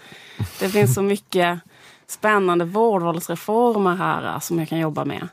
det 0.59 0.69
finns 0.69 0.95
så 0.95 1.01
mycket 1.01 1.59
spännande 2.07 2.65
vårdvalsreformer 2.65 3.95
här 3.95 4.33
eh, 4.33 4.39
som 4.39 4.59
jag 4.59 4.69
kan 4.69 4.79
jobba 4.79 5.05
med. 5.05 5.23
I 5.23 5.27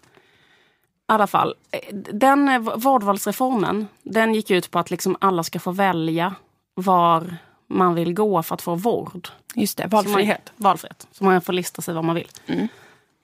alla 1.06 1.26
fall, 1.26 1.54
eh, 1.70 1.94
den 1.94 2.48
eh, 2.48 2.58
vårdvalsreformen 2.58 3.86
den 4.02 4.34
gick 4.34 4.50
ut 4.50 4.70
på 4.70 4.78
att 4.78 4.90
liksom 4.90 5.16
alla 5.20 5.42
ska 5.42 5.58
få 5.58 5.72
välja 5.72 6.34
var 6.74 7.36
man 7.66 7.94
vill 7.94 8.14
gå 8.14 8.42
för 8.42 8.54
att 8.54 8.62
få 8.62 8.74
vård. 8.74 9.28
Just 9.54 9.78
det, 9.78 9.82
Så 9.82 9.88
valfrihet. 9.88 10.52
Man, 10.56 10.70
valfrihet. 10.70 11.06
Så 11.12 11.24
man 11.24 11.40
får 11.40 11.52
lista 11.52 11.82
sig 11.82 11.94
vad 11.94 12.04
man 12.04 12.14
vill. 12.14 12.28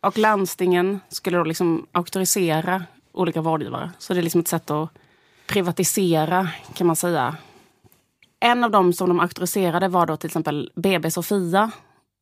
Och 0.00 0.18
landstingen 0.18 1.00
skulle 1.08 1.38
då 1.38 1.44
liksom 1.44 1.86
auktorisera 1.92 2.84
olika 3.12 3.40
vårdgivare. 3.40 3.90
Så 3.98 4.14
det 4.14 4.20
är 4.20 4.22
liksom 4.22 4.40
ett 4.40 4.48
sätt 4.48 4.70
att 4.70 4.88
privatisera 5.46 6.48
kan 6.74 6.86
man 6.86 6.96
säga. 6.96 7.36
En 8.40 8.64
av 8.64 8.70
dem 8.70 8.92
som 8.92 9.08
de 9.08 9.20
auktoriserade 9.20 9.88
var 9.88 10.06
då 10.06 10.16
till 10.16 10.26
exempel 10.26 10.70
BB 10.74 11.10
Sofia. 11.10 11.70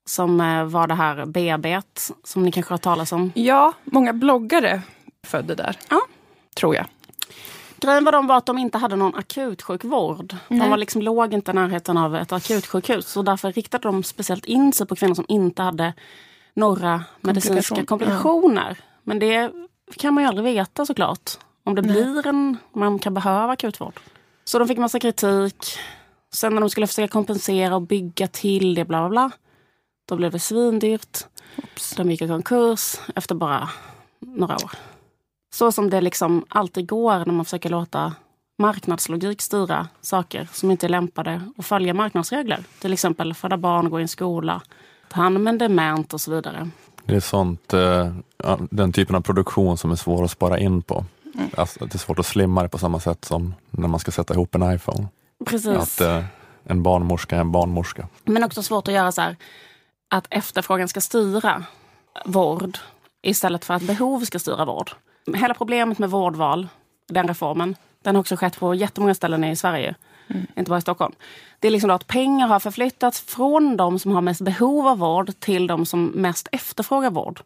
Som 0.09 0.41
eh, 0.41 0.65
var 0.65 0.87
det 0.87 0.95
här 0.95 1.27
BB 1.27 1.81
som 2.25 2.43
ni 2.43 2.53
kanske 2.53 2.71
har 2.73 2.75
hört 2.75 2.83
talas 2.83 3.13
om. 3.13 3.33
Ja, 3.35 3.73
många 3.85 4.13
bloggare 4.13 4.83
födde 5.27 5.55
där. 5.55 5.77
Ja. 5.91 6.01
Tror 6.55 6.75
jag. 6.75 6.87
Grejen 7.81 8.05
var, 8.05 8.13
de 8.13 8.27
var 8.27 8.37
att 8.37 8.47
de 8.47 8.59
inte 8.59 8.79
hade 8.79 8.97
någon 8.97 9.15
akutsjukvård. 9.15 10.37
De 10.49 10.71
var 10.71 10.77
liksom, 10.77 11.03
låg 11.03 11.35
inte 11.35 11.51
i 11.51 11.55
närheten 11.55 11.97
av 11.97 12.17
ett 12.17 12.33
akutsjukhus. 12.33 13.07
Så 13.09 13.23
därför 13.23 13.53
riktade 13.53 13.89
de 13.89 14.03
speciellt 14.03 14.45
in 14.45 14.73
sig 14.73 14.87
på 14.87 14.97
kvinnor 14.97 15.15
som 15.15 15.25
inte 15.29 15.63
hade 15.63 15.95
några 16.55 17.05
medicinska 17.21 17.75
Komplikation. 17.75 17.87
komplikationer. 17.87 18.79
Men 19.03 19.19
det 19.19 19.53
kan 19.97 20.15
man 20.15 20.23
ju 20.25 20.29
aldrig 20.29 20.45
veta 20.45 20.87
såklart. 20.87 21.31
Om 21.65 21.75
det 21.75 21.83
blir 21.83 22.27
en, 22.27 22.57
man 22.73 22.99
kan 22.99 23.15
behöva 23.15 23.53
akutvård. 23.53 24.01
Så 24.45 24.59
de 24.59 24.69
fick 24.69 24.79
massa 24.79 25.01
kritik. 25.01 25.67
Sen 26.33 26.55
när 26.55 26.61
de 26.61 26.71
skulle 26.71 26.87
försöka 26.87 27.09
kompensera 27.13 27.75
och 27.75 27.83
bygga 27.83 28.29
till 28.29 28.75
det, 28.75 28.85
bla 28.85 28.99
bla 29.01 29.09
bla. 29.09 29.31
Då 30.09 30.17
blev 30.17 30.33
det 30.33 30.39
svindyrt. 30.39 31.19
De 31.97 32.11
gick 32.11 32.23
i 32.23 32.29
konkurs 32.29 32.97
efter 33.15 33.35
bara 33.35 33.69
några 34.21 34.55
år. 34.55 34.71
Så 35.53 35.73
som 35.73 35.91
det 35.91 36.01
liksom 36.01 36.45
alltid 36.49 36.89
går 36.89 37.19
när 37.19 37.33
man 37.33 37.45
försöker 37.45 37.71
låta 37.71 38.15
marknadslogik 38.59 39.43
styra 39.43 39.89
saker 40.01 40.49
som 40.53 40.71
inte 40.71 40.87
är 40.87 40.89
lämpade 40.89 41.43
att 41.59 41.67
följa 41.67 41.95
marknadsregler. 41.95 42.65
Till 42.79 42.93
exempel 42.93 43.35
föda 43.35 43.57
barn, 43.57 43.91
gå 43.91 43.99
i 43.99 44.03
en 44.03 44.09
skola, 44.09 44.63
ta 45.09 45.21
hand 45.21 45.37
om 45.37 45.47
en 45.47 45.59
dement 45.59 46.15
och 46.15 46.21
så 46.21 46.31
vidare. 46.31 46.71
Det 47.05 47.17
är 47.17 47.21
sånt, 47.21 47.73
eh, 47.73 48.13
den 48.71 48.93
typen 48.93 49.17
av 49.17 49.21
produktion 49.21 49.79
som 49.79 49.91
är 49.91 49.97
svår 49.97 50.25
att 50.25 50.31
spara 50.31 50.59
in 50.59 50.83
på. 50.83 51.05
Mm. 51.35 51.51
Alltså, 51.57 51.85
det 51.85 51.95
är 51.95 51.99
svårt 51.99 52.19
att 52.19 52.27
slimma 52.27 52.63
det 52.63 52.69
på 52.69 52.79
samma 52.79 53.01
sätt 53.01 53.25
som 53.25 53.55
när 53.71 53.89
man 53.89 54.01
ska 54.01 54.11
sätta 54.11 54.35
ihop 54.35 54.55
en 54.55 54.75
iPhone. 54.75 55.09
Precis. 55.47 55.77
Att 55.77 56.01
eh, 56.01 56.25
en 56.65 56.83
barnmorska 56.83 57.37
är 57.37 57.41
en 57.41 57.53
barnmorska. 57.53 58.09
Men 58.25 58.45
också 58.45 58.63
svårt 58.63 58.89
att 58.89 58.95
göra 58.95 59.13
så 59.13 59.21
här 59.21 59.37
att 60.11 60.27
efterfrågan 60.31 60.89
ska 60.89 61.01
styra 61.01 61.65
vård 62.25 62.79
istället 63.23 63.65
för 63.65 63.75
att 63.75 63.83
behov 63.83 64.21
ska 64.21 64.39
styra 64.39 64.65
vård. 64.65 64.91
Hela 65.35 65.55
problemet 65.55 65.99
med 65.99 66.11
vårdval, 66.11 66.69
den 67.09 67.29
reformen, 67.29 67.77
den 68.03 68.15
har 68.15 68.21
också 68.21 68.37
skett 68.37 68.59
på 68.59 68.75
jättemånga 68.75 69.15
ställen 69.15 69.45
i 69.45 69.57
Sverige. 69.57 69.95
Inte 70.57 70.69
bara 70.69 70.79
i 70.79 70.83
Stockholm. 70.83 71.15
Det 71.59 71.69
är 71.69 71.73
liksom 71.73 71.91
att 71.91 72.07
pengar 72.07 72.49
har 72.49 72.61
förflyttats 72.61 73.21
från 73.21 73.77
de 73.77 73.99
som 73.99 74.13
har 74.13 74.21
mest 74.21 74.41
behov 74.41 74.87
av 74.87 74.99
vård 74.99 75.41
till 75.41 75.67
de 75.67 75.87
som 75.87 76.05
mest 76.05 76.49
efterfrågar 76.53 77.11
vård. 77.11 77.41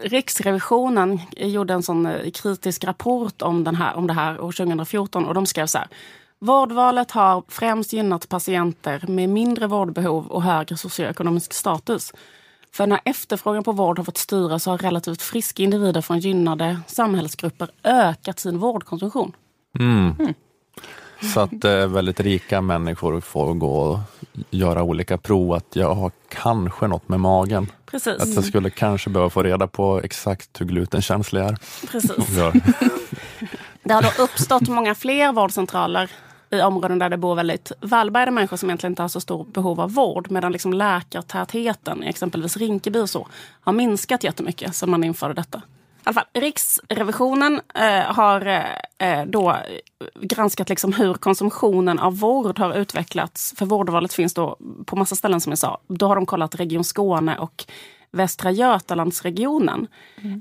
Riksrevisionen 0.00 1.20
gjorde 1.36 1.74
en 1.74 1.82
sån 1.82 2.06
eh, 2.06 2.30
kritisk 2.30 2.84
rapport 2.84 3.42
om, 3.42 3.64
den 3.64 3.74
här, 3.74 3.94
om 3.96 4.06
det 4.06 4.12
här 4.12 4.40
år 4.40 4.52
2014 4.52 5.26
och 5.26 5.34
de 5.34 5.46
skrev 5.46 5.66
så 5.66 5.78
här. 5.78 5.88
Vårdvalet 6.38 7.10
har 7.10 7.42
främst 7.48 7.92
gynnat 7.92 8.28
patienter 8.28 9.04
med 9.08 9.28
mindre 9.28 9.66
vårdbehov 9.66 10.26
och 10.26 10.42
högre 10.42 10.76
socioekonomisk 10.76 11.52
status. 11.52 12.12
För 12.76 12.86
när 12.86 13.00
efterfrågan 13.04 13.64
på 13.64 13.72
vård 13.72 13.98
har 13.98 14.04
fått 14.04 14.18
styra 14.18 14.58
så 14.58 14.70
har 14.70 14.78
relativt 14.78 15.22
friska 15.22 15.62
individer 15.62 16.00
från 16.00 16.18
gynnade 16.18 16.80
samhällsgrupper 16.86 17.68
ökat 17.84 18.38
sin 18.38 18.58
vårdkonsumtion. 18.58 19.32
Mm. 19.78 20.34
Så 21.34 21.40
att 21.40 21.64
eh, 21.64 21.86
väldigt 21.86 22.20
rika 22.20 22.60
människor 22.60 23.20
får 23.20 23.54
gå 23.54 23.76
och 23.76 23.98
göra 24.50 24.82
olika 24.82 25.18
prov. 25.18 25.52
Att 25.52 25.76
jag 25.76 25.94
har 25.94 26.10
kanske 26.28 26.86
något 26.86 27.08
med 27.08 27.20
magen. 27.20 27.72
Precis. 27.86 28.22
Att 28.22 28.34
jag 28.34 28.44
skulle 28.44 28.70
kanske 28.70 29.10
behöva 29.10 29.30
få 29.30 29.42
reda 29.42 29.66
på 29.66 30.00
exakt 30.04 30.60
hur 30.60 30.66
glutenkänslig 30.66 31.40
jag 31.40 31.48
är. 31.48 31.56
Precis. 31.90 32.26
Det 33.82 33.94
har 33.94 34.02
då 34.02 34.22
uppstått 34.22 34.68
många 34.68 34.94
fler 34.94 35.32
vårdcentraler 35.32 36.10
i 36.50 36.60
områden 36.60 36.98
där 36.98 37.10
det 37.10 37.16
bor 37.16 37.34
väldigt 37.34 37.72
välbärgade 37.80 38.30
människor 38.30 38.56
som 38.56 38.68
egentligen 38.68 38.92
inte 38.92 39.02
har 39.02 39.08
så 39.08 39.20
stort 39.20 39.52
behov 39.52 39.80
av 39.80 39.92
vård. 39.92 40.30
Medan 40.30 40.52
liksom 40.52 40.72
läkartätheten 40.72 42.04
i 42.04 42.08
exempelvis 42.08 42.56
Rinkeby 42.56 42.98
och 42.98 43.10
så, 43.10 43.28
har 43.60 43.72
minskat 43.72 44.24
jättemycket 44.24 44.74
sedan 44.74 44.90
man 44.90 45.04
införde 45.04 45.34
detta. 45.34 45.58
I 45.58 46.08
alla 46.08 46.14
fall, 46.14 46.24
Riksrevisionen 46.32 47.60
eh, 47.74 48.14
har 48.14 48.46
eh, 48.98 49.24
då 49.26 49.56
granskat 50.20 50.68
liksom 50.68 50.92
hur 50.92 51.14
konsumtionen 51.14 51.98
av 51.98 52.18
vård 52.18 52.58
har 52.58 52.74
utvecklats. 52.74 53.54
För 53.58 53.66
vårdvalet 53.66 54.12
finns 54.12 54.34
då 54.34 54.56
på 54.86 54.96
massa 54.96 55.14
ställen 55.16 55.40
som 55.40 55.50
jag 55.52 55.58
sa. 55.58 55.78
Då 55.88 56.06
har 56.06 56.14
de 56.14 56.26
kollat 56.26 56.54
Region 56.54 56.84
Skåne 56.84 57.38
och 57.38 57.64
Västra 58.16 58.50
Götalandsregionen. 58.50 59.86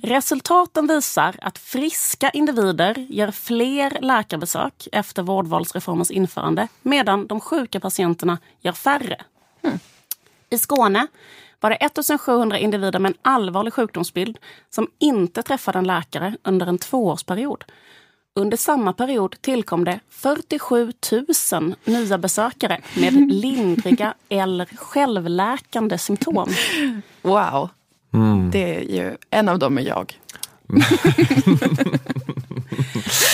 Resultaten 0.03 0.87
visar 0.87 1.35
att 1.41 1.57
friska 1.57 2.29
individer 2.29 3.05
gör 3.09 3.31
fler 3.31 3.97
läkarbesök 4.01 4.87
efter 4.91 5.23
vårdvalsreformens 5.23 6.11
införande 6.11 6.67
medan 6.81 7.27
de 7.27 7.39
sjuka 7.39 7.79
patienterna 7.79 8.37
gör 8.61 8.71
färre. 8.71 9.21
I 10.49 10.57
Skåne 10.57 11.07
var 11.59 11.69
det 11.69 11.75
1700 11.75 12.57
individer 12.57 12.99
med 12.99 13.09
en 13.09 13.17
allvarlig 13.21 13.73
sjukdomsbild 13.73 14.37
som 14.69 14.87
inte 14.99 15.43
träffade 15.43 15.79
en 15.79 15.87
läkare 15.87 16.37
under 16.43 16.67
en 16.67 16.77
tvåårsperiod. 16.77 17.63
Under 18.39 18.57
samma 18.57 18.93
period 18.93 19.35
tillkom 19.41 19.83
det 19.83 19.99
47 20.09 20.93
000 21.51 21.75
nya 21.85 22.17
besökare 22.17 22.81
med 22.97 23.13
lindriga 23.31 24.13
eller 24.29 24.65
självläkande 24.65 25.97
symptom. 25.97 26.49
Wow. 27.21 27.69
Det 28.51 28.75
är 28.75 28.81
ju, 28.81 29.17
en 29.29 29.49
av 29.49 29.59
dem 29.59 29.77
är 29.77 29.81
jag. 29.81 30.19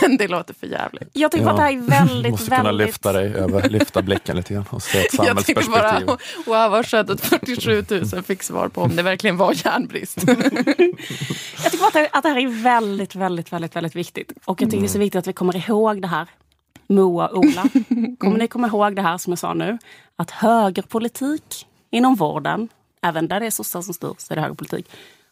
Men 0.00 0.16
det 0.16 0.28
låter 0.28 0.54
för 0.54 0.66
jävligt. 0.66 1.08
Jag 1.12 1.30
tycker 1.32 1.44
Ja. 1.44 1.50
att 1.50 1.56
det 1.56 1.62
här 1.62 1.72
är 1.72 1.76
väldigt, 1.80 2.30
Måste 2.32 2.50
kunna 2.50 2.62
väldigt... 2.62 2.86
lyfta 2.86 3.12
dig 3.12 3.34
över, 3.34 3.68
lyfta 3.68 4.02
blicken 4.02 4.36
lite 4.36 4.54
grann 4.54 4.64
och 4.70 4.82
se 4.82 4.98
ett 4.98 5.14
Jag 5.18 5.44
tycker 5.46 5.70
bara, 5.70 5.82
samhällsperspektiv. 5.90 6.46
wow 6.46 6.70
vad 6.70 6.86
skönt 6.86 7.10
att 7.10 7.20
47 7.20 7.84
000 8.12 8.22
fick 8.22 8.42
svar 8.42 8.68
på 8.68 8.80
om 8.82 8.96
det 8.96 9.02
verkligen 9.02 9.36
var 9.36 9.66
järnbrist. 9.66 10.18
Jag 11.62 11.72
tycker 11.72 11.86
att 11.86 11.92
det, 11.92 12.08
att 12.12 12.22
det 12.22 12.28
här 12.28 12.38
är 12.38 12.62
väldigt, 12.62 13.14
väldigt, 13.14 13.52
väldigt, 13.52 13.76
väldigt 13.76 13.96
viktigt. 13.96 14.32
Och 14.44 14.62
jag 14.62 14.70
tycker 14.70 14.80
det 14.82 14.86
är 14.86 14.88
så 14.88 14.98
viktigt 14.98 15.18
att 15.18 15.26
vi 15.26 15.32
kommer 15.32 15.56
ihåg 15.70 16.02
det 16.02 16.08
här. 16.08 16.28
Moa 16.86 17.26
och 17.28 17.38
Ola, 17.38 17.62
kommer 18.18 18.38
ni 18.38 18.48
komma 18.48 18.66
ihåg 18.66 18.96
det 18.96 19.02
här 19.02 19.18
som 19.18 19.30
jag 19.32 19.38
sa 19.38 19.54
nu? 19.54 19.78
Att 20.16 20.30
högerpolitik 20.30 21.66
inom 21.90 22.14
vården, 22.14 22.68
även 23.02 23.28
där 23.28 23.40
det 23.40 23.46
är 23.46 23.50
sossar 23.50 23.82
som 23.82 23.94
styr 23.94 24.14
så 24.18 24.32
är 24.32 24.36
det 24.36 24.42
högerpolitik, 24.42 24.90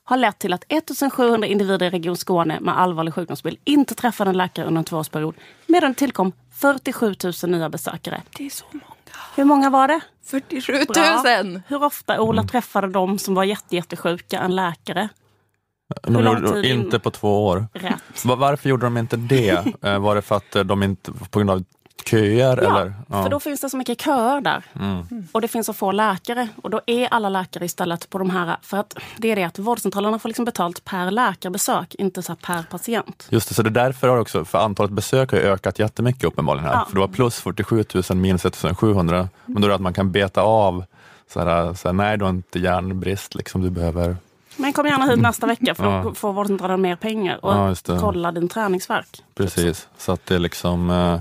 har 0.08 0.16
lett 0.16 0.38
till 0.38 0.52
att 0.52 0.64
1700 0.68 1.46
individer 1.48 1.86
i 1.86 1.90
Region 1.90 2.16
Skåne 2.16 2.60
med 2.60 2.78
allvarlig 2.78 3.14
sjukdomsbild 3.14 3.58
inte 3.64 3.94
träffade 3.94 4.30
en 4.30 4.36
läkare 4.36 4.66
under 4.66 4.78
en 4.78 4.84
tvåårsperiod. 4.84 5.34
Medan 5.66 5.90
det 5.92 5.98
tillkom 5.98 6.32
47 6.52 7.14
000 7.42 7.50
nya 7.50 7.68
besökare. 7.68 8.22
Det 8.36 8.46
är 8.46 8.50
så 8.50 8.64
många. 8.72 8.84
Hur 9.36 9.44
många 9.44 9.70
var 9.70 9.88
det? 9.88 10.00
47 10.26 10.72
Bra. 10.88 11.22
000! 11.42 11.60
Hur 11.68 11.82
ofta 11.84 12.20
Ola 12.20 12.42
träffade 12.42 12.88
de 12.88 13.18
som 13.18 13.34
var 13.34 13.44
jätte, 13.44 13.76
jättesjuka 13.76 14.38
en 14.40 14.56
läkare? 14.56 15.08
De 16.02 16.24
gjorde- 16.24 16.68
inte 16.68 16.98
på 16.98 17.10
två 17.10 17.46
år. 17.46 17.66
Rätt. 17.72 18.24
Va- 18.24 18.36
Varför 18.36 18.68
gjorde 18.68 18.86
de 18.86 18.96
inte 18.96 19.16
det? 19.16 19.64
Eh, 19.82 19.98
Var 19.98 20.14
det 20.14 20.22
för 20.22 20.36
att 20.36 20.56
eh, 20.56 20.64
de 20.64 20.82
inte, 20.82 21.12
på 21.12 21.38
grund 21.38 21.50
av 21.50 21.64
köer? 22.06 22.62
Ja, 22.62 22.80
eller? 22.80 22.94
för 23.22 23.28
då 23.28 23.40
finns 23.40 23.60
det 23.60 23.70
så 23.70 23.76
mycket 23.76 24.00
köer 24.00 24.40
där. 24.40 24.62
Och 25.32 25.40
det 25.40 25.48
finns 25.48 25.66
så 25.66 25.72
få 25.72 25.92
läkare. 25.92 26.48
Och 26.62 26.70
då 26.70 26.80
är 26.86 27.08
alla 27.08 27.28
läkare 27.28 27.64
istället 27.64 28.10
på 28.10 28.18
de 28.18 28.30
här... 28.30 28.56
För 28.62 28.76
att 28.76 28.96
det 29.16 29.30
är 29.30 29.36
det 29.36 29.44
att 29.44 29.58
vårdcentralerna 29.58 30.18
får 30.18 30.28
liksom 30.28 30.44
betalt 30.44 30.84
per 30.84 31.10
läkarbesök, 31.10 31.94
inte 31.94 32.22
så 32.22 32.34
per 32.34 32.62
patient. 32.62 33.26
Just 33.30 33.48
det, 33.48 33.54
så 33.54 33.62
det 33.62 33.68
är 33.68 33.84
därför 33.84 34.08
har 34.08 34.18
också, 34.18 34.44
för 34.44 34.58
antalet 34.58 34.92
besök 34.92 35.32
har 35.32 35.38
ökat 35.38 35.78
jättemycket 35.78 36.24
uppenbarligen 36.24 36.66
här. 36.68 36.74
Ja. 36.74 36.84
För 36.88 36.94
det 36.94 37.00
var 37.00 37.08
plus 37.08 37.40
47 37.40 37.84
000 38.10 38.18
minus 38.18 38.44
1700. 38.44 39.28
Men 39.46 39.62
då 39.62 39.66
är 39.66 39.68
det 39.68 39.74
att 39.74 39.80
man 39.80 39.94
kan 39.94 40.12
beta 40.12 40.42
av, 40.42 40.84
så 41.32 41.40
här, 41.40 41.74
så 41.74 41.88
här, 41.88 41.92
nej 41.92 42.18
du 42.18 42.24
har 42.24 42.30
inte 42.30 42.58
järnbrist, 42.58 43.34
liksom, 43.34 43.62
du 43.62 43.70
behöver 43.70 44.16
Men 44.56 44.72
kom 44.72 44.86
gärna 44.86 45.04
hit 45.06 45.18
nästa 45.18 45.46
vecka 45.46 45.74
för 45.74 45.84
Ja. 45.84 46.02
då 46.02 46.14
får 46.14 46.32
vårdcentralen 46.32 46.80
mer 46.80 46.96
pengar. 46.96 47.44
Och 47.44 47.52
Ja, 47.52 47.98
kolla 48.00 48.32
din 48.32 48.48
träningsverk. 48.48 49.22
Precis, 49.34 49.88
så 49.98 50.12
att 50.12 50.26
det 50.26 50.34
är 50.34 50.38
liksom 50.38 50.90
eh, 50.90 51.20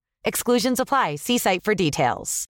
Exclusions 0.23 0.79
apply. 0.79 1.17
See 1.17 1.39
site 1.39 1.61
for 1.63 1.75
details. 1.75 2.45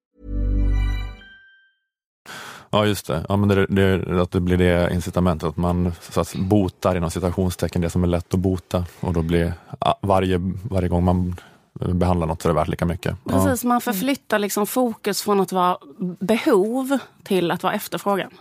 Ja, 2.70 2.86
just 2.86 3.08
det. 3.08 3.26
Ja, 3.30 3.36
men 3.36 3.50
det, 3.50 3.66
det, 3.66 4.22
att 4.22 4.32
det 4.32 4.40
blir 4.40 4.58
det 4.58 4.94
incitamentet, 4.94 5.50
att 5.50 5.58
man 5.58 5.94
så 6.00 6.22
att, 6.22 6.36
botar 6.36 6.96
inom 6.96 7.12
citationstecken 7.12 7.82
det 7.82 7.90
som 7.90 8.04
är 8.04 8.08
lätt 8.08 8.34
att 8.34 8.40
bota 8.40 8.86
och 9.00 9.14
då 9.14 9.22
blir 9.22 9.54
varje, 10.02 10.38
varje 10.64 10.88
gång 10.88 11.04
man 11.04 11.36
behandlar 11.74 12.28
något 12.28 12.42
så 12.42 12.48
är 12.48 12.54
det 12.54 12.60
värt 12.60 12.68
lika 12.68 12.86
mycket. 12.86 13.16
Ja. 13.24 13.32
Precis, 13.32 13.64
man 13.64 13.82
förflyttar 13.82 14.40
liksom 14.40 14.68
fokus 14.68 15.22
från 15.22 15.40
att 15.40 15.52
vara 15.52 15.78
behov 16.20 16.98
till 17.24 17.52
att 17.52 17.64
vara 17.64 17.74
efterfrågan. 17.74 18.32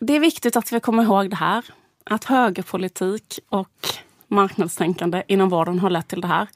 Det 0.00 0.16
är 0.16 0.20
viktigt 0.20 0.56
att 0.56 0.72
vi 0.72 0.80
kommer 0.80 1.02
ihåg 1.02 1.30
det 1.30 1.36
här. 1.36 1.64
Att 2.04 2.24
högerpolitik 2.24 3.38
och 3.48 3.88
marknadstänkande 4.28 5.22
inom 5.26 5.48
vården 5.48 5.78
har 5.78 5.90
lett 5.90 6.08
till 6.08 6.20
det 6.20 6.28
här. 6.28 6.48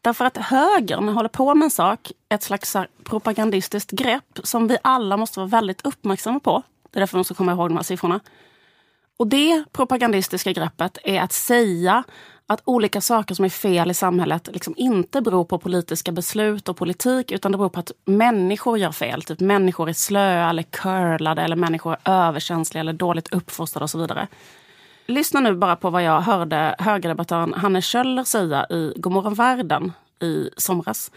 Därför 0.00 0.24
att 0.24 0.36
högern 0.36 1.08
håller 1.08 1.28
på 1.28 1.54
med 1.54 1.64
en 1.64 1.70
sak, 1.70 2.12
ett 2.28 2.42
slags 2.42 2.76
propagandistiskt 3.04 3.90
grepp 3.90 4.40
som 4.42 4.68
vi 4.68 4.78
alla 4.82 5.16
måste 5.16 5.40
vara 5.40 5.48
väldigt 5.48 5.86
uppmärksamma 5.86 6.40
på. 6.40 6.62
Det 6.90 6.98
är 6.98 7.00
därför 7.00 7.16
man 7.16 7.20
måste 7.20 7.34
komma 7.34 7.52
ihåg 7.52 7.70
de 7.70 7.76
här 7.76 7.84
siffrorna. 7.84 8.20
Och 9.16 9.26
det 9.26 9.64
propagandistiska 9.72 10.52
greppet 10.52 10.98
är 11.04 11.20
att 11.20 11.32
säga 11.32 12.04
att 12.46 12.62
olika 12.64 13.00
saker 13.00 13.34
som 13.34 13.44
är 13.44 13.48
fel 13.48 13.90
i 13.90 13.94
samhället 13.94 14.48
liksom 14.52 14.74
inte 14.76 15.20
beror 15.20 15.44
på 15.44 15.58
politiska 15.58 16.12
beslut 16.12 16.68
och 16.68 16.76
politik 16.76 17.32
utan 17.32 17.52
det 17.52 17.58
beror 17.58 17.68
på 17.68 17.80
att 17.80 17.92
människor 18.04 18.78
gör 18.78 18.92
fel. 18.92 19.22
Typ 19.22 19.40
människor 19.40 19.88
är 19.88 19.92
slöa 19.92 20.50
eller 20.50 20.62
curlade 20.62 21.42
eller 21.42 21.56
människor 21.56 21.96
är 22.04 22.28
överkänsliga 22.28 22.80
eller 22.80 22.92
dåligt 22.92 23.34
uppfostrade 23.34 23.84
och 23.84 23.90
så 23.90 23.98
vidare. 23.98 24.28
Lyssna 25.10 25.40
nu 25.40 25.54
bara 25.54 25.76
på 25.76 25.90
vad 25.90 26.02
jag 26.02 26.20
hörde 26.20 26.74
högerdebattören 26.78 27.54
Hanne 27.54 27.82
Kjöller 27.82 28.24
säga 28.24 28.66
i 28.70 28.92
Godmorgon 28.96 29.34
världen 29.34 29.92
i 30.22 30.50
somras. 30.56 31.10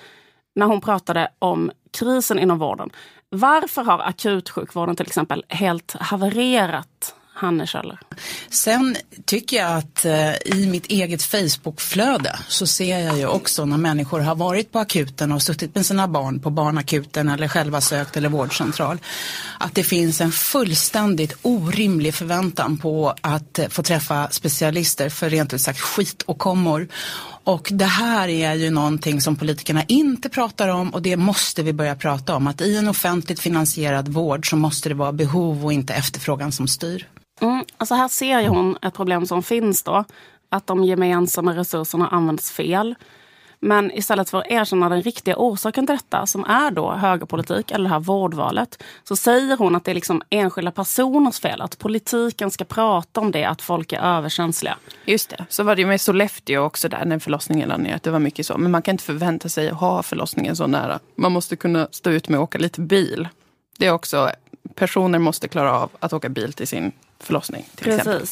När 0.55 0.65
hon 0.65 0.81
pratade 0.81 1.31
om 1.39 1.71
krisen 1.91 2.39
inom 2.39 2.59
vården. 2.59 2.89
Varför 3.29 3.83
har 3.83 3.99
akutsjukvården 3.99 4.95
till 4.95 5.05
exempel 5.05 5.43
helt 5.47 5.95
havererat? 5.99 7.15
Hanne 7.41 7.67
Sen 8.49 8.95
tycker 9.25 9.57
jag 9.57 9.77
att 9.77 10.05
eh, 10.05 10.33
i 10.45 10.67
mitt 10.71 10.85
eget 10.85 11.23
Facebook-flöde 11.23 12.39
så 12.47 12.67
ser 12.67 12.99
jag 12.99 13.17
ju 13.17 13.27
också 13.27 13.65
när 13.65 13.77
människor 13.77 14.19
har 14.19 14.35
varit 14.35 14.71
på 14.71 14.79
akuten 14.79 15.31
och 15.31 15.41
suttit 15.41 15.75
med 15.75 15.85
sina 15.85 16.07
barn 16.07 16.39
på 16.39 16.49
barnakuten 16.49 17.29
eller 17.29 17.47
själva 17.47 17.81
sökt 17.81 18.17
eller 18.17 18.29
vårdcentral. 18.29 18.97
Att 19.57 19.75
det 19.75 19.83
finns 19.83 20.21
en 20.21 20.31
fullständigt 20.31 21.37
orimlig 21.41 22.15
förväntan 22.15 22.77
på 22.77 23.15
att 23.21 23.59
eh, 23.59 23.67
få 23.67 23.83
träffa 23.83 24.29
specialister 24.29 25.09
för 25.09 25.29
rent 25.29 25.53
ut 25.53 25.61
sagt 25.61 25.79
skit 25.79 26.21
och 26.21 26.37
kommor. 26.37 26.87
Och 27.43 27.69
det 27.71 27.85
här 27.85 28.27
är 28.27 28.53
ju 28.53 28.69
någonting 28.69 29.21
som 29.21 29.35
politikerna 29.35 29.83
inte 29.87 30.29
pratar 30.29 30.69
om 30.69 30.89
och 30.89 31.01
det 31.01 31.17
måste 31.17 31.63
vi 31.63 31.73
börja 31.73 31.95
prata 31.95 32.35
om. 32.35 32.47
Att 32.47 32.61
i 32.61 32.77
en 32.77 32.87
offentligt 32.87 33.39
finansierad 33.39 34.07
vård 34.07 34.49
så 34.49 34.55
måste 34.55 34.89
det 34.89 34.95
vara 34.95 35.11
behov 35.11 35.65
och 35.65 35.73
inte 35.73 35.93
efterfrågan 35.93 36.51
som 36.51 36.67
styr. 36.67 37.07
Mm, 37.41 37.63
alltså 37.77 37.95
här 37.95 38.07
ser 38.07 38.39
ju 38.39 38.47
hon 38.47 38.77
ett 38.81 38.93
problem 38.93 39.25
som 39.25 39.43
finns 39.43 39.83
då. 39.83 40.03
Att 40.49 40.67
de 40.67 40.83
gemensamma 40.83 41.55
resurserna 41.55 42.07
används 42.07 42.51
fel. 42.51 42.95
Men 43.63 43.91
istället 43.91 44.29
för 44.29 44.37
att 44.37 44.47
erkänna 44.49 44.89
den 44.89 45.01
riktiga 45.01 45.35
orsaken 45.37 45.87
till 45.87 45.95
detta, 45.95 46.25
som 46.25 46.45
är 46.45 46.71
då 46.71 46.91
högerpolitik 46.91 47.71
eller 47.71 47.83
det 47.83 47.89
här 47.89 47.99
vårdvalet, 47.99 48.83
så 49.03 49.15
säger 49.15 49.57
hon 49.57 49.75
att 49.75 49.85
det 49.85 49.91
är 49.91 49.95
liksom 49.95 50.21
enskilda 50.29 50.71
personers 50.71 51.39
fel. 51.39 51.61
Att 51.61 51.77
politiken 51.77 52.51
ska 52.51 52.65
prata 52.65 53.21
om 53.21 53.31
det, 53.31 53.45
att 53.45 53.61
folk 53.61 53.93
är 53.93 53.99
överkänsliga. 53.99 54.77
Just 55.05 55.29
det. 55.29 55.45
Så 55.49 55.63
var 55.63 55.75
det 55.75 55.85
med 55.85 56.01
Sollefteå 56.01 56.63
också 56.63 56.89
där 56.89 57.05
när 57.05 57.19
förlossningen 57.19 57.69
lade 57.69 57.83
ner. 57.83 57.99
Det 58.03 58.09
var 58.09 58.19
mycket 58.19 58.45
så. 58.45 58.57
Men 58.57 58.71
man 58.71 58.81
kan 58.81 58.93
inte 58.93 59.03
förvänta 59.03 59.49
sig 59.49 59.69
att 59.69 59.77
ha 59.77 60.03
förlossningen 60.03 60.55
så 60.55 60.67
nära. 60.67 60.99
Man 61.15 61.31
måste 61.31 61.55
kunna 61.55 61.87
stå 61.91 62.09
ut 62.09 62.29
med 62.29 62.37
att 62.37 62.43
åka 62.43 62.57
lite 62.57 62.81
bil. 62.81 63.27
Det 63.77 63.85
är 63.87 63.91
också, 63.91 64.31
personer 64.75 65.19
måste 65.19 65.47
klara 65.47 65.79
av 65.79 65.89
att 65.99 66.13
åka 66.13 66.29
bil 66.29 66.53
till 66.53 66.67
sin 66.67 66.91
förlossning. 67.19 67.65
Till 67.75 67.85
Precis. 67.85 67.99
exempel. 67.99 68.27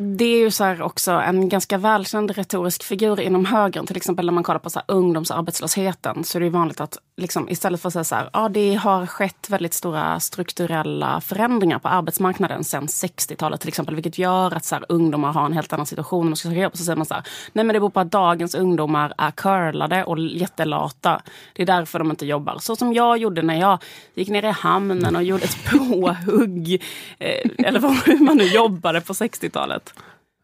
Det 0.00 0.24
är 0.24 0.38
ju 0.38 0.50
så 0.50 0.64
här 0.64 0.82
också 0.82 1.12
en 1.12 1.48
ganska 1.48 1.78
välkänd 1.78 2.30
retorisk 2.30 2.82
figur 2.82 3.20
inom 3.20 3.44
högern. 3.44 3.86
Till 3.86 3.96
exempel 3.96 4.26
när 4.26 4.32
man 4.32 4.44
kollar 4.44 4.58
på 4.58 4.70
så 4.70 4.78
här 4.78 4.94
ungdomsarbetslösheten 4.94 6.24
så 6.24 6.38
är 6.38 6.40
det 6.40 6.44
ju 6.44 6.50
vanligt 6.50 6.80
att 6.80 6.98
liksom, 7.16 7.48
istället 7.48 7.80
för 7.80 7.88
att 7.88 7.92
säga 7.92 8.04
så 8.04 8.14
här, 8.14 8.30
ja 8.32 8.48
det 8.48 8.74
har 8.74 9.06
skett 9.06 9.50
väldigt 9.50 9.74
stora 9.74 10.20
strukturella 10.20 11.20
förändringar 11.20 11.78
på 11.78 11.88
arbetsmarknaden 11.88 12.64
sedan 12.64 12.86
60-talet 12.86 13.60
till 13.60 13.68
exempel. 13.68 13.94
Vilket 13.94 14.18
gör 14.18 14.54
att 14.54 14.64
så 14.64 14.74
här, 14.74 14.84
ungdomar 14.88 15.32
har 15.32 15.46
en 15.46 15.52
helt 15.52 15.72
annan 15.72 15.86
situation 15.86 16.26
när 16.26 16.30
de 16.30 16.36
ska 16.36 16.48
söka 16.48 16.60
jobb. 16.60 16.76
Så 16.76 16.84
säger 16.84 16.96
man 16.96 17.06
så 17.06 17.14
här, 17.14 17.22
nej 17.52 17.64
men 17.64 17.74
det 17.74 17.80
beror 17.80 17.90
på 17.90 18.00
att 18.00 18.10
dagens 18.10 18.54
ungdomar 18.54 19.14
är 19.18 19.30
curlade 19.30 20.04
och 20.04 20.18
jättelata. 20.18 21.22
Det 21.52 21.62
är 21.62 21.66
därför 21.66 21.98
de 21.98 22.10
inte 22.10 22.26
jobbar. 22.26 22.58
Så 22.58 22.76
som 22.76 22.92
jag 22.92 23.18
gjorde 23.18 23.42
när 23.42 23.60
jag 23.60 23.78
gick 24.14 24.28
ner 24.28 24.42
i 24.42 24.50
hamnen 24.50 25.16
och 25.16 25.22
gjorde 25.22 25.44
ett 25.44 25.64
påhugg. 25.70 26.82
Eh, 27.18 27.50
eller 27.66 27.80
hur 27.80 28.24
man 28.24 28.36
nu 28.36 28.44
jobbade 28.44 29.00
på 29.00 29.12
60-talet. 29.12 29.85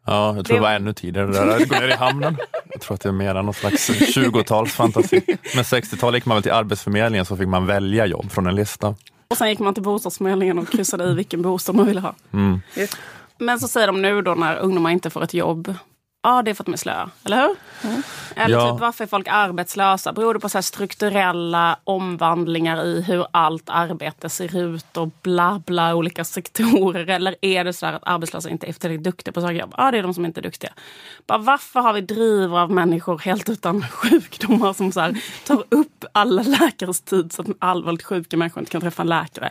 Ja, 0.06 0.36
jag 0.36 0.46
tror 0.46 0.56
Det- 0.56 0.62
var 0.62 0.70
ännu 0.72 0.92
tidigare. 0.92 1.26
Det 1.26 1.32
där. 1.44 1.66
Gå 1.66 1.74
ner 1.80 1.88
i 1.88 1.92
hamnen. 1.92 2.36
Jag 2.72 2.80
tror 2.80 2.94
att 2.94 3.00
det 3.00 3.08
är 3.08 3.12
mer 3.12 3.34
än 3.34 3.44
någon 3.44 3.54
slags 3.54 3.90
20-talsfantasi. 3.90 5.22
Men 5.54 5.64
60-talet 5.64 6.14
gick 6.18 6.26
man 6.26 6.34
väl 6.36 6.42
till 6.42 6.52
Arbetsförmedlingen 6.52 7.24
så 7.26 7.36
fick 7.36 7.48
man 7.48 7.66
välja 7.66 8.06
jobb 8.06 8.30
från 8.30 8.46
en 8.46 8.54
lista. 8.54 8.94
Och 9.30 9.36
sen 9.36 9.48
gick 9.48 9.58
man 9.58 9.74
till 9.74 9.82
bostadsförmedlingen 9.82 10.58
och 10.58 10.68
kryssade 10.68 11.04
i 11.04 11.14
vilken 11.14 11.42
bostad 11.42 11.74
man 11.74 11.86
ville 11.86 12.00
ha. 12.00 12.14
Men 13.38 13.60
så 13.60 13.68
säger 13.68 13.86
de 13.86 14.02
nu 14.02 14.22
då 14.22 14.34
när 14.34 14.56
ungdomar 14.56 14.90
inte 14.90 15.10
får 15.10 15.22
ett 15.24 15.34
jobb. 15.34 15.74
Ja, 16.24 16.42
det 16.42 16.50
är 16.50 16.54
för 16.54 16.62
att 16.62 16.66
de 16.66 16.72
är 16.72 16.76
slöa, 16.76 17.10
eller 17.24 17.36
hur? 17.36 17.56
Eller 18.36 18.56
Ja. 18.58 18.70
typ 18.72 18.80
varför 18.80 19.04
är 19.04 19.08
folk 19.08 19.28
arbetslösa? 19.30 20.12
Beror 20.12 20.34
det 20.34 20.40
på 20.40 20.48
så 20.48 20.62
strukturella 20.62 21.78
omvandlingar 21.84 22.84
i 22.84 23.02
hur 23.02 23.26
allt 23.30 23.62
arbete 23.66 24.28
ser 24.28 24.56
ut 24.56 24.96
och 24.96 25.08
bla 25.22 25.62
bla 25.66 25.94
olika 25.94 26.24
sektorer? 26.24 27.06
Eller 27.10 27.34
är 27.40 27.64
det 27.64 27.72
så 27.72 27.86
här 27.86 27.92
att 27.92 28.02
arbetslösa 28.06 28.50
inte 28.50 28.66
är 28.66 28.72
tillräckligt 28.72 29.04
duktiga 29.04 29.32
på 29.32 29.40
söka 29.40 29.52
jobb? 29.52 29.74
Ja, 29.76 29.90
det 29.90 29.98
är 29.98 30.02
de 30.02 30.14
som 30.14 30.24
inte 30.24 30.40
är 30.40 30.42
duktiga. 30.42 30.72
Bara, 31.26 31.38
varför 31.38 31.80
har 31.80 31.92
vi 31.92 32.00
driv 32.00 32.54
av 32.54 32.70
människor 32.70 33.18
helt 33.18 33.48
utan 33.48 33.82
sjukdomar 33.90 34.72
som 34.72 34.92
så 34.92 35.00
här, 35.00 35.16
tar 35.46 35.64
upp 35.68 36.04
alla 36.12 36.42
läkares 36.42 37.00
tid 37.00 37.32
så 37.32 37.42
att 37.42 37.48
allvarligt 37.58 38.02
sjuka 38.02 38.36
människor 38.36 38.60
inte 38.60 38.72
kan 38.72 38.80
träffa 38.80 39.02
en 39.02 39.08
läkare? 39.08 39.50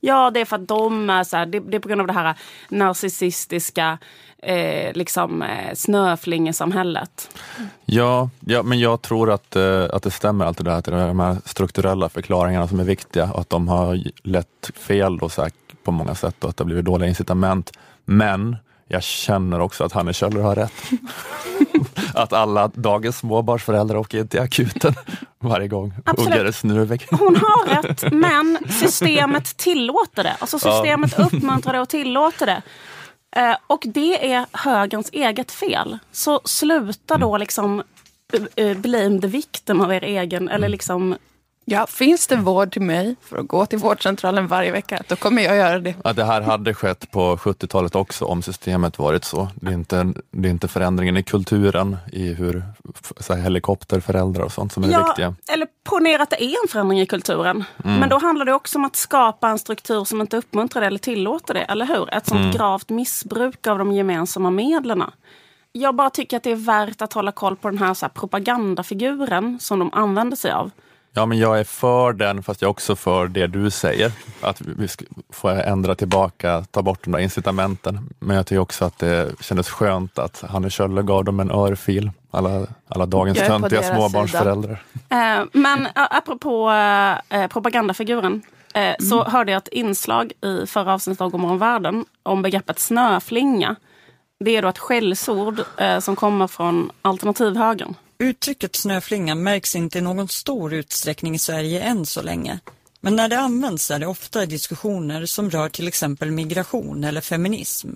Ja, 0.00 0.30
det 0.30 0.40
är 0.40 0.44
för 0.44 0.56
att 0.56 0.68
de 0.68 1.10
är 1.10 1.24
så 1.24 1.36
här, 1.36 1.46
det, 1.46 1.60
det 1.60 1.76
är 1.76 1.80
på 1.80 1.88
grund 1.88 2.00
av 2.00 2.06
det 2.06 2.12
här 2.12 2.28
eh, 2.28 2.34
narcissistiska 2.68 3.98
eh, 4.42 4.92
liksom, 4.94 5.42
eh, 5.42 5.74
snöflingesamhället. 5.74 7.30
Ja, 7.84 8.30
ja, 8.40 8.62
men 8.62 8.78
jag 8.78 9.02
tror 9.02 9.30
att, 9.30 9.56
eh, 9.56 9.84
att 9.92 10.02
det 10.02 10.10
stämmer 10.10 10.44
allt 10.44 10.58
det 10.58 10.64
där, 10.64 10.72
att 10.72 10.84
det 10.84 10.94
är 10.94 11.06
de 11.06 11.20
här 11.20 11.36
strukturella 11.44 12.08
förklaringarna 12.08 12.68
som 12.68 12.80
är 12.80 12.84
viktiga 12.84 13.32
och 13.32 13.40
att 13.40 13.50
de 13.50 13.68
har 13.68 14.00
lett 14.22 14.70
fel 14.74 15.18
då 15.18 15.28
säkert 15.28 15.82
på 15.84 15.92
många 15.92 16.14
sätt 16.14 16.44
och 16.44 16.50
att 16.50 16.56
det 16.56 16.62
har 16.62 16.66
blivit 16.66 16.84
dåliga 16.84 17.08
incitament. 17.08 17.72
Men 18.04 18.56
jag 18.88 19.02
känner 19.02 19.60
också 19.60 19.84
att 19.84 19.92
Hanne 19.92 20.12
Kjöller 20.12 20.40
har 20.40 20.54
rätt. 20.54 20.72
att 22.14 22.32
alla 22.32 22.68
dagens 22.68 23.18
småbarnsföräldrar 23.18 23.96
åker 23.96 24.18
in 24.18 24.28
till 24.28 24.40
akuten 24.40 24.94
varje 25.40 25.68
gång. 25.68 25.92
Uggar 26.18 26.44
är 26.44 26.52
snurvig. 26.52 27.06
Hon 27.10 27.36
har 27.36 27.82
rätt, 27.82 28.12
men 28.12 28.58
systemet 28.80 29.56
tillåter 29.56 30.22
det. 30.22 30.36
Alltså 30.38 30.58
systemet 30.58 31.18
uppmuntrar 31.18 31.72
det 31.72 31.80
och 31.80 31.88
tillåter 31.88 32.46
det. 32.46 32.62
Eh, 33.36 33.56
och 33.66 33.82
det 33.84 34.32
är 34.32 34.46
högerns 34.52 35.10
eget 35.12 35.52
fel. 35.52 35.98
Så 36.12 36.40
sluta 36.44 37.18
då 37.18 37.36
liksom 37.38 37.82
uh, 38.60 38.76
blame 38.76 39.20
the 39.20 39.26
victim 39.26 39.80
av 39.80 39.92
er 39.92 40.04
egen, 40.04 40.48
eller 40.48 40.68
liksom 40.68 41.16
Ja, 41.72 41.86
finns 41.86 42.26
det 42.26 42.36
vård 42.36 42.72
till 42.72 42.82
mig 42.82 43.16
för 43.20 43.38
att 43.38 43.48
gå 43.48 43.66
till 43.66 43.78
vårdcentralen 43.78 44.46
varje 44.46 44.72
vecka, 44.72 45.02
då 45.08 45.16
kommer 45.16 45.42
jag 45.42 45.56
göra 45.56 45.78
det. 45.78 45.94
Att 46.04 46.16
det 46.16 46.24
här 46.24 46.40
hade 46.40 46.74
skett 46.74 47.10
på 47.10 47.36
70-talet 47.36 47.94
också 47.94 48.24
om 48.24 48.42
systemet 48.42 48.98
varit 48.98 49.24
så. 49.24 49.48
Det 49.54 49.66
är 49.70 49.72
inte, 49.74 50.12
det 50.30 50.48
är 50.48 50.50
inte 50.50 50.68
förändringen 50.68 51.16
i 51.16 51.22
kulturen 51.22 51.96
i 52.12 52.34
hur 52.34 52.62
så 53.20 53.34
här, 53.34 53.42
helikopterföräldrar 53.42 54.44
och 54.44 54.52
sånt 54.52 54.72
som 54.72 54.84
är 54.84 54.88
det 54.88 55.04
viktiga. 55.06 55.34
Eller 55.52 55.66
ponera 55.84 56.22
att 56.22 56.30
det 56.30 56.44
är 56.44 56.64
en 56.64 56.68
förändring 56.68 57.00
i 57.00 57.06
kulturen. 57.06 57.64
Men 57.76 58.08
då 58.08 58.18
handlar 58.18 58.46
det 58.46 58.52
också 58.52 58.78
om 58.78 58.84
att 58.84 58.96
skapa 58.96 59.48
en 59.48 59.58
struktur 59.58 60.04
som 60.04 60.20
inte 60.20 60.36
uppmuntrar 60.36 60.80
det 60.80 60.86
eller 60.86 60.98
tillåter 60.98 61.54
det. 61.54 61.60
Eller 61.62 61.86
hur? 61.86 62.14
Ett 62.14 62.26
sånt 62.26 62.56
gravt 62.56 62.88
missbruk 62.88 63.66
av 63.66 63.78
de 63.78 63.92
gemensamma 63.92 64.50
medlen. 64.50 65.02
Jag 65.72 65.94
bara 65.94 66.10
tycker 66.10 66.36
att 66.36 66.42
det 66.42 66.50
är 66.52 66.56
värt 66.56 67.02
att 67.02 67.12
hålla 67.12 67.32
koll 67.32 67.56
på 67.56 67.70
den 67.70 67.78
här, 67.78 67.94
så 67.94 68.06
här 68.06 68.10
propagandafiguren 68.10 69.58
som 69.60 69.78
de 69.78 69.94
använder 69.94 70.36
sig 70.36 70.52
av. 70.52 70.70
Ja, 71.12 71.26
men 71.26 71.38
jag 71.38 71.60
är 71.60 71.64
för 71.64 72.12
den, 72.12 72.42
fast 72.42 72.62
jag 72.62 72.68
är 72.68 72.70
också 72.70 72.96
för 72.96 73.28
det 73.28 73.46
du 73.46 73.70
säger. 73.70 74.12
Att 74.40 74.60
vi 74.60 74.88
ska 74.88 75.04
få 75.32 75.48
ändra 75.48 75.94
tillbaka, 75.94 76.64
ta 76.70 76.82
bort 76.82 77.04
de 77.04 77.10
där 77.12 77.18
incitamenten. 77.18 78.08
Men 78.18 78.36
jag 78.36 78.46
tycker 78.46 78.60
också 78.60 78.84
att 78.84 78.98
det 78.98 79.32
kändes 79.40 79.70
skönt 79.70 80.18
att 80.18 80.40
Hanne 80.48 80.70
Kjöller 80.70 81.02
gav 81.02 81.24
dem 81.24 81.40
en 81.40 81.50
örfil. 81.50 82.10
Alla, 82.30 82.66
alla 82.88 83.06
dagens 83.06 83.38
Jag 83.38 83.46
är 83.46 83.50
på 83.50 83.58
töntiga 83.58 83.82
småbarnsföräldrar. 83.82 84.82
Eh, 85.08 85.44
men 85.52 85.88
apropå 85.94 86.70
eh, 87.28 87.46
propagandafiguren. 87.46 88.42
Eh, 88.74 88.94
Så 88.98 89.24
hörde 89.24 89.52
jag 89.52 89.58
ett 89.58 89.68
inslag 89.68 90.32
i 90.44 90.66
förra 90.66 90.94
avsnittet 90.94 91.20
av 91.20 91.30
Godmorgon 91.30 91.58
Världen 91.58 92.04
om 92.22 92.42
begreppet 92.42 92.78
snöflinga. 92.78 93.76
Det 94.44 94.56
är 94.56 94.62
då 94.62 94.68
ett 94.68 94.78
skällsord 94.78 95.60
eh, 95.76 95.98
som 95.98 96.16
kommer 96.16 96.46
från 96.46 96.90
alternativhögern. 97.02 97.94
Uttrycket 98.22 98.76
snöflinga 98.76 99.34
märks 99.34 99.76
inte 99.76 99.98
i 99.98 100.00
någon 100.00 100.28
stor 100.28 100.74
utsträckning 100.74 101.34
i 101.34 101.38
Sverige 101.38 101.80
än 101.80 102.06
så 102.06 102.22
länge. 102.22 102.60
Men 103.00 103.16
när 103.16 103.28
det 103.28 103.38
används 103.38 103.90
är 103.90 103.98
det 103.98 104.06
ofta 104.06 104.42
i 104.42 104.46
diskussioner 104.46 105.26
som 105.26 105.50
rör 105.50 105.68
till 105.68 105.88
exempel 105.88 106.30
migration 106.30 107.04
eller 107.04 107.20
feminism. 107.20 107.88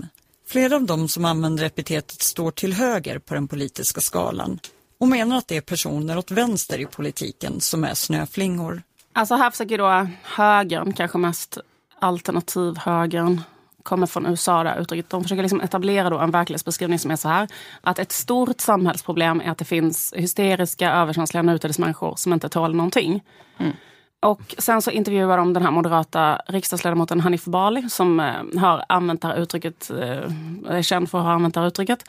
Flera 0.47 0.77
av 0.77 0.83
de 0.83 1.09
som 1.09 1.25
använder 1.25 1.65
epitetet 1.65 2.23
står 2.23 2.51
till 2.51 2.73
höger 2.73 3.19
på 3.19 3.35
den 3.35 3.49
politiska 3.49 4.01
skalan 4.01 4.59
och 4.99 5.09
menar 5.09 5.39
att 5.39 5.49
det 5.49 5.57
är 5.57 5.61
personer 5.61 6.19
åt 6.19 6.31
vänster 6.31 6.81
i 6.81 6.87
politiken 6.87 7.61
som 7.61 7.85
är 7.85 7.95
snöflingor. 7.95 8.83
Alltså 9.13 9.35
här 9.35 9.51
försöker 9.51 9.79
då 9.79 10.09
högern, 10.23 10.93
kanske 10.93 11.19
mest 11.19 11.59
alternativhögern, 11.99 13.41
kommer 13.85 14.07
från 14.07 14.27
USA, 14.27 14.63
det 14.63 14.71
här 14.71 14.81
uttrycket. 14.81 15.11
De 15.11 15.23
försöker 15.23 15.43
liksom 15.43 15.61
etablera 15.61 16.11
då 16.11 16.19
en 16.19 16.31
verklighetsbeskrivning 16.31 16.99
som 16.99 17.11
är 17.11 17.17
så 17.17 17.29
här. 17.29 17.49
Att 17.81 17.99
ett 17.99 18.13
stort 18.13 18.61
samhällsproblem 18.61 19.41
är 19.41 19.51
att 19.51 19.59
det 19.59 19.65
finns 19.65 20.15
hysteriska, 20.17 20.93
överkänsliga 20.93 21.43
nutidsmänniskor 21.43 22.15
som 22.17 22.33
inte 22.33 22.49
tål 22.49 22.75
någonting. 22.75 23.23
Och 24.25 24.55
sen 24.59 24.83
så 24.83 24.91
intervjuar 24.91 25.39
de 25.39 25.53
den 25.53 25.63
här 25.63 25.71
moderata 25.71 26.37
riksdagsledamoten 26.47 27.21
Hanif 27.21 27.45
Bali 27.45 27.91
som 27.91 28.21
eh, 28.21 28.61
har 28.61 28.85
använt 28.89 29.23
det 29.23 29.29
här 29.29 29.37
uttrycket, 29.37 29.91
eh, 29.91 30.77
är 30.77 30.83
känd 30.83 31.11
för 31.11 31.19
att 31.19 31.25
ha 31.25 31.33
använt 31.33 31.55
det 31.55 31.61
här 31.61 31.67
uttrycket. 31.67 32.05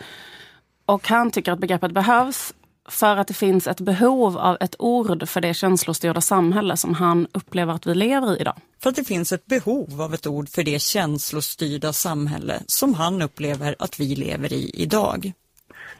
Och 0.85 1.07
han 1.07 1.31
tycker 1.31 1.51
att 1.51 1.59
begreppet 1.59 1.91
behövs 1.91 2.53
för 2.89 3.17
att 3.17 3.27
det 3.27 3.33
finns 3.33 3.67
ett 3.67 3.79
behov 3.79 4.37
av 4.37 4.57
ett 4.59 4.75
ord 4.79 5.27
för 5.27 5.41
det 5.41 5.53
känslostyrda 5.53 6.21
samhälle 6.21 6.77
som 6.77 6.93
han 6.93 7.27
upplever 7.33 7.73
att 7.73 7.87
vi 7.87 7.95
lever 7.95 8.37
i 8.37 8.41
idag. 8.41 8.55
För 8.83 8.89
att 8.89 8.95
det 8.95 9.07
finns 9.07 9.31
ett 9.31 9.45
behov 9.45 10.01
av 10.01 10.13
ett 10.13 10.27
ord 10.27 10.49
för 10.49 10.63
det 10.63 10.81
känslostyrda 10.81 11.93
samhälle 11.93 12.59
som 12.67 12.93
han 12.93 13.21
upplever 13.21 13.75
att 13.79 13.99
vi 13.99 14.15
lever 14.15 14.53
i 14.53 14.71
idag. 14.73 15.31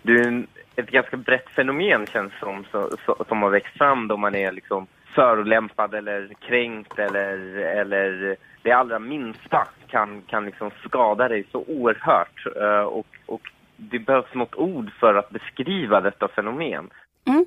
det 0.01 0.11
är 0.11 0.27
en, 0.27 0.47
ett 0.75 0.89
ganska 0.89 1.17
brett 1.17 1.49
fenomen 1.49 2.07
känns 2.13 2.33
som, 2.39 2.65
så, 2.71 2.89
så, 3.05 3.25
som 3.27 3.41
har 3.41 3.49
växt 3.49 3.77
fram 3.77 4.07
då 4.07 4.17
man 4.17 4.35
är 4.35 4.51
liksom 4.51 4.87
förolämpad 5.15 5.93
eller 5.93 6.33
kränkt 6.47 6.99
eller, 6.99 7.57
eller 7.57 8.35
det 8.61 8.71
allra 8.71 8.99
minsta 8.99 9.67
kan, 9.87 10.21
kan 10.21 10.45
liksom 10.45 10.71
skada 10.85 11.27
dig 11.27 11.45
så 11.51 11.63
oerhört. 11.67 12.45
Eh, 12.61 12.85
och, 12.85 13.07
och 13.25 13.41
det 13.77 13.99
behövs 13.99 14.33
något 14.33 14.55
ord 14.55 14.91
för 14.99 15.15
att 15.15 15.29
beskriva 15.29 16.01
detta 16.01 16.27
fenomen. 16.27 16.89
Mm. 17.25 17.45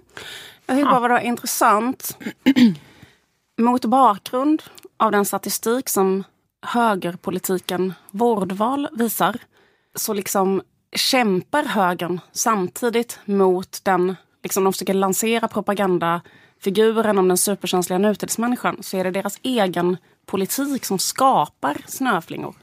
Jag 0.66 0.76
tycker 0.76 0.90
bara 0.90 1.08
det 1.08 1.14
var 1.14 1.20
intressant. 1.20 2.18
Mot 3.58 3.84
bakgrund 3.84 4.62
av 4.96 5.12
den 5.12 5.24
statistik 5.24 5.88
som 5.88 6.24
högerpolitiken 6.62 7.94
vårdval 8.10 8.88
visar 8.92 9.36
så 9.94 10.12
liksom 10.12 10.62
kämpar 10.96 11.64
högern 11.64 12.20
samtidigt 12.32 13.20
mot 13.24 13.84
den, 13.84 14.16
liksom 14.42 14.64
de 14.64 14.72
försöker 14.72 14.94
lansera 14.94 15.48
propagandafiguren 15.48 17.18
om 17.18 17.28
den 17.28 17.36
superkänsliga 17.38 17.98
nutidsmänniskan, 17.98 18.82
så 18.82 18.96
är 18.96 19.04
det 19.04 19.10
deras 19.10 19.40
egen 19.42 19.96
politik 20.26 20.84
som 20.84 20.98
skapar 20.98 21.76
snöflingor. 21.86 22.54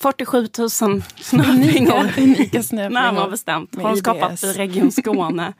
47 0.00 0.48
000 0.58 0.70
snöflingor. 1.16 2.12
Unika 2.18 2.62
snöflingor. 2.62 2.90
Närmare 2.90 3.30
bestämt. 3.30 3.82
Har 3.82 3.90
de 3.90 3.96
skapat 3.96 4.44
i 4.44 4.52
Region 4.52 4.92
Skåne. 4.92 5.54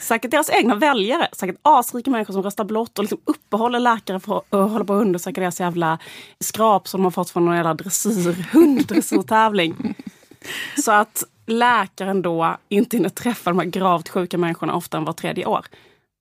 säkert 0.00 0.30
deras 0.30 0.50
egna 0.50 0.74
väljare. 0.74 1.28
Säkert 1.32 1.56
asrika 1.62 2.10
människor 2.10 2.34
som 2.34 2.42
röstar 2.42 2.64
blått 2.64 2.98
och 2.98 3.04
liksom 3.04 3.20
uppehåller 3.24 3.80
läkare 3.80 4.20
för 4.20 4.38
att 4.38 4.70
hålla 4.70 4.84
på 4.84 4.94
att 4.94 5.00
undersöka 5.02 5.40
deras 5.40 5.60
jävla 5.60 5.98
skrap 6.40 6.88
som 6.88 7.00
de 7.00 7.04
har 7.04 7.10
fått 7.10 7.30
från 7.30 7.44
någon 7.44 7.56
jävla 7.56 7.74
dressyr, 7.74 8.46
hunddressurtävling. 8.52 9.94
Så 10.84 10.92
att 10.92 11.24
läkaren 11.46 12.22
då 12.22 12.56
inte 12.68 12.96
hinner 12.96 13.08
träffa 13.08 13.50
de 13.50 13.58
här 13.58 13.66
gravt 13.66 14.08
sjuka 14.08 14.38
människorna 14.38 14.74
ofta 14.74 14.96
än 14.96 15.04
var 15.04 15.12
tredje 15.12 15.46
år. 15.46 15.66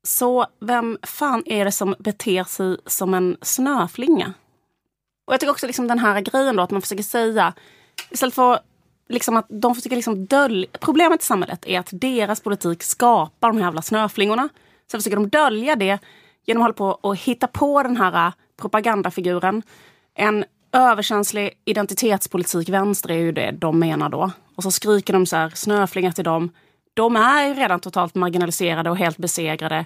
Så 0.07 0.45
vem 0.61 0.97
fan 1.03 1.43
är 1.45 1.65
det 1.65 1.71
som 1.71 1.95
beter 1.99 2.43
sig 2.43 2.77
som 2.85 3.13
en 3.13 3.37
snöflinga? 3.41 4.33
Och 5.29 5.33
jag 5.33 5.39
tycker 5.39 5.51
också 5.51 5.67
liksom 5.67 5.87
den 5.87 5.99
här 5.99 6.21
grejen 6.21 6.55
då 6.55 6.63
att 6.63 6.71
man 6.71 6.81
försöker 6.81 7.03
säga, 7.03 7.53
istället 8.09 8.35
för 8.35 8.59
liksom 9.09 9.37
att 9.37 9.45
de 9.49 9.75
försöker 9.75 9.95
liksom 9.95 10.25
dölja, 10.25 10.67
problemet 10.79 11.21
i 11.21 11.25
samhället 11.25 11.65
är 11.65 11.79
att 11.79 11.89
deras 11.91 12.41
politik 12.41 12.83
skapar 12.83 13.47
de 13.47 13.57
här 13.57 13.63
jävla 13.63 13.81
snöflingorna. 13.81 14.49
Så 14.91 14.97
försöker 14.97 15.15
de 15.15 15.29
dölja 15.29 15.75
det 15.75 15.99
genom 16.45 16.61
att 16.61 16.65
hålla 16.65 16.73
på 16.73 17.07
och 17.07 17.15
hitta 17.15 17.47
på 17.47 17.83
den 17.83 17.97
här 17.97 18.27
äh, 18.27 18.33
propagandafiguren. 18.61 19.63
En 20.15 20.45
överkänslig 20.71 21.51
identitetspolitik, 21.65 22.69
vänster 22.69 23.11
är 23.11 23.17
ju 23.17 23.31
det 23.31 23.51
de 23.51 23.79
menar 23.79 24.09
då. 24.09 24.31
Och 24.55 24.63
så 24.63 24.71
skriker 24.71 25.13
de 25.13 25.25
så 25.25 25.35
här 25.35 25.49
snöflingar 25.49 26.11
till 26.11 26.23
dem. 26.23 26.51
De 26.93 27.15
är 27.15 27.47
ju 27.47 27.53
redan 27.53 27.79
totalt 27.79 28.15
marginaliserade 28.15 28.89
och 28.89 28.97
helt 28.97 29.17
besegrade 29.17 29.85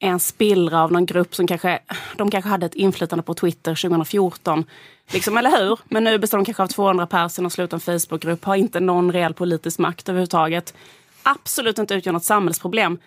en 0.00 0.20
spillra 0.20 0.82
av 0.82 0.92
någon 0.92 1.06
grupp 1.06 1.34
som 1.34 1.46
kanske, 1.46 1.78
de 2.16 2.30
kanske 2.30 2.50
hade 2.50 2.66
ett 2.66 2.74
inflytande 2.74 3.22
på 3.22 3.34
Twitter 3.34 3.74
2014. 3.74 4.64
Liksom, 5.12 5.36
eller 5.36 5.58
hur? 5.58 5.78
Men 5.84 6.04
nu 6.04 6.18
består 6.18 6.38
de 6.38 6.44
kanske 6.44 6.62
av 6.62 6.66
200 6.66 7.06
personer 7.06 7.46
och 7.46 7.52
sluten 7.52 7.80
Facebookgrupp, 7.80 8.44
har 8.44 8.56
inte 8.56 8.80
någon 8.80 9.12
reell 9.12 9.34
politisk 9.34 9.78
makt 9.78 10.08
överhuvudtaget. 10.08 10.74
Absolut 11.22 11.78
inte 11.78 11.94
utgör 11.94 12.12
något 12.12 12.24
samhällsproblem. 12.24 12.98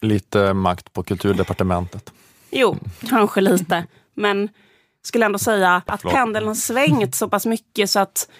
Lite 0.00 0.54
makt 0.54 0.92
på 0.92 1.02
kulturdepartementet. 1.02 2.12
Jo, 2.50 2.76
kanske 3.08 3.40
lite. 3.40 3.86
Men 4.14 4.48
skulle 5.02 5.26
ändå 5.26 5.38
säga 5.38 5.82
att 5.86 6.02
pendeln 6.02 6.46
har 6.46 6.54
svängt 6.54 7.14
så 7.14 7.28
pass 7.28 7.46
mycket 7.46 7.90
så 7.90 8.00
att 8.00 8.30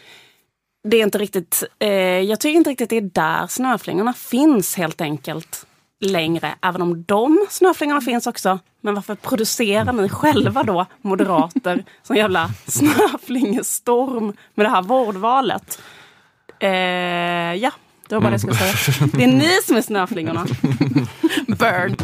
det 0.88 0.96
är 0.96 1.02
inte 1.02 1.18
riktigt, 1.18 1.64
eh, 1.78 1.90
jag 2.20 2.40
tycker 2.40 2.56
inte 2.56 2.70
riktigt 2.70 2.90
det 2.90 2.96
är 2.96 3.00
där 3.00 3.46
snöflingorna 3.46 4.12
finns 4.12 4.76
helt 4.76 5.00
enkelt 5.00 5.66
längre. 6.00 6.54
Även 6.62 6.82
om 6.82 7.04
de 7.04 7.46
snöflingorna 7.50 8.00
finns 8.00 8.26
också. 8.26 8.58
Men 8.80 8.94
varför 8.94 9.14
producerar 9.14 9.92
ni 9.92 10.08
själva 10.08 10.62
då, 10.62 10.86
moderater, 11.02 11.84
som 12.02 12.16
jävla 12.16 12.50
snöflingestorm 12.66 14.32
med 14.54 14.66
det 14.66 14.70
här 14.70 14.82
vårdvalet? 14.82 15.82
Eh, 16.60 16.70
ja, 17.54 17.70
det 18.08 18.14
var 18.14 18.22
bara 18.22 18.30
det 18.30 18.34
jag 18.34 18.40
skulle 18.40 18.72
säga. 18.72 19.08
Det 19.12 19.24
är 19.24 19.28
ni 19.28 19.50
som 19.64 19.76
är 19.76 19.82
snöflingorna. 19.82 20.46
Burn. 21.46 21.96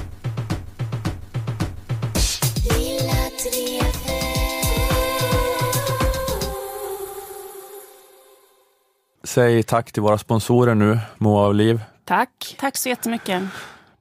Säg 9.24 9.62
tack 9.62 9.92
till 9.92 10.02
våra 10.02 10.18
sponsorer 10.18 10.74
nu, 10.74 10.98
Moa 11.18 11.46
och 11.46 11.54
Liv. 11.54 11.80
Tack. 12.04 12.56
Tack 12.58 12.76
så 12.76 12.88
jättemycket. 12.88 13.42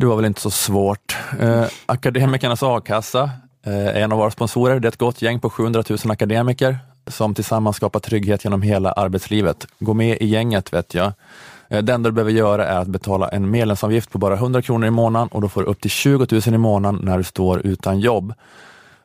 Det 0.01 0.07
var 0.07 0.15
väl 0.15 0.25
inte 0.25 0.41
så 0.41 0.49
svårt. 0.49 1.17
Eh, 1.39 1.65
Akademikernas 1.85 2.63
a-kassa 2.63 3.29
eh, 3.65 3.87
är 3.87 4.01
en 4.01 4.11
av 4.11 4.17
våra 4.17 4.31
sponsorer. 4.31 4.79
Det 4.79 4.87
är 4.87 4.89
ett 4.89 4.97
gott 4.97 5.21
gäng 5.21 5.39
på 5.39 5.49
700 5.49 5.83
000 5.89 5.97
akademiker 6.11 6.77
som 7.07 7.35
tillsammans 7.35 7.75
skapar 7.75 7.99
trygghet 7.99 8.43
genom 8.43 8.61
hela 8.61 8.91
arbetslivet. 8.91 9.67
Gå 9.79 9.93
med 9.93 10.17
i 10.21 10.25
gänget 10.25 10.73
vet 10.73 10.93
jag. 10.93 11.13
Eh, 11.69 11.81
det 11.81 11.93
enda 11.93 12.09
du 12.09 12.13
behöver 12.13 12.31
göra 12.31 12.67
är 12.67 12.77
att 12.77 12.87
betala 12.87 13.29
en 13.29 13.51
medlemsavgift 13.51 14.11
på 14.11 14.17
bara 14.17 14.33
100 14.33 14.61
kronor 14.61 14.87
i 14.87 14.91
månaden 14.91 15.27
och 15.27 15.41
då 15.41 15.49
får 15.49 15.61
du 15.61 15.67
upp 15.67 15.81
till 15.81 15.91
20 15.91 16.27
000 16.31 16.41
i 16.55 16.57
månaden 16.57 17.01
när 17.03 17.17
du 17.17 17.23
står 17.23 17.67
utan 17.67 17.99
jobb. 17.99 18.33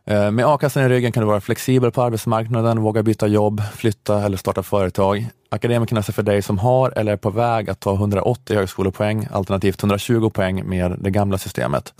Eh, 0.09 0.31
med 0.31 0.47
a-kassan 0.47 0.83
i 0.83 0.88
ryggen 0.88 1.12
kan 1.12 1.21
du 1.21 1.27
vara 1.27 1.40
flexibel 1.40 1.90
på 1.90 2.03
arbetsmarknaden, 2.03 2.83
våga 2.83 3.03
byta 3.03 3.27
jobb, 3.27 3.62
flytta 3.75 4.23
eller 4.23 4.37
starta 4.37 4.62
företag. 4.62 5.29
Akademikernas 5.49 6.09
är 6.09 6.12
för 6.12 6.23
dig 6.23 6.42
som 6.42 6.59
har 6.59 6.92
eller 6.97 7.12
är 7.12 7.16
på 7.16 7.31
väg 7.31 7.71
att 7.71 7.81
ta 7.81 7.95
180 7.95 8.57
högskolepoäng, 8.57 9.29
alternativt 9.31 9.83
120 9.83 10.31
poäng 10.31 10.69
med 10.69 10.97
det 10.99 11.11
gamla 11.11 11.38
systemet. 11.38 11.95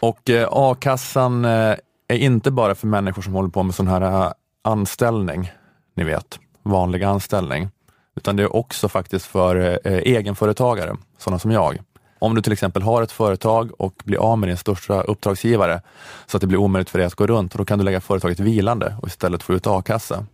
Och 0.00 0.30
eh, 0.30 0.48
a-kassan 0.50 1.44
eh, 1.44 1.74
är 2.08 2.16
inte 2.16 2.50
bara 2.50 2.74
för 2.74 2.86
människor 2.86 3.22
som 3.22 3.34
håller 3.34 3.48
på 3.48 3.62
med 3.62 3.74
sån 3.74 3.88
här 3.88 4.32
anställning, 4.64 5.52
ni 5.94 6.04
vet, 6.04 6.38
vanlig 6.62 7.02
anställning, 7.02 7.68
utan 8.16 8.36
det 8.36 8.42
är 8.42 8.56
också 8.56 8.88
faktiskt 8.88 9.26
för 9.26 9.80
egenföretagare, 9.84 10.96
sådana 11.18 11.38
som 11.38 11.50
jag. 11.50 11.78
Om 12.18 12.34
du 12.34 12.42
till 12.42 12.52
exempel 12.52 12.82
har 12.82 13.02
ett 13.02 13.12
företag 13.12 13.70
och 13.78 14.02
blir 14.04 14.18
av 14.18 14.38
med 14.38 14.48
din 14.48 14.56
största 14.56 15.02
uppdragsgivare 15.02 15.80
så 16.26 16.36
att 16.36 16.40
det 16.40 16.46
blir 16.46 16.58
omöjligt 16.58 16.90
för 16.90 16.98
dig 16.98 17.06
att 17.06 17.14
gå 17.14 17.26
runt, 17.26 17.54
då 17.54 17.64
kan 17.64 17.78
du 17.78 17.84
lägga 17.84 18.00
företaget 18.00 18.40
vilande 18.40 18.96
och 19.02 19.08
istället 19.08 19.42
få 19.42 19.54
ut 19.54 19.66
a-kassa. 19.66 20.24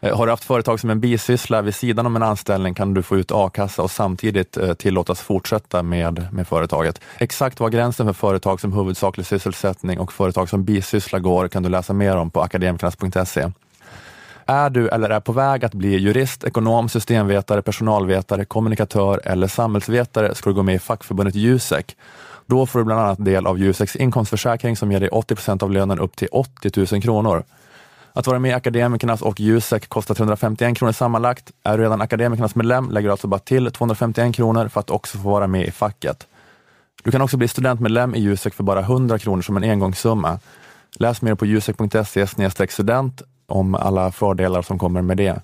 Eh, 0.00 0.16
har 0.16 0.26
du 0.26 0.32
haft 0.32 0.44
företag 0.44 0.80
som 0.80 0.90
en 0.90 1.00
bisyssla 1.00 1.62
vid 1.62 1.74
sidan 1.74 2.06
om 2.06 2.16
en 2.16 2.22
anställning 2.22 2.74
kan 2.74 2.94
du 2.94 3.02
få 3.02 3.16
ut 3.16 3.32
a-kassa 3.32 3.82
och 3.82 3.90
samtidigt 3.90 4.56
eh, 4.56 4.74
tillåtas 4.74 5.20
fortsätta 5.20 5.82
med, 5.82 6.26
med 6.32 6.48
företaget. 6.48 7.00
Exakt 7.18 7.60
var 7.60 7.68
gränsen 7.68 8.06
för 8.06 8.12
företag 8.12 8.60
som 8.60 8.72
huvudsaklig 8.72 9.26
sysselsättning 9.26 9.98
och 9.98 10.12
företag 10.12 10.48
som 10.48 10.64
bisyssla 10.64 11.18
går 11.18 11.48
kan 11.48 11.62
du 11.62 11.68
läsa 11.68 11.92
mer 11.92 12.16
om 12.16 12.30
på 12.30 12.42
akademikernas.se. 12.42 13.52
Är 14.50 14.70
du 14.70 14.88
eller 14.88 15.10
är 15.10 15.20
på 15.20 15.32
väg 15.32 15.64
att 15.64 15.74
bli 15.74 15.96
jurist, 15.98 16.44
ekonom, 16.44 16.88
systemvetare, 16.88 17.62
personalvetare, 17.62 18.44
kommunikatör 18.44 19.20
eller 19.24 19.46
samhällsvetare 19.46 20.34
ska 20.34 20.50
du 20.50 20.54
gå 20.54 20.62
med 20.62 20.74
i 20.74 20.78
fackförbundet 20.78 21.34
Jusek. 21.34 21.96
Då 22.46 22.66
får 22.66 22.78
du 22.78 22.84
bland 22.84 23.00
annat 23.00 23.24
del 23.24 23.46
av 23.46 23.58
Juseks 23.58 23.96
inkomstförsäkring 23.96 24.76
som 24.76 24.92
ger 24.92 25.00
dig 25.00 25.08
80 25.08 25.34
procent 25.34 25.62
av 25.62 25.70
lönen 25.70 25.98
upp 25.98 26.16
till 26.16 26.28
80 26.32 26.86
000 26.92 27.02
kronor. 27.02 27.44
Att 28.12 28.26
vara 28.26 28.38
med 28.38 28.50
i 28.50 28.54
Akademikernas 28.54 29.22
och 29.22 29.40
Jusek 29.40 29.88
kostar 29.88 30.14
351 30.14 30.78
kronor 30.78 30.92
sammanlagt. 30.92 31.50
Är 31.62 31.78
du 31.78 31.84
redan 31.84 32.00
Akademikernas 32.00 32.54
medlem 32.54 32.90
lägger 32.90 33.08
du 33.08 33.12
alltså 33.12 33.26
bara 33.26 33.40
till 33.40 33.70
251 33.72 34.34
kronor 34.34 34.68
för 34.68 34.80
att 34.80 34.90
också 34.90 35.18
få 35.18 35.28
vara 35.28 35.46
med 35.46 35.66
i 35.66 35.70
facket. 35.70 36.26
Du 37.02 37.10
kan 37.10 37.22
också 37.22 37.36
bli 37.36 37.48
studentmedlem 37.48 38.14
i 38.14 38.20
Jusek 38.20 38.54
för 38.54 38.62
bara 38.62 38.80
100 38.80 39.18
kronor 39.18 39.42
som 39.42 39.56
en 39.56 39.64
engångssumma. 39.64 40.40
Läs 40.96 41.22
mer 41.22 41.34
på 41.34 41.46
jusek.se 41.46 42.26
student 42.68 43.22
om 43.48 43.74
alla 43.74 44.12
fördelar 44.12 44.62
som 44.62 44.78
kommer 44.78 45.02
med 45.02 45.16
det. 45.16 45.40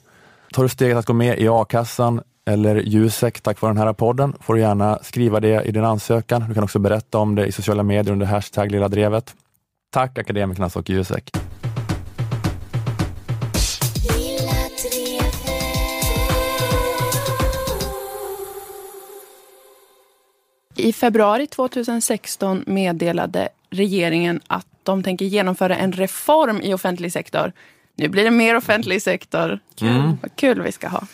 Tar 0.52 0.62
du 0.62 0.68
steget 0.68 0.96
att 0.96 1.06
gå 1.06 1.12
med 1.12 1.38
i 1.38 1.48
a-kassan 1.48 2.20
eller 2.46 2.76
Jusek 2.76 3.40
tack 3.40 3.60
vare 3.60 3.72
den 3.72 3.82
här 3.82 3.92
podden 3.92 4.36
får 4.40 4.54
du 4.54 4.60
gärna 4.60 4.98
skriva 5.02 5.40
det 5.40 5.62
i 5.62 5.72
din 5.72 5.84
ansökan. 5.84 6.44
Du 6.48 6.54
kan 6.54 6.64
också 6.64 6.78
berätta 6.78 7.18
om 7.18 7.34
det 7.34 7.46
i 7.46 7.52
sociala 7.52 7.82
medier 7.82 8.12
under 8.12 8.26
hashtag 8.26 8.70
Lilla 8.70 8.88
Drevet. 8.88 9.34
Tack 9.90 10.18
Akademikernas 10.18 10.76
och 10.76 10.90
Jusek. 10.90 11.30
I 20.76 20.92
februari 20.92 21.46
2016 21.46 22.64
meddelade 22.66 23.48
regeringen 23.70 24.40
att 24.46 24.66
de 24.82 25.02
tänker 25.02 25.24
genomföra 25.24 25.76
en 25.76 25.92
reform 25.92 26.60
i 26.62 26.74
offentlig 26.74 27.12
sektor. 27.12 27.52
Nu 27.94 28.08
blir 28.08 28.24
det 28.24 28.30
mer 28.30 28.56
offentlig 28.56 29.02
sektor. 29.02 29.58
Kul. 29.74 29.88
Mm. 29.88 30.16
Vad 30.22 30.36
kul 30.36 30.62
vi 30.62 30.72
ska 30.72 30.88
ha. 30.88 31.06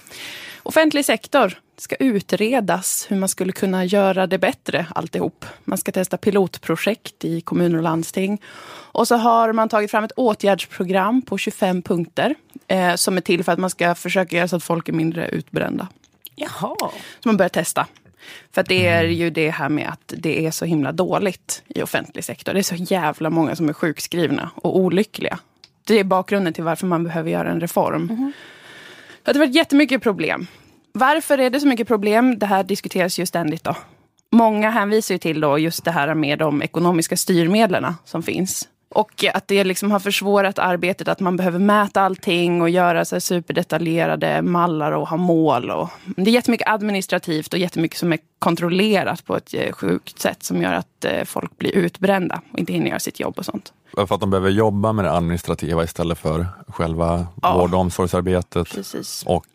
Offentlig 0.63 1.05
sektor 1.05 1.59
ska 1.77 1.97
utredas 1.97 3.07
hur 3.09 3.17
man 3.17 3.29
skulle 3.29 3.53
kunna 3.53 3.85
göra 3.85 4.27
det 4.27 4.39
bättre 4.39 4.87
alltihop. 4.95 5.45
Man 5.65 5.79
ska 5.79 5.93
testa 5.93 6.17
pilotprojekt 6.17 7.25
i 7.25 7.41
kommuner 7.41 7.77
och 7.77 7.83
landsting. 7.83 8.43
Och 8.93 9.09
så 9.09 9.17
har 9.17 9.53
man 9.53 9.69
tagit 9.69 9.91
fram 9.91 10.05
ett 10.05 10.13
åtgärdsprogram 10.17 11.23
på 11.23 11.39
25 11.39 11.83
punkter 11.83 12.35
eh, 12.69 12.95
som 12.95 13.17
är 13.17 13.21
till 13.21 13.45
för 13.45 13.53
att 13.53 13.59
man 13.59 13.71
ska 13.71 13.95
försöka 13.95 14.37
göra 14.37 14.49
så 14.49 14.57
att 14.57 14.65
folk 14.65 14.89
är 14.89 14.93
mindre 14.93 15.29
utbrända. 15.29 15.89
Jaha. 16.35 16.77
Så 17.21 17.29
man 17.29 17.37
börjar 17.37 17.49
testa. 17.49 17.87
För 18.53 18.61
att 18.61 18.69
det 18.69 18.87
är 18.87 19.05
ju 19.05 19.31
det 19.31 19.51
här 19.51 19.69
med 19.69 19.89
att 19.89 20.15
det 20.17 20.47
är 20.47 20.51
så 20.51 20.65
himla 20.65 20.93
dåligt 20.93 21.63
i 21.69 21.83
offentlig 21.83 22.25
sektor. 22.25 22.53
Det 22.53 22.59
är 22.59 22.63
så 22.63 22.75
jävla 22.75 23.31
många 23.31 23.57
som 23.57 23.69
är 23.69 23.73
sjukskrivna 23.73 24.51
och 24.55 24.77
olyckliga. 24.77 25.39
Det 25.91 25.99
är 25.99 26.05
bakgrunden 26.05 26.53
till 26.53 26.65
varför 26.65 26.87
man 26.87 27.05
behöver 27.05 27.31
göra 27.31 27.51
en 27.51 27.61
reform. 27.61 28.33
Det 29.23 29.33
har 29.33 29.39
varit 29.39 29.55
jättemycket 29.55 30.03
problem. 30.03 30.47
Varför 30.93 31.39
är 31.39 31.51
det 31.51 31.61
så 31.61 31.67
mycket 31.67 31.89
problem? 31.89 32.39
Det 32.39 32.47
här 32.47 32.65
diskuteras 32.65 33.19
ju 33.19 33.27
ständigt. 33.27 33.65
Då. 33.65 33.77
Många 34.33 34.71
hänvisar 34.71 35.15
ju 35.15 35.19
till 35.19 35.41
då 35.41 35.59
just 35.59 35.85
det 35.85 35.91
här 35.91 36.15
med 36.15 36.39
de 36.39 36.63
ekonomiska 36.63 37.17
styrmedlen 37.17 37.95
som 38.05 38.23
finns. 38.23 38.69
Och 38.95 39.25
att 39.35 39.49
det 39.49 39.65
liksom 39.65 39.91
har 39.91 39.99
försvårat 39.99 40.59
arbetet, 40.59 41.09
att 41.09 41.21
man 41.21 41.37
behöver 41.37 41.59
mäta 41.59 42.01
allting 42.03 42.63
och 42.63 42.71
göra 42.71 43.05
så 43.05 43.21
superdetaljerade 43.21 44.43
mallar 44.43 44.93
och 44.93 45.09
ha 45.09 45.17
mål. 45.17 45.71
Och, 45.71 45.89
det 46.17 46.31
är 46.31 46.35
jättemycket 46.35 46.69
administrativt 46.69 47.53
och 47.53 47.59
jättemycket 47.59 47.99
som 47.99 48.13
är 48.13 48.19
kontrollerat 48.39 49.25
på 49.25 49.37
ett 49.37 49.55
eh, 49.55 49.73
sjukt 49.73 50.19
sätt 50.21 50.43
som 50.43 50.63
gör 50.63 50.73
att 50.73 51.05
eh, 51.05 51.25
folk 51.25 51.59
blir 51.59 51.71
utbrända 51.77 52.41
och 52.53 52.59
inte 52.59 52.73
hinner 52.73 52.87
göra 52.89 52.99
sitt 52.99 53.21
jobb 53.21 53.39
och 53.39 53.45
sånt. 53.45 53.73
För 53.97 54.15
att 54.15 54.21
de 54.21 54.31
behöver 54.31 54.51
jobba 54.51 54.93
med 54.93 55.05
det 55.05 55.13
administrativa 55.13 55.85
istället 55.85 56.19
för 56.19 56.47
själva 56.69 57.27
Ja. 57.43 57.59
vård 57.59 57.75
och 57.75 57.81
omsorgsarbetet. 57.81 58.71
Precis. 58.75 59.23
Och, 59.27 59.47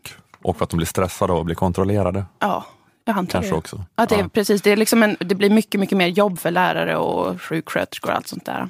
och 0.42 0.58
för 0.58 0.64
att 0.64 0.70
de 0.70 0.78
blir 0.78 0.88
stressade 0.88 1.34
och 1.34 1.46
blir 1.46 1.56
kontrollerade. 1.56 2.26
Ja, 2.40 2.66
jag 3.06 3.18
antar 3.18 3.32
Kanske 3.32 3.52
det. 3.52 3.58
också. 3.58 3.84
Att 3.96 4.10
det, 4.10 4.16
är, 4.16 4.20
Ja. 4.20 4.30
precis, 4.34 4.62
det, 4.62 4.72
är 4.72 4.78
liksom 4.78 5.04
en, 5.04 5.18
det 5.20 5.36
blir 5.36 5.50
mycket, 5.50 5.80
mycket 5.80 5.98
mer 5.98 6.08
jobb 6.08 6.40
för 6.40 6.52
lärare 6.52 6.98
och 6.98 7.42
sjuksköterskor 7.42 8.10
och 8.12 8.16
allt 8.18 8.28
sånt 8.28 8.46
där. 8.46 8.70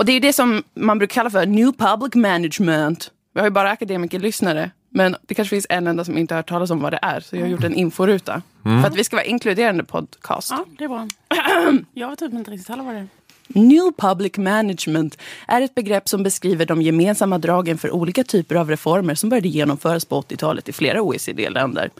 Och 0.00 0.06
det 0.06 0.12
är 0.12 0.20
det 0.20 0.32
som 0.32 0.62
man 0.74 0.98
brukar 0.98 1.14
kalla 1.14 1.30
för 1.30 1.46
new 1.46 1.72
public 1.72 2.14
management. 2.14 3.10
Vi 3.34 3.40
har 3.40 3.46
ju 3.46 3.50
bara 3.50 3.70
akademiker-lyssnare. 3.70 4.70
Men 4.90 5.16
det 5.22 5.34
kanske 5.34 5.50
finns 5.50 5.66
en 5.68 5.86
enda 5.86 6.04
som 6.04 6.18
inte 6.18 6.34
har 6.34 6.38
hört 6.38 6.48
talas 6.48 6.70
om 6.70 6.80
vad 6.80 6.92
det 6.92 6.98
är. 7.02 7.20
Så 7.20 7.36
jag 7.36 7.42
har 7.42 7.48
gjort 7.48 7.64
en 7.64 7.74
inforuta. 7.74 8.42
Mm. 8.64 8.82
För 8.82 8.88
att 8.88 8.96
vi 8.96 9.04
ska 9.04 9.16
vara 9.16 9.24
inkluderande 9.24 9.84
podcast. 9.84 10.50
Ja, 10.50 10.64
det 10.78 10.84
är 10.84 10.88
bra. 10.88 11.08
Jag 11.94 12.10
vet 12.10 12.18
typ 12.18 12.32
inte 12.32 12.50
riktigt 12.50 12.68
heller 12.68 12.84
vad 12.84 12.94
det 12.94 13.00
är. 13.00 13.08
New 13.48 13.92
public 13.96 14.36
management 14.36 15.18
är 15.48 15.62
ett 15.62 15.74
begrepp 15.74 16.08
som 16.08 16.22
beskriver 16.22 16.66
de 16.66 16.82
gemensamma 16.82 17.38
dragen 17.38 17.78
för 17.78 17.90
olika 17.90 18.24
typer 18.24 18.54
av 18.54 18.70
reformer 18.70 19.14
som 19.14 19.30
började 19.30 19.48
genomföras 19.48 20.04
på 20.04 20.20
80-talet 20.20 20.68
i 20.68 20.72
flera 20.72 21.02
OECD-länder. 21.02 21.90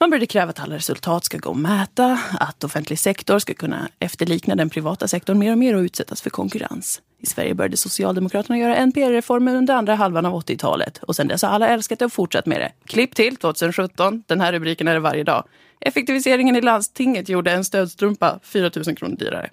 Man 0.00 0.10
började 0.10 0.26
kräva 0.26 0.50
att 0.50 0.60
alla 0.60 0.74
resultat 0.74 1.24
ska 1.24 1.38
gå 1.38 1.50
att 1.50 1.56
mäta, 1.56 2.18
att 2.40 2.64
offentlig 2.64 2.98
sektor 2.98 3.38
ska 3.38 3.54
kunna 3.54 3.88
efterlikna 3.98 4.54
den 4.54 4.70
privata 4.70 5.08
sektorn 5.08 5.38
mer 5.38 5.52
och 5.52 5.58
mer 5.58 5.76
och 5.76 5.80
utsättas 5.80 6.22
för 6.22 6.30
konkurrens. 6.30 7.00
I 7.18 7.26
Sverige 7.26 7.54
började 7.54 7.76
Socialdemokraterna 7.76 8.58
göra 8.58 8.76
NPR-reformen 8.76 9.56
under 9.56 9.74
andra 9.74 9.94
halvan 9.94 10.26
av 10.26 10.42
80-talet 10.42 10.98
och 10.98 11.16
sen 11.16 11.28
dess 11.28 11.42
har 11.42 11.50
alla 11.50 11.68
älskat 11.68 11.98
det 11.98 12.04
och 12.04 12.12
fortsatt 12.12 12.46
med 12.46 12.60
det. 12.60 12.72
Klipp 12.84 13.14
till 13.14 13.36
2017, 13.36 14.22
den 14.26 14.40
här 14.40 14.52
rubriken 14.52 14.88
är 14.88 14.94
det 14.94 15.00
varje 15.00 15.24
dag. 15.24 15.44
Effektiviseringen 15.80 16.56
i 16.56 16.60
landstinget 16.60 17.28
gjorde 17.28 17.52
en 17.52 17.64
stödstrumpa 17.64 18.40
4 18.42 18.70
000 18.86 18.96
kronor 18.96 19.16
dyrare. 19.16 19.50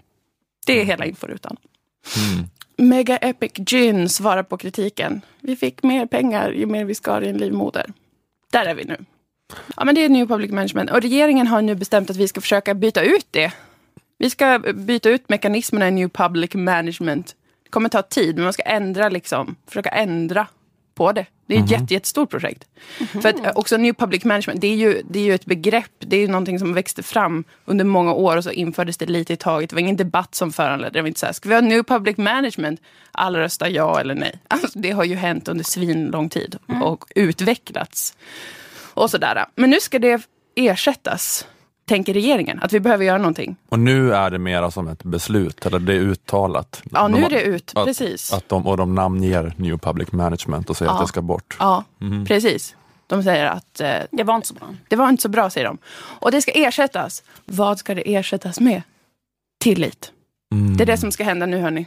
Det 0.66 0.82
är 0.82 0.86
hela 0.86 1.06
inforutan. 1.06 1.58
Mega 2.78 3.18
Epic 3.18 3.52
Gin 3.54 4.10
svarar 4.10 4.44
på 4.44 4.58
kritiken. 4.58 5.22
Vi 5.40 5.56
fick 5.56 5.84
mer 5.84 6.06
pengar 6.06 6.52
ju 6.52 6.66
mer 6.66 6.86
vi 6.86 6.96
skar 6.96 7.22
i 7.22 7.30
en 7.30 7.38
livmoder. 7.38 7.94
Där 8.52 8.66
är 8.66 8.76
vi 8.76 8.84
nu. 8.84 8.98
Ja, 9.78 9.86
men 9.86 9.96
det 9.96 10.06
är 10.06 10.10
New 10.10 10.28
Public 10.28 10.52
Management. 10.52 10.92
Och 10.92 11.02
regeringen 11.02 11.48
har 11.48 11.62
nu 11.62 11.76
bestämt 11.76 12.10
att 12.10 12.18
vi 12.18 12.28
ska 12.28 12.42
försöka 12.42 12.74
byta 12.74 13.02
ut 13.02 13.28
det. 13.32 13.54
Vi 14.18 14.30
ska 14.30 14.60
byta 14.60 15.10
ut 15.10 15.30
mekanismerna 15.30 15.88
i 15.88 15.92
New 15.92 16.10
Public 16.10 16.54
Management. 16.54 17.36
Kommer 17.74 17.90
ta 17.90 18.02
tid, 18.02 18.36
men 18.36 18.44
man 18.44 18.54
ska 18.54 18.64
ändra 18.64 19.10
liksom, 19.10 19.56
försöka 19.68 19.90
ändra 19.90 20.48
på 20.96 21.12
det. 21.12 21.26
Det 21.46 21.56
är 21.56 21.64
ett 21.64 21.72
jätte, 21.72 21.94
jättestort 21.94 22.30
projekt. 22.30 22.68
För 23.22 23.30
att 23.30 23.46
eh, 23.46 23.52
också 23.56 23.78
New 23.78 23.94
Public 23.94 24.26
Management, 24.26 24.62
det 24.62 24.68
är, 24.68 24.76
ju, 24.76 25.02
det 25.10 25.20
är 25.20 25.24
ju 25.24 25.34
ett 25.34 25.46
begrepp. 25.46 25.92
Det 26.00 26.16
är 26.16 26.20
ju 26.20 26.28
någonting 26.28 26.60
som 26.60 26.74
växte 26.74 27.04
fram 27.04 27.44
under 27.66 27.86
många 27.86 28.14
år 28.14 28.38
och 28.38 28.44
så 28.44 28.52
infördes 28.52 28.98
det 28.98 29.06
lite 29.06 29.34
i 29.34 29.38
taget. 29.38 29.70
Det 29.70 29.76
var 29.76 29.82
ingen 29.82 29.98
debatt 29.98 30.36
som 30.36 30.52
föranledde 30.52 31.00
det. 31.00 31.02
Var 31.02 31.08
inte 31.08 31.20
så 31.20 31.26
här, 31.26 31.34
ska 31.34 31.50
vi 31.50 31.56
ha 31.56 31.62
New 31.62 31.84
Public 31.84 32.18
Management? 32.18 32.82
Alla 33.12 33.40
röstar 33.40 33.68
ja 33.68 34.00
eller 34.00 34.16
nej. 34.16 34.40
Alltså, 34.48 34.80
det 34.80 34.92
har 34.92 35.04
ju 35.04 35.16
hänt 35.16 35.48
under 35.48 35.64
svinlång 35.64 36.30
tid 36.30 36.58
och 36.82 37.06
utvecklats. 37.16 38.18
Och 38.94 39.12
sådär. 39.12 39.46
Men 39.56 39.70
nu 39.70 39.80
ska 39.80 40.00
det 40.00 40.28
ersättas, 40.56 41.48
tänker 41.86 42.14
regeringen. 42.14 42.60
Att 42.62 42.74
vi 42.74 42.80
behöver 42.80 43.06
göra 43.06 43.18
någonting. 43.18 43.56
Och 43.70 43.80
nu 43.80 44.14
är 44.14 44.30
det 44.32 44.40
mera 44.40 44.72
som 44.72 44.88
ett 44.88 45.04
beslut, 45.04 45.66
eller 45.66 45.80
det 45.80 45.94
är 45.94 46.00
uttalat. 46.00 46.82
Ja, 46.92 47.08
nu 47.08 47.18
De- 47.18 47.24
är 47.26 47.30
det 47.30 47.42
ut. 47.42 47.72
att, 47.76 47.86
Precis. 47.86 48.34
Att 48.34 48.50
de, 48.50 48.68
och 48.68 48.78
de 48.78 48.96
namnger 48.96 49.54
New 49.58 49.78
Public 49.78 50.12
Management 50.12 50.70
och 50.70 50.78
säger 50.78 50.92
Ja. 50.92 50.96
att 50.96 51.04
det 51.04 51.08
ska 51.08 51.22
bort. 51.22 51.58
Ja, 51.60 51.84
precis. 52.28 52.76
De 53.08 53.24
säger 53.24 53.46
att 53.46 53.80
eh, 53.82 53.94
Det 54.12 54.24
var 54.24 54.36
inte 54.36 54.48
så 54.48 54.54
bra. 54.54 54.68
det 54.88 54.96
var 54.96 55.10
inte 55.10 55.22
så 55.22 55.30
bra, 55.30 55.50
säger 55.50 55.68
de. 55.68 55.78
Och 55.96 56.32
det 56.32 56.42
ska 56.42 56.52
ersättas. 56.52 57.24
Vad 57.46 57.80
ska 57.80 57.96
det 57.96 58.16
ersättas 58.16 58.60
med? 58.60 58.82
Tillit. 59.64 60.12
Det 60.78 60.84
är 60.84 60.86
det 60.86 60.98
som 60.98 61.12
ska 61.12 61.24
hända 61.24 61.46
nu, 61.46 61.58
hörni. 61.60 61.86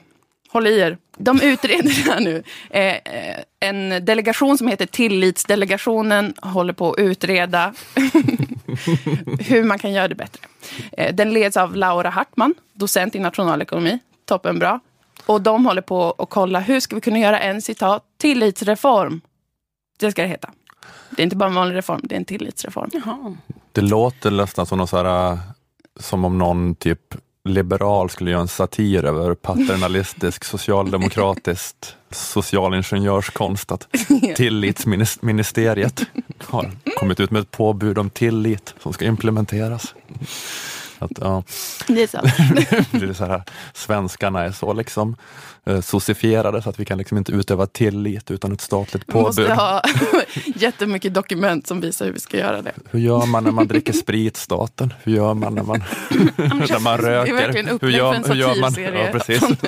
Håll 0.50 0.66
i 0.66 0.78
er. 0.80 0.98
De 1.18 1.40
utreder 1.40 1.82
det 2.04 2.10
här 2.12 2.20
nu. 2.20 2.42
Eh, 2.70 2.86
eh, 2.96 3.36
en 3.60 4.04
delegation 4.04 4.58
som 4.58 4.68
heter 4.68 4.86
Tillitsdelegationen 4.86 6.34
håller 6.42 6.72
på 6.72 6.90
att 6.92 6.98
utreda 6.98 7.74
hur 9.40 9.64
man 9.64 9.78
kan 9.78 9.92
göra 9.92 10.08
det 10.08 10.14
bättre. 10.14 10.40
Eh, 10.92 11.14
den 11.14 11.32
leds 11.32 11.56
av 11.56 11.76
Laura 11.76 12.10
Hartman, 12.10 12.54
docent 12.72 13.14
i 13.14 13.18
nationalekonomi. 13.18 13.98
Toppenbra. 14.24 14.80
Och 15.26 15.42
de 15.42 15.66
håller 15.66 15.82
på 15.82 16.14
att 16.18 16.30
kolla 16.30 16.60
hur 16.60 16.80
ska 16.80 16.94
vi 16.94 17.00
kunna 17.00 17.18
göra 17.18 17.40
en 17.40 17.62
citat 17.62 18.04
tillitsreform. 18.18 19.20
Det 19.98 20.10
ska 20.10 20.22
det 20.22 20.28
heta. 20.28 20.50
Det 21.10 21.22
är 21.22 21.24
inte 21.24 21.36
bara 21.36 21.48
en 21.48 21.54
vanlig 21.54 21.76
reform, 21.76 22.00
det 22.04 22.14
är 22.14 22.16
en 22.16 22.24
tillitsreform. 22.24 22.90
Jaha. 22.92 23.36
Det 23.72 23.80
låter 23.80 24.30
nästan 24.30 24.66
som, 24.66 24.78
någon 24.78 24.88
så 24.88 24.96
här, 24.96 25.32
äh, 25.32 25.38
som 26.00 26.24
om 26.24 26.38
någon 26.38 26.74
typ 26.74 27.14
liberal 27.44 28.10
skulle 28.10 28.30
göra 28.30 28.40
en 28.40 28.48
satir 28.48 29.04
över 29.04 29.34
paternalistisk 29.34 30.44
socialdemokratiskt 30.54 31.96
socialingenjörskonst 32.16 33.72
att 33.72 33.88
tillitsministeriet 34.36 36.02
har 36.38 36.70
kommit 36.98 37.20
ut 37.20 37.30
med 37.30 37.42
ett 37.42 37.50
påbud 37.50 37.98
om 37.98 38.10
tillit 38.10 38.74
som 38.82 38.92
ska 38.92 39.04
implementeras. 39.04 39.94
Att, 40.98 41.10
ja, 41.20 41.42
Det 41.86 42.02
är 42.02 42.06
så. 42.06 42.20
det 42.98 43.06
är 43.06 43.12
så 43.12 43.24
här, 43.24 43.42
svenskarna 43.74 44.44
är 44.44 44.52
så 44.52 44.72
liksom 44.72 45.16
eh, 45.66 45.80
socifierade 45.80 46.62
så 46.62 46.70
att 46.70 46.80
vi 46.80 46.84
kan 46.84 46.98
liksom 46.98 47.18
inte 47.18 47.32
utöva 47.32 47.66
tillit 47.66 48.30
utan 48.30 48.52
ett 48.52 48.60
statligt 48.60 49.02
Vi 49.06 49.14
måste 49.14 49.42
påbud. 49.42 49.56
ha 49.56 49.82
jättemycket 50.44 51.14
dokument 51.14 51.66
som 51.66 51.80
visar 51.80 52.06
hur 52.06 52.12
vi 52.12 52.20
ska 52.20 52.36
göra 52.38 52.62
det. 52.62 52.72
Hur 52.90 53.00
gör 53.00 53.26
man 53.26 53.44
när 53.44 53.50
man 53.50 53.66
dricker 53.66 53.92
sprit, 53.92 54.36
staten? 54.36 54.94
Hur 55.02 55.12
gör 55.12 55.34
man 55.34 55.54
när 55.54 55.62
man, 55.62 55.78
när 56.36 56.80
man 56.80 56.98
röker? 56.98 57.32
hur 57.80 57.90
gör, 57.90 58.28
hur 58.28 58.34
gör 58.34 58.60
man, 58.60 58.72
ja, 58.78 59.08
precis. 59.12 59.42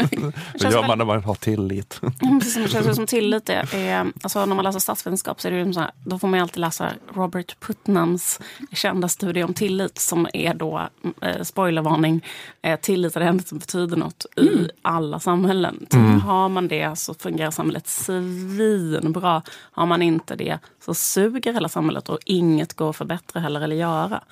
hur 0.63 0.71
gör 0.71 0.87
man 0.87 0.99
när 0.99 1.05
man 1.05 1.25
har 1.25 1.35
tillit? 1.35 2.01
Mm, 2.23 2.41
Precis 2.41 2.55
det 2.55 2.69
känns 2.69 2.97
som 2.97 3.07
tillit 3.07 3.49
är, 3.49 3.75
är, 3.75 4.07
alltså 4.23 4.47
när 4.47 4.55
man 4.55 4.65
läser 4.65 4.79
statsvetenskap 4.79 5.41
så 5.41 5.49
är 5.49 5.53
det 5.53 5.73
så 5.73 5.81
här, 5.81 5.91
då 6.05 6.19
får 6.19 6.29
man 6.29 6.41
alltid 6.41 6.61
läsa 6.61 6.91
Robert 7.15 7.57
Putnams 7.61 8.41
kända 8.73 9.09
studie 9.09 9.43
om 9.43 9.55
tillit 9.55 9.99
som 9.99 10.29
är 10.33 10.55
då, 10.55 10.89
eh, 11.23 11.43
spoilervarning, 11.43 12.25
eh, 12.63 12.81
tillit 12.81 13.17
är 13.17 13.21
det 13.21 13.27
enda 13.27 13.45
som 13.45 13.59
betyder 13.59 13.97
något 13.97 14.27
i 14.37 14.69
alla 14.83 15.21
samhällen. 15.21 15.87
Har 15.97 16.49
man 16.49 16.68
det 16.68 16.99
så 16.99 17.14
fungerar 17.14 17.51
samhället 17.51 17.89
svinbra. 17.89 19.43
Har 19.49 19.86
man 19.86 20.03
inte 20.03 20.36
det 20.36 20.59
så 20.84 20.95
suger 20.95 21.53
hela 21.53 21.68
samhället 21.68 22.09
och 22.09 22.18
inget 22.24 22.74
går 22.74 22.91
att 22.91 22.97
förbättra 22.97 23.41
heller 23.41 23.61
eller 23.61 23.76
göra. 23.76 24.22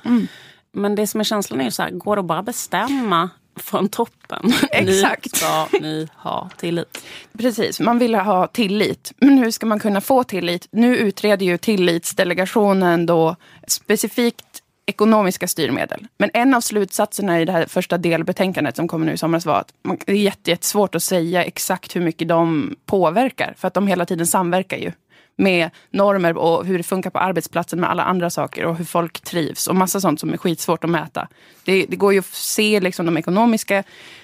Men 0.72 0.94
det 0.94 1.06
som 1.06 1.20
är 1.20 1.24
känslan 1.24 1.60
är 1.60 1.64
ju 1.64 1.70
så 1.70 1.82
här, 1.82 1.90
går 1.90 2.16
det 2.16 2.20
att 2.20 2.26
bara 2.26 2.42
bestämma 2.42 3.30
från 3.56 3.88
toppen? 3.88 4.52
Exakt. 4.70 5.24
Ni 5.24 5.38
ska 5.38 5.66
ni 5.80 6.08
ha 6.16 6.50
tillit. 6.56 7.04
Precis, 7.38 7.80
man 7.80 7.98
vill 7.98 8.14
ha 8.14 8.46
tillit. 8.46 9.12
Men 9.16 9.38
hur 9.38 9.50
ska 9.50 9.66
man 9.66 9.78
kunna 9.78 10.00
få 10.00 10.24
tillit? 10.24 10.68
Nu 10.70 10.96
utreder 10.96 11.46
ju 11.46 11.58
tillitsdelegationen 11.58 13.06
då 13.06 13.36
specifikt 13.68 14.62
ekonomiska 14.86 15.48
styrmedel. 15.48 16.06
Men 16.18 16.30
en 16.34 16.54
av 16.54 16.60
slutsatserna 16.60 17.40
i 17.40 17.44
det 17.44 17.52
här 17.52 17.66
första 17.66 17.98
delbetänkandet 17.98 18.76
som 18.76 18.88
kommer 18.88 19.06
nu 19.06 19.12
i 19.12 19.18
somras 19.18 19.46
var 19.46 19.60
att 19.60 19.72
man, 19.82 19.98
det 20.06 20.12
är 20.12 20.16
jätte- 20.16 20.50
jättesvårt 20.50 20.94
att 20.94 21.02
säga 21.02 21.44
exakt 21.44 21.96
hur 21.96 22.00
mycket 22.00 22.28
de 22.28 22.76
påverkar. 22.86 23.54
För 23.58 23.68
att 23.68 23.74
de 23.74 23.86
hela 23.86 24.06
tiden 24.06 24.26
samverkar 24.26 24.76
ju 24.76 24.92
med 25.38 25.70
normer 25.90 26.36
och 26.36 26.66
hur 26.66 26.78
det 26.78 26.84
funkar 26.84 27.10
på 27.10 27.18
arbetsplatsen 27.18 27.80
med 27.80 27.90
alla 27.90 28.02
andra 28.02 28.30
saker 28.30 28.64
och 28.64 28.76
hur 28.76 28.84
folk 28.84 29.20
trivs 29.20 29.66
och 29.66 29.76
massa 29.76 30.00
sånt 30.00 30.20
som 30.20 30.32
är 30.32 30.36
skitsvårt 30.36 30.84
att 30.84 30.90
mäta. 30.90 31.28
Det, 31.64 31.86
det 31.88 31.96
går 31.96 32.12
ju 32.12 32.18
att 32.18 32.26
se 32.26 32.80
liksom 32.80 33.06
de 33.06 33.16
ekonomiska 33.16 33.82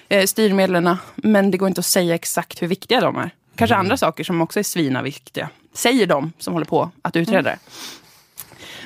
eh, 0.09 0.25
styrmedlen 0.25 0.97
men 1.15 1.51
det 1.51 1.57
går 1.57 1.67
inte 1.67 1.79
att 1.79 1.85
säga 1.85 2.15
exakt 2.15 2.61
hur 2.61 2.67
viktiga 2.67 3.01
de 3.01 3.17
är. 3.17 3.29
Kanske 3.55 3.75
andra 3.75 3.97
saker 3.97 4.23
som 4.23 4.41
också 4.41 4.59
är 4.59 4.63
svina 4.63 5.01
viktiga. 5.01 5.49
Säger 5.73 6.07
de 6.07 6.31
som 6.39 6.53
håller 6.53 6.65
på 6.65 6.91
att 7.01 7.15
utreda 7.15 7.41
det. 7.41 7.57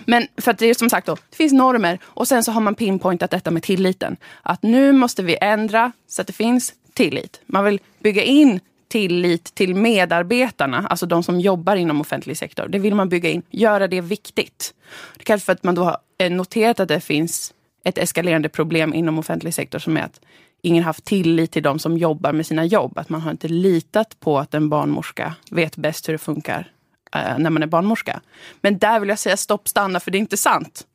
Men 0.10 0.28
för 0.38 0.52
att 0.52 0.58
det 0.58 0.66
är 0.66 0.74
som 0.74 0.90
sagt 0.90 1.08
då, 1.08 1.16
det 1.30 1.36
finns 1.36 1.54
normer 1.54 2.00
och 2.04 2.28
sen 2.28 2.44
så 2.44 2.52
har 2.52 2.62
man 2.62 2.76
pinpointat 2.76 3.32
detta 3.32 3.52
med 3.52 3.64
tilliten. 3.64 4.18
Att 4.42 4.64
nu 4.64 4.92
måste 4.92 5.24
vi 5.24 5.38
ändra 5.42 5.92
så 6.08 6.22
att 6.22 6.28
det 6.28 6.34
finns 6.34 6.74
tillit. 6.94 7.42
Man 7.46 7.66
vill 7.66 7.80
bygga 8.00 8.24
in 8.24 8.60
tillit 8.88 9.56
till 9.56 9.76
medarbetarna, 9.76 10.88
alltså 10.90 11.06
de 11.06 11.24
som 11.24 11.40
jobbar 11.40 11.76
inom 11.76 12.02
offentlig 12.02 12.38
sektor. 12.38 12.68
Det 12.68 12.80
vill 12.80 12.96
man 12.96 13.10
bygga 13.10 13.30
in, 13.30 13.42
göra 13.50 13.88
det 13.88 14.02
viktigt. 14.02 14.74
Det 15.16 15.22
är 15.22 15.26
kanske 15.26 15.46
för 15.46 15.54
att 15.54 15.64
man 15.64 15.76
då 15.76 15.84
har 15.84 15.98
eh, 16.18 16.32
noterat 16.32 16.80
att 16.80 16.88
det 16.88 17.00
finns 17.00 17.54
ett 17.84 17.98
eskalerande 17.98 18.50
problem 18.50 18.94
inom 18.94 19.20
offentlig 19.20 19.54
sektor 19.54 19.80
som 19.80 19.98
är 19.98 20.02
att 20.02 20.22
ingen 20.62 20.84
haft 20.84 21.06
tillit 21.06 21.52
till 21.52 21.64
de 21.64 21.80
som 21.80 21.98
jobbar 21.98 22.34
med 22.34 22.46
sina 22.46 22.66
jobb. 22.66 22.98
Att 22.98 23.10
man 23.10 23.22
har 23.22 23.32
inte 23.32 23.48
litat 23.48 24.20
på 24.20 24.40
att 24.40 24.54
en 24.54 24.70
barnmorska 24.70 25.36
vet 25.52 25.76
bäst 25.76 26.08
hur 26.08 26.14
det 26.14 26.18
funkar 26.18 26.72
eh, 27.16 27.38
när 27.38 27.50
man 27.50 27.64
är 27.64 27.68
barnmorska. 27.68 28.22
Men 28.62 28.78
där 28.78 29.00
vill 29.00 29.10
jag 29.10 29.20
säga 29.20 29.38
stopp, 29.38 29.68
stanna, 29.68 30.00
för 30.00 30.12
det 30.12 30.18
är 30.18 30.20
inte 30.20 30.38
sant. 30.38 30.86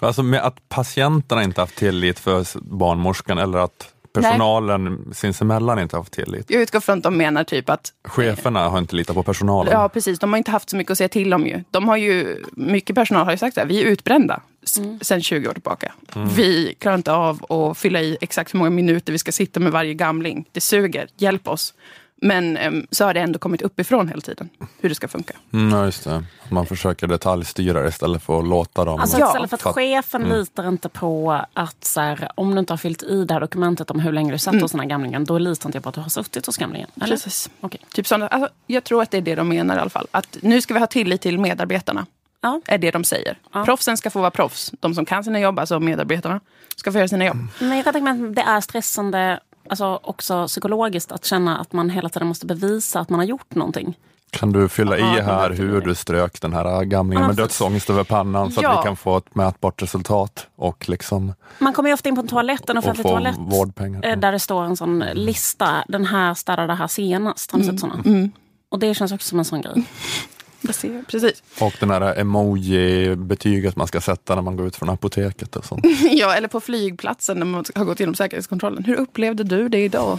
Alltså 0.00 0.22
med 0.22 0.40
att 0.40 0.68
patienterna 0.68 1.42
inte 1.42 1.60
haft 1.60 1.76
tillit 1.76 2.18
för 2.18 2.46
barnmorskan 2.60 3.38
eller 3.38 3.58
att 3.58 3.92
personalen 4.12 5.12
sinsemellan 5.14 5.78
inte 5.78 5.96
haft 5.96 6.12
tillit. 6.12 6.50
Jag 6.50 6.62
utgår 6.62 6.80
från 6.80 6.96
att 6.98 7.02
de 7.04 7.16
menar 7.16 7.44
typ 7.44 7.68
att 7.70 7.92
Cheferna 8.04 8.68
har 8.68 8.78
inte 8.78 8.96
litat 8.96 9.16
på 9.16 9.22
personalen. 9.22 9.72
Ja, 9.72 9.88
precis. 9.88 10.18
De 10.18 10.32
har 10.32 10.38
inte 10.38 10.50
haft 10.50 10.70
så 10.70 10.76
mycket 10.76 10.90
att 10.90 10.98
säga 10.98 11.08
till 11.08 11.34
om 11.34 11.46
ju. 11.46 11.64
De 11.70 11.88
har 11.88 11.96
ju, 11.96 12.44
mycket 12.52 12.96
personal 12.96 13.24
har 13.24 13.32
ju 13.32 13.38
sagt 13.38 13.58
att 13.58 13.68
vi 13.68 13.82
är 13.82 13.86
utbrända 13.86 14.40
s- 14.62 14.78
sedan 15.06 15.22
20 15.22 15.48
år 15.48 15.52
tillbaka. 15.52 15.92
Vi 16.36 16.74
klarar 16.78 16.96
inte 16.96 17.12
av 17.12 17.52
att 17.52 17.78
fylla 17.78 18.00
i 18.00 18.18
exakt 18.20 18.54
hur 18.54 18.58
många 18.58 18.70
minuter 18.70 19.12
vi 19.12 19.18
ska 19.18 19.32
sitta 19.32 19.60
med 19.60 19.72
varje 19.72 19.94
gamling. 19.94 20.44
Det 20.52 20.60
suger, 20.60 21.08
hjälp 21.16 21.48
oss. 21.48 21.74
Men 22.22 22.56
em, 22.56 22.86
så 22.90 23.04
har 23.04 23.14
det 23.14 23.20
ändå 23.20 23.38
kommit 23.38 23.62
uppifrån 23.62 24.08
hela 24.08 24.20
tiden, 24.20 24.48
hur 24.80 24.88
det 24.88 24.94
ska 24.94 25.08
funka. 25.08 25.34
Mm, 25.52 25.78
ja, 25.78 25.84
just 25.84 26.04
det. 26.04 26.24
Man 26.48 26.66
försöker 26.66 27.06
detaljstyra 27.06 27.82
det 27.82 27.88
istället 27.88 28.22
för 28.22 28.38
att 28.38 28.48
låta 28.48 28.84
dem... 28.84 29.00
Alltså 29.00 29.18
Ja, 29.18 29.26
istället 29.26 29.50
för 29.50 29.56
att 29.56 29.62
fatt- 29.62 29.74
chefen 29.74 30.22
litar 30.22 30.68
inte 30.68 30.88
på 30.88 31.40
att 31.52 31.84
så 31.84 32.00
här, 32.00 32.28
om 32.34 32.54
du 32.54 32.58
inte 32.58 32.72
har 32.72 32.78
fyllt 32.78 33.02
i 33.02 33.24
det 33.24 33.34
här 33.34 33.40
dokumentet 33.40 33.90
om 33.90 34.00
hur 34.00 34.12
länge 34.12 34.32
du 34.32 34.38
satt 34.38 34.60
hos 34.60 34.70
den 34.72 34.80
här 34.80 34.88
gamlingen, 34.88 35.24
då 35.24 35.38
litar 35.38 35.68
inte 35.68 35.76
jag 35.76 35.82
på 35.82 35.88
att 35.88 35.94
du 35.94 36.00
har 36.00 36.08
suttit 36.08 36.46
hos 36.46 36.56
gamlingen. 36.56 36.88
Eller? 37.00 37.06
Precis. 37.16 37.50
Okej. 37.60 37.80
Typ 37.94 38.06
sådana, 38.06 38.28
alltså, 38.28 38.50
jag 38.66 38.84
tror 38.84 39.02
att 39.02 39.10
det 39.10 39.16
är 39.16 39.22
det 39.22 39.34
de 39.34 39.48
menar 39.48 39.76
i 39.76 39.78
alla 39.78 39.90
fall. 39.90 40.06
Att 40.10 40.36
nu 40.42 40.60
ska 40.60 40.74
vi 40.74 40.80
ha 40.80 40.86
tillit 40.86 41.20
till 41.20 41.38
medarbetarna. 41.38 42.06
Ja. 42.40 42.60
Är 42.66 42.78
det 42.78 42.90
de 42.90 43.04
säger. 43.04 43.38
Ja. 43.52 43.64
Proffsen 43.64 43.96
ska 43.96 44.10
få 44.10 44.20
vara 44.20 44.30
proffs. 44.30 44.72
De 44.80 44.94
som 44.94 45.04
kan 45.04 45.24
sina 45.24 45.40
jobb, 45.40 45.58
alltså 45.58 45.80
medarbetarna, 45.80 46.40
ska 46.76 46.92
få 46.92 46.98
göra 46.98 47.08
sina 47.08 47.24
jobb. 47.26 47.36
Men 47.58 47.76
jag 47.76 47.84
kan 47.84 47.92
tänka 47.92 48.12
mig 48.14 48.28
att 48.28 48.34
det 48.36 48.42
är 48.42 48.60
stressande 48.60 49.40
alltså 49.68 50.00
också 50.02 50.46
psykologiskt 50.46 51.12
att 51.12 51.24
känna 51.24 51.58
att 51.58 51.72
man 51.72 51.90
hela 51.90 52.08
tiden 52.08 52.28
måste 52.28 52.46
bevisa 52.46 53.00
att 53.00 53.10
man 53.10 53.20
har 53.20 53.26
gjort 53.26 53.54
någonting. 53.54 53.98
Kan 54.30 54.52
du 54.52 54.68
fylla 54.68 54.98
Ja, 54.98 55.18
i 55.18 55.20
här 55.20 55.50
hur 55.50 55.80
du 55.80 55.94
strök 55.94 56.40
den 56.40 56.52
här 56.52 56.84
gamlingen 56.84 57.26
med 57.26 57.36
för- 57.36 57.42
dödsångest 57.42 57.90
över 57.90 58.04
pannan 58.04 58.52
så 58.52 58.60
Ja. 58.62 58.70
att 58.72 58.78
vi 58.78 58.82
kan 58.88 58.96
få 58.96 59.16
ett 59.16 59.34
mätbart 59.34 59.82
resultat 59.82 60.46
och 60.56 60.88
liksom 60.88 61.34
Man 61.58 61.72
kommer 61.72 61.88
ju 61.90 61.94
ofta 61.94 62.08
in 62.08 62.14
på 62.14 62.20
en 62.20 62.28
toalett, 62.28 62.70
en 62.70 62.78
offentlig 62.78 63.02
få 63.02 63.08
toalett. 63.08 63.34
vårdpengar. 63.38 64.06
eh, 64.06 64.16
Där 64.18 64.32
det 64.32 64.38
står 64.38 64.64
en 64.64 64.76
sån 64.76 64.98
lista. 65.14 65.84
Den 65.88 66.04
här 66.04 66.34
städade 66.34 66.74
här 66.74 66.86
senast. 66.86 67.52
Har 67.52 67.58
ni 67.58 67.64
sett 67.64 67.80
såna? 67.80 68.02
Mm. 68.06 68.30
Och 68.68 68.78
det 68.78 68.94
känns 68.94 69.12
också 69.12 69.28
som 69.28 69.38
en 69.38 69.44
sån 69.44 69.60
grej. 69.60 69.84
Jag 70.60 70.74
ser, 70.74 71.04
precis. 71.10 71.42
Och 71.60 71.74
den 71.80 71.90
här 71.90 72.14
emoji-betyget 72.18 73.76
man 73.76 73.86
ska 73.86 74.00
sätta 74.00 74.34
när 74.34 74.42
man 74.42 74.56
går 74.56 74.66
ut 74.66 74.76
från 74.76 74.88
apoteket 74.88 75.56
och 75.56 75.64
sånt. 75.64 75.84
Ja, 76.10 76.34
eller 76.34 76.48
på 76.48 76.60
flygplatsen 76.60 77.38
när 77.38 77.46
man 77.46 77.64
har 77.74 77.84
gått 77.84 78.00
igenom 78.00 78.14
säkerhetskontrollen. 78.14 78.84
Hur 78.84 78.94
upplevde 78.94 79.44
du 79.44 79.68
det 79.68 79.84
idag? 79.84 80.18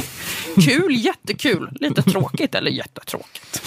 Kul, 0.64 1.04
jättekul. 1.04 1.76
Lite 1.80 2.02
tråkigt 2.02 2.54
eller 2.54 2.70
jättetråkigt. 2.70 3.62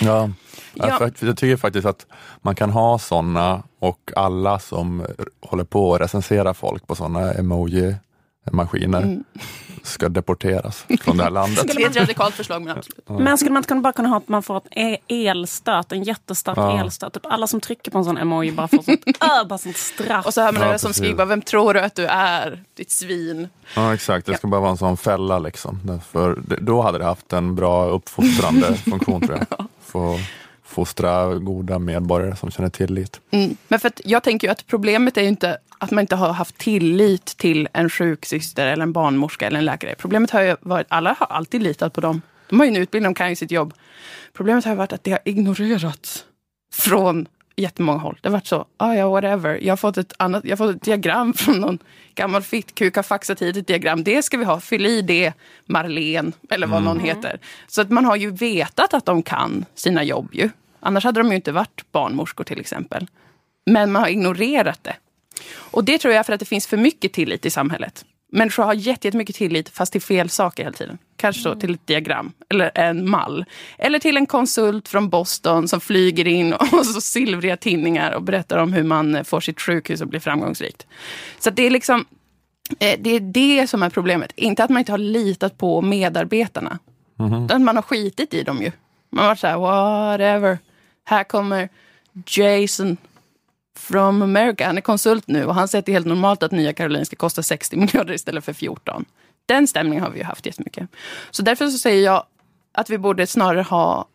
Ja. 0.00 0.30
Ja. 0.78 1.10
Jag 1.20 1.36
tycker 1.36 1.56
faktiskt 1.56 1.86
att 1.86 2.06
man 2.42 2.54
kan 2.54 2.70
ha 2.70 2.98
sådana 2.98 3.62
och 3.78 4.12
alla 4.16 4.58
som 4.58 5.06
håller 5.40 5.64
på 5.64 5.94
att 5.94 6.00
recensera 6.00 6.54
folk 6.54 6.86
på 6.86 6.94
sådana 6.94 7.32
emoji-maskiner 8.46 9.02
Mm. 9.02 9.24
ska 9.82 10.08
deporteras 10.08 10.86
från 11.00 11.16
det 11.16 11.22
här 11.24 11.30
landet. 11.30 11.66
Det 11.76 11.82
är 11.82 11.90
ett 11.90 11.96
radikalt 11.96 12.34
förslag, 12.34 12.62
men 12.62 12.78
absolut. 12.78 13.08
Men 13.08 13.38
skulle 13.38 13.50
man 13.52 13.60
inte 13.60 13.68
kunna 13.68 13.80
bara 13.80 13.92
kunna 13.92 14.08
ha 14.08 14.16
att 14.16 14.28
man 14.28 14.42
får 14.42 14.56
ett 14.56 14.64
e- 14.70 14.98
elstöt, 15.28 15.92
en 15.92 16.02
jättestark 16.02 16.58
Ja. 16.58 16.80
elstöt. 16.80 17.12
Typ 17.12 17.26
alla 17.26 17.46
som 17.46 17.60
trycker 17.60 17.90
på 17.90 17.98
en 17.98 18.04
sån 18.04 18.16
emoji 18.18 18.52
bara 18.52 18.68
får 18.68 18.82
sånt, 18.82 19.00
äh, 19.22 19.48
bara 19.48 19.58
sånt 19.58 19.76
straff. 19.76 20.26
Och 20.26 20.34
så 20.34 20.40
hör 20.40 20.52
man 20.52 20.60
Ja, 20.60 20.66
några 20.66 20.78
som 20.78 20.94
skriver, 20.94 21.24
vem 21.26 21.42
tror 21.42 21.74
du 21.74 21.80
att 21.80 21.94
du 21.94 22.06
är? 22.06 22.62
Ditt 22.76 22.90
svin. 22.90 23.48
Ja 23.76 23.94
exakt, 23.94 24.26
det 24.26 24.36
ska 24.36 24.46
bara 24.48 24.60
vara 24.60 24.70
en 24.70 24.76
sån 24.76 24.96
fälla 24.96 25.38
liksom. 25.38 25.80
Därför, 25.84 26.38
det- 26.46 26.60
då 26.60 26.82
hade 26.82 26.98
det 26.98 27.04
haft 27.04 27.32
en 27.32 27.54
bra 27.54 27.86
uppfostrande 27.86 28.74
funktion 28.90 29.20
tror 29.26 29.38
jag. 29.50 29.66
Få 29.84 30.18
fostra 30.66 31.34
goda 31.34 31.78
medborgare 31.78 32.36
som 32.36 32.50
känner 32.50 32.68
tillit. 32.68 33.20
Mm. 33.30 33.56
Men 33.68 33.80
för 33.80 33.88
att 33.88 34.00
jag 34.04 34.22
tänker 34.22 34.48
ju 34.48 34.52
att 34.52 34.66
problemet 34.66 35.16
är 35.16 35.22
ju 35.22 35.28
inte 35.28 35.58
att 35.78 35.90
man 35.90 36.00
inte 36.00 36.16
har 36.16 36.32
haft 36.32 36.58
tillit 36.58 37.24
till 37.24 37.68
en 37.72 37.90
sjuksyster 37.90 38.66
eller 38.66 38.82
en 38.82 38.92
barnmorska 38.92 39.46
eller 39.46 39.58
en 39.58 39.64
läkare. 39.64 39.94
Problemet 39.98 40.30
har 40.30 40.42
ju 40.42 40.56
varit, 40.60 40.86
alla 40.90 41.16
har 41.18 41.26
alltid 41.26 41.62
litat 41.62 41.92
på 41.92 42.00
dem. 42.00 42.22
De 42.48 42.60
har 42.60 42.66
ju 42.66 42.70
en 42.70 42.82
utbildning, 42.82 43.12
de 43.12 43.14
kan 43.14 43.28
ju 43.28 43.36
sitt 43.36 43.50
jobb. 43.50 43.74
Problemet 44.32 44.64
har 44.64 44.72
ju 44.72 44.78
varit 44.78 44.92
att 44.92 45.04
det 45.04 45.10
har 45.10 45.20
ignorerats 45.24 46.24
från 46.72 47.28
jättemånga 47.56 47.98
håll. 47.98 48.18
Det 48.20 48.28
har 48.28 48.32
varit 48.32 48.46
så, 48.46 48.66
ah, 48.76 48.94
ja 48.94 49.08
whatever. 49.08 49.58
Jag 49.62 49.72
har 49.72 49.76
fått 49.76 49.96
ett, 49.96 50.12
annat, 50.16 50.44
jag 50.44 50.56
har 50.56 50.66
fått 50.66 50.76
ett 50.76 50.82
diagram 50.82 51.32
från 51.36 51.60
någon 51.60 51.78
gammal 52.14 52.42
fittkuk, 52.42 52.96
har 52.96 53.02
faxat 53.02 53.42
hit 53.42 53.56
ett 53.56 53.66
diagram. 53.66 54.04
Det 54.04 54.22
ska 54.22 54.36
vi 54.36 54.44
ha, 54.44 54.60
fyll 54.60 54.86
i 54.86 55.02
det, 55.02 55.32
Marlene, 55.66 56.32
eller 56.50 56.66
vad 56.66 56.82
någon 56.82 57.00
heter. 57.00 57.40
Så 57.66 57.80
att 57.80 57.90
man 57.90 58.04
har 58.04 58.16
ju 58.16 58.30
vetat 58.30 58.94
att 58.94 59.04
de 59.04 59.22
kan 59.22 59.64
sina 59.74 60.04
jobb 60.04 60.28
ju. 60.32 60.50
Annars 60.80 61.04
hade 61.04 61.20
de 61.20 61.28
ju 61.28 61.36
inte 61.36 61.52
varit 61.52 61.92
barnmorskor 61.92 62.44
till 62.44 62.60
exempel. 62.60 63.06
Men 63.66 63.92
man 63.92 64.02
har 64.02 64.08
ignorerat 64.08 64.84
det. 64.84 64.96
Och 65.54 65.84
det 65.84 65.98
tror 65.98 66.14
jag 66.14 66.26
för 66.26 66.32
att 66.32 66.40
det 66.40 66.46
finns 66.46 66.66
för 66.66 66.76
mycket 66.76 67.12
tillit 67.12 67.46
i 67.46 67.50
samhället. 67.50 68.04
Människor 68.32 68.62
har 68.62 68.74
jätte- 68.74 69.08
jättemycket 69.08 69.36
tillit 69.36 69.68
fast 69.68 69.92
till 69.92 70.02
fel 70.02 70.30
saker 70.30 70.62
hela 70.64 70.76
tiden. 70.76 70.98
Kanske 71.16 71.42
så 71.42 71.54
till 71.54 71.74
ett 71.74 71.86
diagram 71.86 72.32
eller 72.48 72.70
en 72.74 73.10
mall. 73.10 73.44
Eller 73.78 73.98
till 73.98 74.16
en 74.16 74.26
konsult 74.26 74.88
från 74.88 75.08
Boston 75.08 75.68
som 75.68 75.80
flyger 75.80 76.26
in 76.26 76.52
och 76.52 76.66
så 76.86 77.00
silvriga 77.00 77.56
tinningar 77.56 78.12
och 78.12 78.22
berättar 78.22 78.58
om 78.58 78.72
hur 78.72 78.82
man 78.82 79.24
får 79.24 79.40
sitt 79.40 79.60
sjukhus 79.60 80.02
att 80.02 80.08
bli 80.08 80.20
framgångsrikt. 80.20 80.86
Så 81.38 81.50
det 81.50 81.62
är 81.66 81.70
liksom 81.70 82.04
eh, 82.80 83.00
det 83.00 83.10
är 83.10 83.20
det 83.20 83.66
som 83.66 83.82
är 83.82 83.90
problemet. 83.90 84.32
Inte 84.36 84.64
att 84.64 84.70
man 84.70 84.78
inte 84.78 84.92
har 84.92 84.98
litat 84.98 85.58
på 85.58 85.82
medarbetarna. 85.82 86.78
Utan 87.44 87.64
man 87.64 87.76
har 87.76 87.82
skitit 87.82 88.34
i 88.34 88.42
dem 88.42 88.62
ju. 88.62 88.72
Man 89.10 89.22
har 89.24 89.30
varit 89.30 89.38
så 89.38 89.46
här, 89.46 89.58
whatever. 89.58 90.58
Här 91.04 91.24
kommer 91.24 91.68
Jason 92.26 92.96
from 93.78 94.22
America. 94.22 94.66
Han 94.66 94.76
är 94.76 94.80
konsult 94.80 95.26
nu 95.26 95.44
och 95.44 95.54
han 95.54 95.68
säger 95.68 95.80
att 95.80 95.86
det 95.86 95.92
är 95.92 95.94
helt 95.94 96.06
normalt 96.06 96.42
att 96.42 96.52
Nya 96.52 96.72
Karolinska 96.72 97.16
kostar 97.16 97.42
60 97.42 97.76
miljarder 97.76 98.14
istället 98.14 98.44
för 98.44 98.52
14. 98.52 99.04
Den 99.46 99.66
stämningen 99.66 100.04
har 100.04 100.10
vi 100.10 100.18
ju 100.18 100.24
haft 100.24 100.46
jättemycket. 100.46 100.88
Så 101.30 101.42
därför 101.42 101.68
så 101.68 101.78
säger 101.78 102.04
jag 102.04 102.24
att 102.72 102.90
vi 102.90 102.98
borde 102.98 103.26
snarare 103.26 103.62
ha 103.62 104.08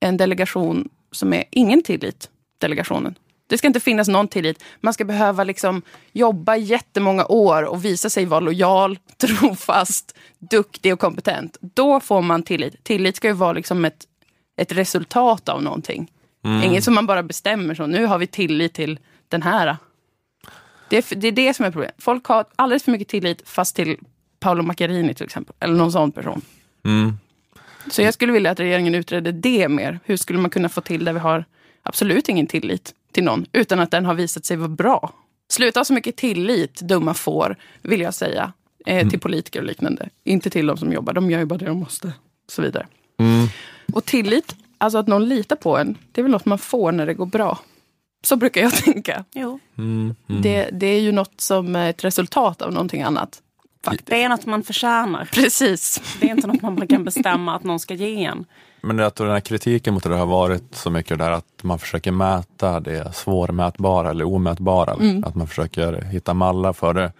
en 0.00 0.16
delegation 0.16 0.88
som 1.12 1.32
är 1.32 1.44
ingen 1.50 1.82
tillit, 1.82 2.30
delegationen. 2.58 3.14
Det 3.48 3.58
ska 3.58 3.66
inte 3.66 3.80
finnas 3.80 4.08
någon 4.08 4.28
tillit. 4.28 4.64
Man 4.80 4.94
ska 4.94 5.04
behöva 5.04 5.44
liksom 5.44 5.82
jobba 6.12 6.56
jättemånga 6.56 7.26
år 7.26 7.62
och 7.62 7.84
visa 7.84 8.10
sig 8.10 8.24
vara 8.24 8.40
lojal, 8.40 8.98
trofast, 9.16 10.16
duktig 10.38 10.92
och 10.92 11.00
kompetent. 11.00 11.56
Då 11.60 12.00
får 12.00 12.22
man 12.22 12.42
tillit. 12.42 12.84
Tillit 12.84 13.16
ska 13.16 13.28
ju 13.28 13.34
vara 13.34 13.52
liksom 13.52 13.84
ett, 13.84 14.04
ett 14.56 14.72
resultat 14.72 15.48
av 15.48 15.62
någonting. 15.62 16.10
Inget 16.46 16.84
som 16.84 16.94
man 16.94 17.06
bara 17.06 17.22
bestämmer 17.22 17.74
så. 17.74 17.86
Nu 17.86 18.06
har 18.06 18.18
vi 18.18 18.26
tillit 18.26 18.74
till 18.74 18.98
den 19.28 19.42
här. 19.42 19.76
Det 20.88 20.96
är, 20.96 21.16
det 21.16 21.28
är 21.28 21.32
det 21.32 21.54
som 21.54 21.64
är 21.64 21.70
problemet. 21.70 21.94
Folk 21.98 22.26
har 22.26 22.44
alldeles 22.56 22.82
för 22.82 22.92
mycket 22.92 23.08
tillit 23.08 23.48
fast 23.48 23.76
till 23.76 23.96
Paolo 24.40 24.62
Macchiarini 24.62 25.14
till 25.14 25.26
exempel. 25.26 25.56
Eller 25.60 25.74
någon 25.74 25.92
sån 25.92 26.12
person. 26.12 26.42
Mm. 26.84 27.18
Så 27.90 28.02
jag 28.02 28.14
skulle 28.14 28.32
vilja 28.32 28.50
att 28.50 28.60
regeringen 28.60 28.94
utredde 28.94 29.32
det 29.32 29.68
mer. 29.68 30.00
Hur 30.04 30.16
skulle 30.16 30.38
man 30.38 30.50
kunna 30.50 30.68
få 30.68 30.80
till 30.80 31.04
där 31.04 31.12
vi 31.12 31.18
har 31.18 31.44
absolut 31.82 32.28
ingen 32.28 32.46
tillit 32.46 32.94
till 33.12 33.24
någon 33.24 33.46
utan 33.52 33.80
att 33.80 33.90
den 33.90 34.04
har 34.04 34.14
visat 34.14 34.44
sig 34.44 34.56
vara 34.56 34.68
bra. 34.68 35.12
Sluta 35.48 35.80
ha 35.80 35.84
så 35.84 35.92
mycket 35.92 36.16
tillit, 36.16 36.80
dumma 36.80 37.14
får, 37.14 37.56
vill 37.82 38.00
jag 38.00 38.14
säga. 38.14 38.52
Eh, 38.86 39.08
till 39.08 39.20
politiker 39.20 39.60
och 39.60 39.66
liknande. 39.66 40.08
Inte 40.24 40.50
till 40.50 40.66
de 40.66 40.76
som 40.76 40.92
jobbar, 40.92 41.12
de 41.12 41.30
gör 41.30 41.38
ju 41.38 41.44
bara 41.44 41.58
det 41.58 41.66
de 41.66 41.78
måste. 41.78 42.06
Och 42.46 42.52
så 42.52 42.62
vidare. 42.62 42.86
Mm. 43.18 43.46
Och 43.92 44.04
tillit, 44.04 44.56
alltså 44.78 44.98
att 44.98 45.06
någon 45.06 45.28
litar 45.28 45.56
på 45.56 45.76
en, 45.78 45.98
det 46.12 46.20
är 46.20 46.22
väl 46.22 46.32
något 46.32 46.44
man 46.44 46.58
får 46.58 46.92
när 46.92 47.06
det 47.06 47.14
går 47.14 47.26
bra. 47.26 47.58
Så 48.24 48.36
brukar 48.36 48.60
jag 48.60 48.74
tänka. 48.84 49.24
Jo. 49.34 49.58
Mm. 49.78 50.14
Det, 50.26 50.70
det 50.72 50.86
är 50.86 51.00
ju 51.00 51.12
något 51.12 51.40
som 51.40 51.76
är 51.76 51.90
ett 51.90 52.04
resultat 52.04 52.62
av 52.62 52.72
någonting 52.72 53.02
annat. 53.02 53.42
Det 54.04 54.22
är 54.22 54.28
något 54.28 54.46
man 54.46 54.62
förtjänar. 54.62 55.28
Precis. 55.32 56.02
Det 56.20 56.26
är 56.26 56.30
inte 56.30 56.46
något 56.46 56.62
man 56.62 56.86
kan 56.86 57.04
bestämma 57.04 57.56
att 57.56 57.64
någon 57.64 57.80
ska 57.80 57.94
ge 57.94 58.24
en. 58.24 58.44
Men 58.80 59.00
att 59.00 59.16
den 59.16 59.30
här 59.30 59.40
kritiken 59.40 59.94
mot 59.94 60.02
det 60.02 60.14
har 60.14 60.26
varit 60.26 60.74
så 60.74 60.90
mycket 60.90 61.18
där 61.18 61.30
att 61.30 61.62
man 61.62 61.78
försöker 61.78 62.12
mäta 62.12 62.80
det 62.80 63.14
svårmätbara 63.14 64.10
eller 64.10 64.24
omätbara. 64.24 64.94
Mm. 64.94 65.24
Att 65.24 65.34
man 65.34 65.48
försöker 65.48 66.02
hitta 66.02 66.34
mallar 66.34 66.72
för 66.72 66.94
det. 66.94 67.12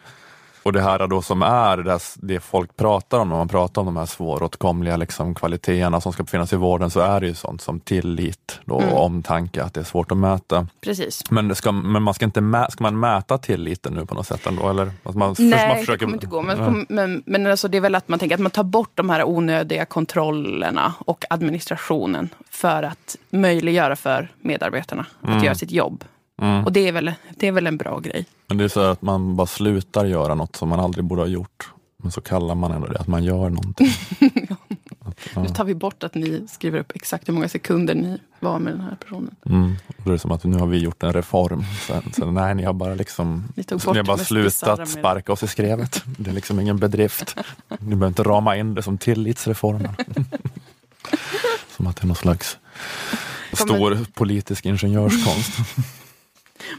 Och 0.67 0.73
det 0.73 0.81
här 0.81 1.07
då 1.07 1.23
som 1.23 1.43
är 1.43 1.77
det, 1.77 1.99
det 2.15 2.41
folk 2.41 2.77
pratar 2.77 3.19
om 3.19 3.29
när 3.29 3.37
man 3.37 3.49
pratar 3.49 3.83
om 3.83 3.87
de 3.87 3.97
här 3.97 4.07
svåråtkomliga 4.07 4.97
liksom, 4.97 5.35
kvaliteterna 5.35 6.01
som 6.01 6.13
ska 6.13 6.25
finnas 6.25 6.53
i 6.53 6.57
vården 6.57 6.91
så 6.91 7.01
är 7.01 7.21
det 7.21 7.27
ju 7.27 7.35
sånt 7.35 7.61
som 7.61 7.81
tillit 7.81 8.61
då, 8.65 8.81
Mm. 8.81 8.93
och 8.93 9.05
omtanke, 9.05 9.63
att 9.65 9.75
det 9.75 9.81
är 9.81 9.85
svårt 9.85 10.11
att 10.13 10.19
mäta. 10.19 10.67
Precis. 10.81 11.31
Men, 11.31 11.55
ska, 11.55 11.73
men 11.73 12.03
man 12.03 12.15
ska, 12.15 12.25
inte 12.25 12.41
mä, 12.41 12.67
ska 12.71 12.83
man 12.85 13.01
mäta 13.01 13.39
tilliten 13.39 13.95
nu 13.95 14.07
på 14.07 14.15
något 14.15 14.27
sätt 14.27 14.47
ändå? 14.47 14.69
Eller? 14.69 14.93
Att 15.03 15.15
man, 15.15 15.37
först 15.37 15.51
Nej, 15.51 15.69
man 15.69 15.85
det 15.87 15.99
kommer 15.99 16.15
inte 16.15 16.27
gå. 16.27 16.43
Men, 16.43 16.59
Nej. 16.59 16.87
men, 16.89 17.23
men 17.27 17.47
alltså 17.47 17.69
det 17.69 17.77
är 17.77 17.81
väl 17.81 17.95
att 17.95 18.09
man 18.09 18.19
tänker 18.19 18.35
att 18.37 18.43
man 18.43 18.51
tar 18.51 18.65
bort 18.65 18.91
de 18.95 19.11
här 19.11 19.25
onödiga 19.25 19.85
kontrollerna 19.85 20.95
och 20.99 21.25
administrationen 21.31 22.29
för 22.51 22.83
att 22.83 23.17
möjliggöra 23.31 23.97
för 23.97 24.29
medarbetarna 24.41 25.07
att 25.23 25.45
göra 25.45 25.55
sitt 25.55 25.71
jobb. 25.73 26.05
Mm. 26.43 26.65
Och 26.65 26.73
det 26.73 26.89
är, 26.89 26.93
väl, 26.93 27.13
det 27.37 27.47
är 27.47 27.53
väl 27.53 27.67
en 27.67 27.77
bra 27.77 27.99
grej. 27.99 28.27
Men 28.47 28.59
det 28.59 28.65
är 28.65 28.69
så 28.69 28.81
att 28.81 29.03
man 29.03 29.37
bara 29.37 29.47
slutar 29.47 30.05
göra 30.05 30.35
något 30.35 30.57
som 30.57 30.69
man 30.69 30.81
aldrig 30.81 31.05
borde 31.05 31.23
ha 31.23 31.29
gjort. 31.29 31.71
Men 31.97 32.13
så 32.13 32.21
kallar 32.21 32.55
man 32.55 32.73
ändå 32.73 32.87
det 32.87 32.99
att 32.99 33.07
man 33.07 33.25
gör 33.25 33.51
någonting. 33.51 33.91
Nu 35.37 35.49
tar 35.49 35.65
vi 35.65 35.75
bort 35.75 36.03
att 36.03 36.15
ni 36.15 36.47
skriver 36.49 36.79
upp 36.79 36.93
exakt 36.95 37.29
hur 37.29 37.33
många 37.33 37.49
sekunder 37.49 37.95
ni 37.95 38.19
var 38.41 38.59
med 38.59 38.73
den 38.73 38.81
här 38.81 38.97
personen. 39.01 39.35
Mm. 39.47 39.77
Är 40.05 40.11
det 40.11 40.19
som 40.19 40.33
att 40.33 40.45
nu 40.45 40.57
har 40.59 40.67
vi 40.67 40.79
gjort 40.79 41.03
en 41.03 41.13
reform. 41.13 41.65
Sen, 41.87 42.03
sen, 42.13 42.35
nej, 42.35 42.55
ni 42.55 42.63
har 42.63 42.73
bara, 42.73 42.95
liksom, 42.95 43.53
Ni 43.55 43.65
ni 43.71 43.97
har 43.97 44.05
bara 44.05 44.19
slutat 44.19 44.89
sparka 44.89 45.33
oss 45.33 45.43
i 45.43 45.47
skrevet. 45.47 46.03
Det 46.19 46.31
är 46.31 46.35
liksom 46.35 46.61
ingen 46.61 46.77
bedrift. 46.77 47.37
Ni 47.69 47.77
behöver 47.89 48.07
inte 48.07 48.23
rama 48.23 48.57
in 48.57 48.75
det 48.75 48.83
som 48.83 48.99
tillitsreformer. 48.99 49.95
Som 51.77 51.87
att 51.87 51.97
det 51.97 52.05
är 52.05 52.07
någon 52.07 52.17
slags 52.17 52.59
stor 53.53 54.07
politisk 54.15 54.67
ingenjörskonst. 54.67 55.59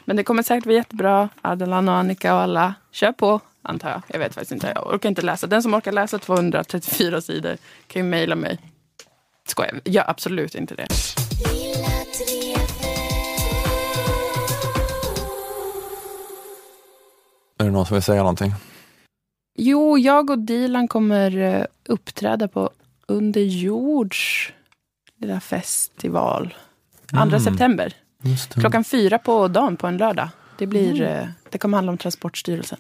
Men 0.06 0.16
det 0.16 0.24
kommer 0.24 0.44
säkert 0.44 0.66
bli 0.66 0.76
jättebra. 0.76 1.30
Adelan 1.42 1.90
och 1.90 1.96
Annika 1.96 2.34
och 2.34 2.40
alla. 2.42 2.74
Kör 2.92 3.12
på, 3.12 3.40
antar 3.62 3.90
jag. 3.90 4.02
Jag 4.08 4.20
vet 4.20 4.34
faktiskt 4.34 4.52
inte. 4.52 4.72
Jag 4.76 4.94
orkar 4.94 5.10
inte 5.10 5.22
läsa. 5.22 5.48
Den 5.48 5.64
som 5.64 5.74
orkar 5.74 5.92
läsa 5.92 6.20
234 6.20 7.22
sidor 7.22 7.58
kan 7.88 8.02
ju 8.02 8.10
mejla 8.10 8.36
mig. 8.36 8.60
Skojar. 9.48 9.82
Gör 9.86 10.10
absolut 10.10 10.56
inte 10.56 10.76
det. 10.76 10.88
Är 17.60 17.66
det 17.66 17.72
någon 17.72 17.86
som 17.86 17.94
vill 17.96 18.04
säga 18.04 18.22
någonting? 18.22 18.54
Jo, 19.58 19.98
jag 19.98 20.30
och 20.30 20.40
Dilan 20.40 20.88
kommer 20.88 21.38
eh, 21.38 21.66
uppträda 21.86 22.48
på 22.48 22.70
Under 23.08 23.42
jords 23.42 24.54
lilla 25.20 25.40
festival. 25.40 26.56
2 27.32 27.40
september. 27.40 27.94
Klockan 28.54 28.84
fyra 28.84 29.20
på 29.20 29.48
dagen 29.48 29.78
på 29.78 29.88
en 29.88 29.98
lördag. 29.98 30.30
Det, 30.58 30.68
blir, 30.68 31.02
eh, 31.02 31.28
det 31.50 31.58
kommer 31.58 31.78
handla 31.78 31.92
om 31.92 31.98
Transportstyrelsen. 31.98 32.78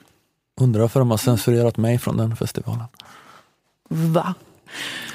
Undrar 0.61 0.81
varför 0.81 0.99
de 0.99 1.11
har 1.11 1.17
censurerat 1.17 1.77
mig 1.77 1.99
från 1.99 2.17
den 2.17 2.35
festivalen. 2.35 2.85
Va? 3.89 4.33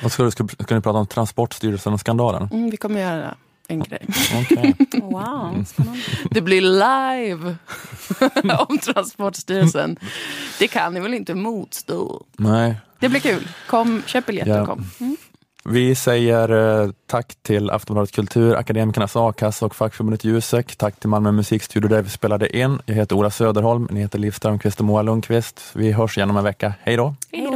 Och 0.04 0.12
ska, 0.12 0.30
ska, 0.30 0.48
ska 0.48 0.74
ni 0.74 0.80
prata 0.80 0.98
om 0.98 1.06
Transportstyrelsen-skandalen? 1.06 2.48
Mm, 2.52 2.70
vi 2.70 2.76
kommer 2.76 3.00
göra 3.00 3.34
en 3.68 3.80
grej. 3.82 4.06
Okej. 4.42 4.74
Wow, 5.02 5.64
spännande. 5.64 6.00
Det 6.30 6.40
blir 6.40 6.60
live 6.60 7.56
om 8.68 8.78
Transportstyrelsen. 8.78 9.96
Det 10.58 10.68
kan 10.68 10.94
ni 10.94 11.00
väl 11.00 11.14
inte 11.14 11.34
motstå? 11.34 12.24
Nej. 12.36 12.76
Det 12.98 13.08
blir 13.08 13.20
kul. 13.20 13.48
Kom, 13.66 14.02
köp 14.06 14.26
biljetter 14.26 14.60
och 14.60 14.66
kom. 14.66 14.84
Mm. 15.00 15.16
Vi 15.64 15.94
säger 15.94 16.82
eh, 16.82 16.90
tack 17.06 17.34
till 17.42 17.70
Aftonbladet 17.70 18.12
Kultur, 18.12 18.54
Akademikernas 18.54 19.16
A-kassa 19.16 19.66
och 19.66 19.74
fackförbundet 19.74 20.24
Jusek. 20.24 20.76
Tack 20.76 21.00
till 21.00 21.08
Malmö 21.08 21.32
musikstudio 21.32 21.88
där 21.88 22.02
vi 22.02 22.10
spelade 22.10 22.56
in. 22.56 22.78
Jag 22.86 22.94
heter 22.94 23.16
Ola 23.16 23.30
Söderholm, 23.30 23.88
ni 23.90 24.00
heter 24.00 24.18
Liv 24.18 24.30
Strömqvist 24.30 24.80
och 24.80 24.86
Moa 24.86 25.02
Lundqvist. 25.02 25.60
Vi 25.74 25.92
hörs 25.92 26.16
igen 26.16 26.30
om 26.30 26.36
en 26.36 26.44
vecka. 26.44 26.74
Hej 26.80 26.96
då! 26.96 27.14
Hej 27.32 27.50